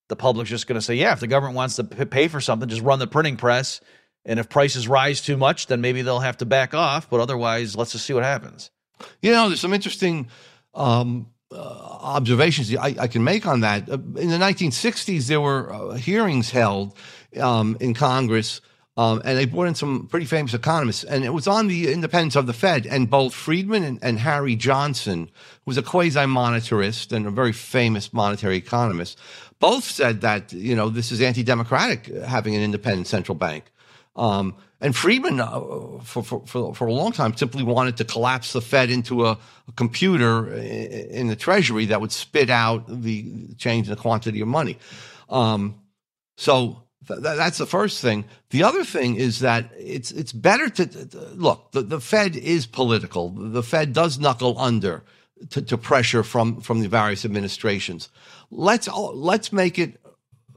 the 0.09 0.15
public's 0.15 0.49
just 0.49 0.67
going 0.67 0.79
to 0.79 0.81
say, 0.81 0.95
yeah, 0.95 1.13
if 1.13 1.19
the 1.19 1.27
government 1.27 1.55
wants 1.55 1.75
to 1.75 1.83
pay 1.83 2.27
for 2.27 2.41
something, 2.41 2.67
just 2.67 2.81
run 2.81 2.99
the 2.99 3.07
printing 3.07 3.37
press, 3.37 3.81
and 4.25 4.39
if 4.39 4.49
prices 4.49 4.87
rise 4.87 5.21
too 5.21 5.37
much, 5.37 5.67
then 5.67 5.81
maybe 5.81 6.01
they'll 6.01 6.19
have 6.19 6.37
to 6.37 6.45
back 6.45 6.73
off. 6.73 7.09
But 7.09 7.19
otherwise, 7.19 7.75
let's 7.75 7.91
just 7.91 8.05
see 8.05 8.13
what 8.13 8.23
happens. 8.23 8.71
You 9.21 9.31
know, 9.31 9.47
there's 9.47 9.61
some 9.61 9.73
interesting 9.73 10.27
um, 10.73 11.27
uh, 11.51 11.57
observations 11.57 12.73
I, 12.75 12.95
I, 12.99 13.07
can 13.07 13.23
make 13.23 13.45
on 13.45 13.59
that. 13.61 13.89
Uh, 13.89 13.93
in 13.93 14.29
the 14.29 14.37
1960s, 14.37 15.27
there 15.27 15.41
were 15.41 15.73
uh, 15.73 15.93
hearings 15.95 16.49
held 16.49 16.97
um, 17.39 17.75
in 17.79 17.93
Congress 17.93 18.61
um, 18.97 19.21
and 19.23 19.37
they 19.37 19.45
brought 19.45 19.67
in 19.67 19.75
some 19.75 20.07
pretty 20.07 20.25
famous 20.25 20.53
economists, 20.53 21.05
and 21.05 21.23
it 21.23 21.29
was 21.29 21.47
on 21.47 21.67
the 21.67 21.91
independence 21.91 22.35
of 22.35 22.45
the 22.45 22.53
Fed. 22.53 22.85
And 22.85 23.09
both 23.09 23.33
Friedman 23.33 23.83
and, 23.83 23.99
and 24.01 24.19
Harry 24.19 24.55
Johnson, 24.55 25.29
who 25.63 25.69
was 25.69 25.77
a 25.77 25.81
quasi 25.81 26.19
monetarist 26.19 27.13
and 27.13 27.25
a 27.25 27.31
very 27.31 27.53
famous 27.53 28.11
monetary 28.11 28.57
economist, 28.57 29.17
both 29.59 29.85
said 29.85 30.21
that 30.21 30.51
you 30.51 30.75
know 30.75 30.89
this 30.89 31.11
is 31.11 31.21
anti-democratic 31.21 32.07
having 32.25 32.55
an 32.55 32.61
independent 32.61 33.07
central 33.07 33.35
bank. 33.35 33.71
Um, 34.17 34.55
and 34.81 34.95
Friedman, 34.95 35.39
uh, 35.39 35.61
for, 36.03 36.23
for, 36.23 36.73
for, 36.73 36.87
a 36.87 36.93
long 36.93 37.11
time, 37.11 37.37
simply 37.37 37.61
wanted 37.61 37.97
to 37.97 38.03
collapse 38.03 38.51
the 38.51 38.61
Fed 38.61 38.89
into 38.89 39.27
a, 39.27 39.37
a, 39.67 39.71
computer 39.75 40.51
in 40.55 41.27
the 41.27 41.35
Treasury 41.35 41.85
that 41.85 42.01
would 42.01 42.11
spit 42.11 42.49
out 42.49 42.85
the 42.87 43.53
change 43.57 43.87
in 43.87 43.91
the 43.91 44.01
quantity 44.01 44.41
of 44.41 44.47
money. 44.47 44.79
Um, 45.29 45.79
so 46.35 46.81
that's 47.07 47.59
the 47.59 47.67
first 47.67 48.01
thing. 48.01 48.25
The 48.49 48.63
other 48.63 48.83
thing 48.83 49.15
is 49.15 49.39
that 49.39 49.69
it's 49.77 50.11
it's 50.11 50.33
better 50.33 50.69
to, 50.69 51.07
look. 51.35 51.71
The, 51.71 51.83
the 51.83 51.99
Fed 51.99 52.35
is 52.35 52.65
political. 52.65 53.29
The 53.29 53.63
Fed 53.63 53.93
does 53.93 54.17
knuckle 54.17 54.57
under 54.57 55.03
to, 55.51 55.61
to 55.61 55.77
pressure 55.77 56.23
from 56.23 56.61
from 56.61 56.81
the 56.81 56.87
various 56.87 57.23
administrations. 57.25 58.09
Let's 58.49 58.87
let's 58.87 59.53
make 59.53 59.77
it 59.77 59.99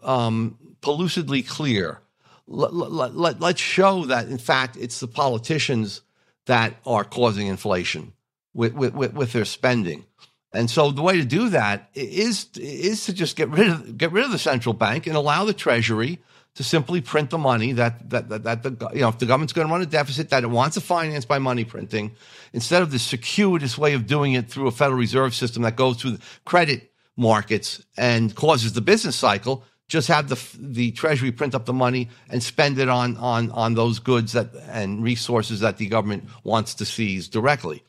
um, 0.03 0.59
pellucidly 0.81 1.47
clear. 1.47 2.01
Let, 2.47 2.75
let, 2.75 3.17
let, 3.17 3.41
let's 3.41 3.61
show 3.61 4.05
that 4.07 4.29
in 4.29 4.39
fact 4.39 4.77
it's 4.77 5.01
the 5.01 5.07
politicians 5.09 6.03
that 6.47 6.75
are 6.85 7.05
causing 7.05 7.47
inflation 7.47 8.13
with, 8.53 8.75
with, 8.75 8.95
with 8.95 9.33
their 9.33 9.47
spending. 9.47 10.05
And 10.53 10.71
so 10.71 10.91
the 10.91 11.03
way 11.03 11.17
to 11.17 11.25
do 11.25 11.49
that 11.51 11.91
is 11.95 12.47
is 12.55 13.07
to 13.07 13.13
just 13.13 13.35
get 13.35 13.49
rid 13.49 13.69
of 13.69 13.99
get 13.99 14.13
rid 14.13 14.25
of 14.25 14.31
the 14.31 14.39
central 14.39 14.73
bank 14.73 15.07
and 15.07 15.17
allow 15.17 15.45
the 15.45 15.53
Treasury 15.53 16.21
to 16.55 16.63
simply 16.63 17.01
print 17.01 17.31
the 17.31 17.39
money 17.39 17.73
that 17.73 18.09
that 18.11 18.29
that, 18.29 18.45
that 18.45 18.63
the 18.63 18.91
you 18.95 19.01
know 19.01 19.09
if 19.09 19.19
the 19.19 19.27
government's 19.27 19.53
going 19.53 19.67
to 19.67 19.73
run 19.73 19.83
a 19.83 19.87
deficit 19.87 20.31
that 20.31 20.45
it 20.45 20.51
wants 20.51 20.75
to 20.75 20.81
finance 20.81 21.25
by 21.25 21.41
money 21.41 21.65
printing 21.65 22.13
instead 22.53 22.83
of 22.83 22.93
the 22.93 23.01
circuitous 23.01 23.77
way 23.77 23.95
of 23.95 24.07
doing 24.07 24.35
it 24.35 24.49
through 24.49 24.69
a 24.69 24.71
Federal 24.71 24.99
Reserve 24.99 25.35
system 25.35 25.65
that 25.65 25.75
goes 25.75 26.01
through 26.01 26.13
the 26.13 26.23
credit 26.45 26.93
markets 27.17 27.83
and 27.97 28.35
causes 28.37 28.73
the 28.75 28.81
business 28.81 29.17
cycle 29.17 29.65
just 29.89 30.09
have 30.09 30.29
the 30.29 30.41
the 30.59 30.91
treasury 30.93 31.31
print 31.31 31.55
up 31.55 31.67
the 31.67 31.73
money 31.73 32.09
and 32.31 32.43
spend 32.43 32.79
it 32.79 32.89
on 32.89 33.17
on 33.19 33.51
on 33.51 33.75
those 33.75 33.99
goods 33.99 34.33
that 34.33 34.49
and 34.69 35.03
resources 35.03 35.61
that 35.61 35.77
the 35.77 35.87
government 35.87 36.25
wants 36.43 36.75
to 36.75 36.85
seize 36.85 37.29
directly 37.29 37.83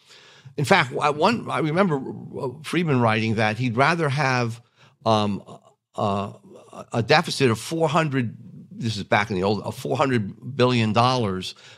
in 0.58 0.66
fact 0.66 0.92
one 0.92 1.50
I 1.50 1.60
remember 1.60 2.02
Friedman 2.64 3.00
writing 3.00 3.36
that 3.36 3.58
he'd 3.58 3.78
rather 3.78 4.10
have 4.10 4.62
um, 5.06 5.44
uh, 5.96 6.34
a 6.92 7.02
deficit 7.02 7.52
of 7.52 7.60
400 7.60 8.36
this 8.78 8.98
is 8.98 9.04
back 9.04 9.30
in 9.30 9.36
the 9.36 9.44
old, 9.44 9.62
of 9.64 9.76
$400 9.82 10.56
billion 10.56 10.94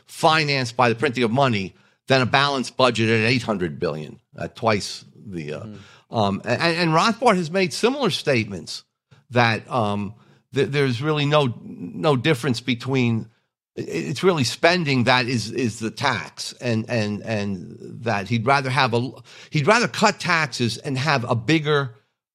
financed 0.06 0.76
by 0.76 0.88
the 0.88 0.94
printing 0.94 1.24
of 1.24 1.30
money 1.30 1.74
than 2.08 2.22
a 2.22 2.26
balanced 2.26 2.76
budget 2.76 3.08
at 3.08 3.30
800 3.30 3.78
billion, 3.78 4.20
at 4.38 4.56
twice 4.56 5.04
the. 5.14 5.54
Uh, 5.54 5.60
mm. 5.60 5.78
um, 6.10 6.42
and, 6.44 6.60
and, 6.60 6.90
Rothbard 6.90 7.36
has 7.36 7.50
made 7.50 7.72
similar 7.72 8.10
statements 8.10 8.84
that 9.30 9.70
um, 9.70 10.14
th- 10.54 10.68
there's 10.68 11.02
really 11.02 11.26
no 11.26 11.54
no 11.62 12.16
difference 12.16 12.60
between. 12.60 13.28
It's 13.76 14.24
really 14.24 14.42
spending 14.42 15.04
that 15.04 15.26
is 15.26 15.52
is 15.52 15.78
the 15.78 15.90
tax, 15.90 16.52
and 16.60 16.88
and 16.90 17.22
and 17.22 17.76
that 18.02 18.28
he'd 18.28 18.44
rather 18.44 18.70
have 18.70 18.92
a 18.92 19.10
he'd 19.50 19.68
rather 19.68 19.86
cut 19.86 20.18
taxes 20.18 20.78
and 20.78 20.98
have 20.98 21.24
a 21.30 21.36
bigger 21.36 21.94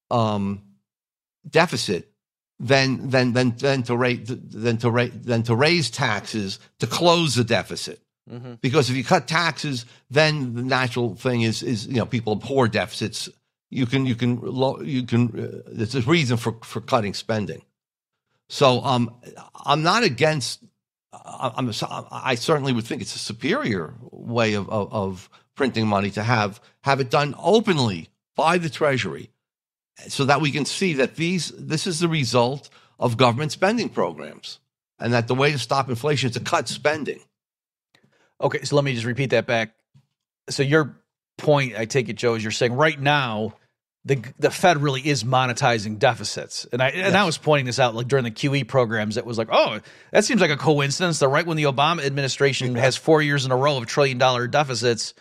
um, 0.09 0.61
deficit 1.49 2.13
than 2.59 3.09
than 3.09 3.33
than 3.33 3.55
than 3.57 3.83
to 3.83 3.97
rate 3.97 4.23
than 4.25 4.77
to 4.77 4.89
rate 4.89 5.23
than 5.23 5.43
to 5.43 5.55
raise 5.55 5.89
taxes 5.89 6.59
to 6.79 6.87
close 6.87 7.35
the 7.35 7.43
deficit. 7.43 7.99
Mm-hmm. 8.29 8.53
Because 8.61 8.89
if 8.89 8.95
you 8.95 9.03
cut 9.03 9.27
taxes, 9.27 9.85
then 10.09 10.55
the 10.55 10.61
natural 10.61 11.15
thing 11.15 11.41
is 11.41 11.61
is 11.61 11.87
you 11.87 11.95
know 11.95 12.05
people 12.05 12.33
abhor 12.33 12.67
deficits. 12.67 13.27
You 13.73 13.85
can 13.85 14.05
you 14.05 14.15
can 14.15 14.39
you 14.85 15.03
can 15.03 15.39
uh, 15.39 15.61
there's 15.67 15.95
a 15.95 16.01
reason 16.01 16.37
for 16.37 16.57
for 16.63 16.81
cutting 16.81 17.13
spending. 17.13 17.63
So 18.49 18.83
um, 18.83 19.15
I'm 19.65 19.81
not 19.81 20.03
against. 20.03 20.63
I'm, 21.11 21.71
I 22.11 22.35
certainly 22.35 22.73
would 22.73 22.85
think 22.85 23.01
it's 23.01 23.15
a 23.15 23.19
superior 23.19 23.93
way 24.11 24.53
of, 24.55 24.69
of, 24.69 24.91
of 24.93 25.29
printing 25.55 25.87
money 25.87 26.09
to 26.11 26.23
have 26.23 26.61
have 26.81 26.99
it 26.99 27.09
done 27.09 27.35
openly 27.37 28.09
by 28.35 28.57
the 28.57 28.69
Treasury, 28.69 29.31
so 30.07 30.25
that 30.25 30.41
we 30.41 30.51
can 30.51 30.65
see 30.65 30.93
that 30.93 31.15
these 31.15 31.49
this 31.57 31.87
is 31.87 31.99
the 31.99 32.07
result 32.07 32.69
of 32.99 33.17
government 33.17 33.51
spending 33.51 33.89
programs, 33.89 34.59
and 34.99 35.13
that 35.13 35.27
the 35.27 35.35
way 35.35 35.51
to 35.51 35.59
stop 35.59 35.89
inflation 35.89 36.29
is 36.29 36.35
to 36.35 36.41
cut 36.41 36.67
spending. 36.67 37.21
Okay, 38.39 38.63
so 38.63 38.75
let 38.75 38.85
me 38.85 38.93
just 38.93 39.05
repeat 39.05 39.29
that 39.31 39.47
back. 39.47 39.73
So 40.49 40.63
your 40.63 40.97
point, 41.37 41.75
I 41.77 41.85
take 41.85 42.09
it, 42.09 42.13
Joe, 42.13 42.35
is 42.35 42.43
you're 42.43 42.51
saying 42.51 42.73
right 42.73 42.99
now 42.99 43.55
the 44.05 44.21
the 44.37 44.51
Fed 44.51 44.81
really 44.81 45.01
is 45.07 45.23
monetizing 45.23 45.97
deficits, 45.97 46.67
and 46.71 46.81
I 46.81 46.89
and 46.89 46.97
Yes. 46.97 47.15
I 47.15 47.23
was 47.25 47.37
pointing 47.37 47.65
this 47.65 47.79
out 47.79 47.95
like 47.95 48.07
during 48.07 48.25
the 48.25 48.31
QE 48.31 48.67
programs. 48.67 49.17
It 49.17 49.25
was 49.25 49.37
like, 49.37 49.49
oh, 49.51 49.79
that 50.11 50.25
seems 50.25 50.41
like 50.41 50.51
a 50.51 50.57
coincidence. 50.57 51.19
The 51.19 51.27
right 51.27 51.45
when 51.45 51.57
the 51.57 51.63
Obama 51.63 52.05
administration 52.05 52.75
has 52.75 52.95
four 52.97 53.21
years 53.21 53.45
in 53.45 53.51
a 53.51 53.55
row 53.55 53.77
of 53.77 53.85
trillion 53.85 54.17
dollar 54.17 54.47
deficits 54.47 55.13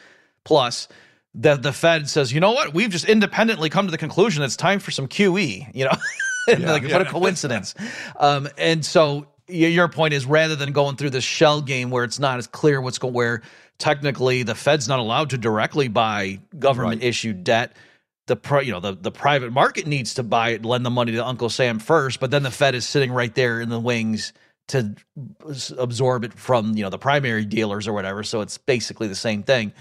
plus. 0.44 0.88
The, 1.34 1.56
the 1.56 1.72
Fed 1.72 2.10
says, 2.10 2.30
you 2.30 2.40
know 2.40 2.52
what? 2.52 2.74
We've 2.74 2.90
just 2.90 3.08
independently 3.08 3.70
come 3.70 3.86
to 3.86 3.90
the 3.90 3.96
conclusion 3.96 4.42
it's 4.42 4.54
time 4.54 4.80
for 4.80 4.90
some 4.90 5.08
QE. 5.08 5.66
You 5.74 5.86
know, 5.86 5.96
And 6.48 6.64
like 6.64 6.82
what 6.84 7.00
a 7.00 7.04
coincidence. 7.04 7.74
Um, 8.16 8.48
and 8.58 8.84
so 8.84 9.26
your 9.48 9.88
point 9.88 10.14
is 10.14 10.26
rather 10.26 10.56
than 10.56 10.72
going 10.72 10.96
through 10.96 11.10
this 11.10 11.24
shell 11.24 11.60
game 11.62 11.90
where 11.90 12.04
it's 12.04 12.18
not 12.18 12.38
as 12.38 12.46
clear 12.46 12.80
what's 12.80 12.98
going, 12.98 13.14
where 13.14 13.42
technically 13.78 14.42
the 14.42 14.54
Fed's 14.54 14.88
not 14.88 14.98
allowed 14.98 15.30
to 15.30 15.38
directly 15.38 15.88
buy 15.88 16.40
government 16.58 17.02
issued 17.02 17.44
debt. 17.44 17.76
The 18.26 18.36
pri- 18.36 18.62
you 18.62 18.72
know 18.72 18.80
the, 18.80 18.94
the 18.94 19.12
private 19.12 19.52
market 19.52 19.86
needs 19.86 20.14
to 20.14 20.22
buy 20.22 20.50
it, 20.50 20.64
lend 20.64 20.86
the 20.86 20.90
money 20.90 21.12
to 21.12 21.26
Uncle 21.26 21.50
Sam 21.50 21.78
first, 21.78 22.20
but 22.20 22.30
then 22.30 22.42
the 22.44 22.50
Fed 22.52 22.74
is 22.74 22.86
sitting 22.86 23.12
right 23.12 23.34
there 23.34 23.60
in 23.60 23.68
the 23.68 23.80
wings 23.80 24.32
to 24.68 24.94
absorb 25.78 26.24
it 26.24 26.34
from 26.34 26.76
you 26.76 26.84
know 26.84 26.90
the 26.90 26.98
primary 26.98 27.44
dealers 27.44 27.88
or 27.88 27.92
whatever. 27.92 28.22
So 28.22 28.40
it's 28.42 28.58
basically 28.58 29.08
the 29.08 29.16
same 29.16 29.42
thing. 29.42 29.72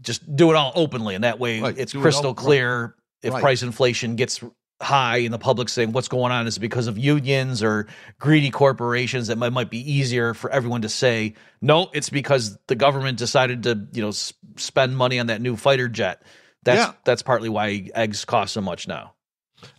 Just 0.00 0.34
do 0.36 0.50
it 0.50 0.56
all 0.56 0.72
openly, 0.74 1.14
and 1.14 1.24
that 1.24 1.38
way 1.38 1.60
Right, 1.60 1.78
it's 1.78 1.92
do 1.92 2.00
it 2.00 2.02
crystal 2.02 2.30
right. 2.30 2.36
clear. 2.36 2.96
If 3.22 3.34
Right. 3.34 3.40
price 3.42 3.62
inflation 3.64 4.16
gets 4.16 4.42
high 4.82 5.18
and 5.18 5.34
the 5.34 5.38
public 5.38 5.68
saying 5.68 5.92
what's 5.92 6.08
going 6.08 6.32
on 6.32 6.46
is 6.46 6.56
it 6.56 6.60
because 6.60 6.86
of 6.86 6.98
unions 6.98 7.62
or 7.64 7.86
greedy 8.20 8.50
corporations 8.50 9.28
that 9.28 9.38
might, 9.38 9.52
might 9.52 9.70
be 9.70 9.92
easier 9.92 10.34
for 10.34 10.50
everyone 10.50 10.82
to 10.82 10.88
say 10.88 11.34
no 11.60 11.90
it's 11.94 12.10
because 12.10 12.58
the 12.68 12.76
government 12.76 13.18
decided 13.18 13.64
to 13.64 13.88
you 13.92 14.02
know 14.02 14.12
spend 14.56 14.96
money 14.96 15.18
on 15.18 15.28
that 15.28 15.40
new 15.40 15.56
fighter 15.56 15.88
jet 15.88 16.22
that's 16.68 16.88
Yeah. 16.88 16.92
that's 17.04 17.22
partly 17.22 17.48
why 17.48 17.90
eggs 17.94 18.24
cost 18.24 18.52
so 18.54 18.60
much 18.60 18.86
now. 18.86 19.14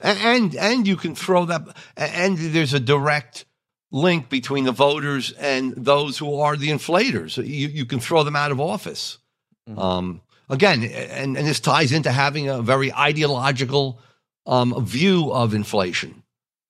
And 0.01 0.19
and, 0.19 0.55
and 0.55 0.87
you 0.87 0.97
can 0.97 1.15
throw 1.15 1.45
that 1.45 1.61
and 1.95 2.37
there's 2.37 2.73
a 2.73 2.79
direct 2.79 3.45
link 3.91 4.29
between 4.29 4.65
the 4.65 4.71
voters 4.71 5.31
and 5.33 5.73
those 5.73 6.17
who 6.17 6.39
are 6.39 6.55
the 6.57 6.69
inflators. 6.69 7.37
You, 7.37 7.67
you 7.69 7.85
can 7.85 7.99
throw 7.99 8.23
them 8.23 8.35
out 8.35 8.51
of 8.51 8.59
office. 8.59 9.17
Um, 9.77 10.21
again 10.49 10.83
and, 10.83 11.37
and 11.37 11.45
this 11.47 11.59
ties 11.59 11.91
into 11.91 12.11
having 12.11 12.49
a 12.49 12.59
very 12.61 12.91
ideological 12.91 13.99
um, 14.47 14.73
view 14.83 15.31
of 15.31 15.53
inflation. 15.53 16.23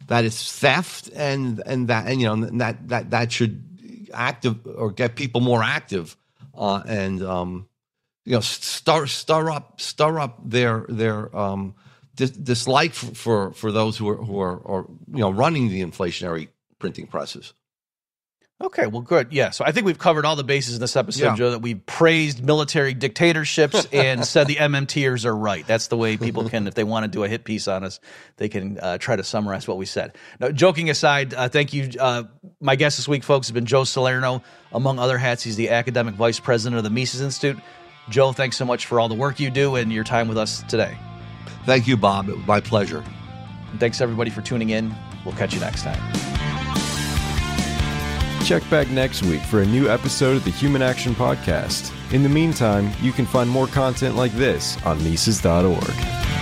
That 0.07 0.26
it's 0.26 0.51
theft 0.59 1.09
and 1.15 1.61
and 1.65 1.88
that 1.88 2.07
and 2.07 2.20
you 2.20 2.28
know 2.28 2.34
and 2.34 2.59
that 2.61 2.89
that 2.89 3.11
that 3.11 3.32
should 3.32 3.63
active 4.13 4.55
or 4.65 4.91
get 4.91 5.15
people 5.15 5.39
more 5.39 5.63
active 5.63 6.17
uh, 6.57 6.82
and 6.88 7.22
um, 7.24 7.68
you 8.30 8.36
know 8.36 8.42
stir 8.42 9.08
stir 9.08 9.50
up 9.50 9.82
stir 9.82 10.20
up 10.20 10.38
their 10.48 10.86
their 10.88 11.36
um, 11.36 11.74
dis- 12.16 12.30
dislike 12.30 12.94
for, 12.94 13.08
for 13.16 13.54
for 13.54 13.72
those 13.72 13.98
who 13.98 14.08
are 14.08 14.18
who 14.18 14.40
are, 14.40 14.62
are 14.68 14.86
you 15.12 15.20
know 15.20 15.32
running 15.32 15.70
the 15.70 15.82
inflationary 15.82 16.50
printing 16.78 17.08
presses. 17.08 17.54
okay 18.62 18.86
well 18.86 19.02
good. 19.02 19.28
Yeah 19.32 19.50
so 19.50 19.66
i 19.66 19.72
think 19.72 19.88
we've 19.88 19.98
covered 19.98 20.26
all 20.26 20.36
the 20.36 20.44
bases 20.44 20.76
in 20.76 20.82
this 20.82 20.96
episode 20.96 21.24
Yeah. 21.26 21.36
joe 21.36 21.52
that 21.52 21.64
we 21.64 21.74
praised 21.76 22.44
military 22.44 22.94
dictatorships 22.94 23.86
and 23.92 24.24
said 24.24 24.46
the 24.46 24.58
mmters 24.58 25.26
are 25.26 25.36
right. 25.36 25.66
That's 25.66 25.88
the 25.88 25.98
way 25.98 26.16
people 26.18 26.48
can 26.50 26.68
if 26.68 26.76
they 26.76 26.84
want 26.84 27.06
to 27.06 27.08
do 27.08 27.24
a 27.24 27.28
hit 27.28 27.46
piece 27.46 27.68
on 27.68 27.84
us 27.84 28.00
they 28.38 28.48
can 28.50 28.78
uh, 28.80 28.98
try 29.00 29.16
to 29.16 29.24
summarize 29.24 29.68
what 29.68 29.78
we 29.78 29.88
said. 29.88 30.16
Now 30.40 30.52
joking 30.52 30.90
aside 30.92 31.34
uh, 31.34 31.50
thank 31.50 31.74
you 31.74 31.90
uh, 32.00 32.24
my 32.62 32.76
guest 32.76 32.98
this 32.98 33.08
week 33.08 33.24
folks 33.24 33.48
has 33.48 33.54
been 33.54 33.66
joe 33.66 33.86
salerno. 33.86 34.44
Among 34.72 35.00
other 35.00 35.18
hats 35.18 35.42
he's 35.42 35.56
the 35.56 35.70
academic 35.72 36.14
vice 36.14 36.40
president 36.40 36.78
of 36.78 36.84
the 36.84 36.92
mises 36.92 37.22
institute 37.22 37.58
joe 38.10 38.32
thanks 38.32 38.57
so 38.57 38.66
much 38.66 38.86
for 38.86 38.99
all 38.99 39.07
the 39.10 39.16
work 39.16 39.39
you 39.39 39.49
do 39.49 39.76
and 39.76 39.91
your 39.91 40.03
time 40.03 40.28
with 40.28 40.38
us 40.38 40.64
today 40.64 40.97
Thank 41.66 41.88
you, 41.88 41.97
Bob. 41.97 42.30
It 42.30 42.38
was 42.38 42.47
my 42.47 42.62
pleasure. 42.62 43.03
and 43.72 43.80
thanks 43.80 44.01
everybody 44.01 44.30
for 44.32 44.41
tuning 44.41 44.70
in 44.72 44.93
we'll 45.26 45.36
catch 45.36 45.53
you 45.53 45.60
next 45.60 45.84
time 45.84 46.01
Check 48.45 48.68
back 48.70 48.89
next 48.89 49.22
week 49.24 49.41
for 49.41 49.62
a 49.62 49.66
new 49.66 49.89
episode 49.89 50.36
of 50.38 50.43
the 50.43 50.49
Human 50.49 50.82
Action 50.82 51.14
Podcast. 51.14 51.91
In 52.14 52.24
the 52.24 52.30
meantime, 52.30 52.89
you 52.99 53.12
can 53.12 53.26
find 53.28 53.47
more 53.47 53.68
content 53.68 54.16
like 54.16 54.32
this 54.32 54.84
on 54.86 54.97
Mises.org. 55.03 56.39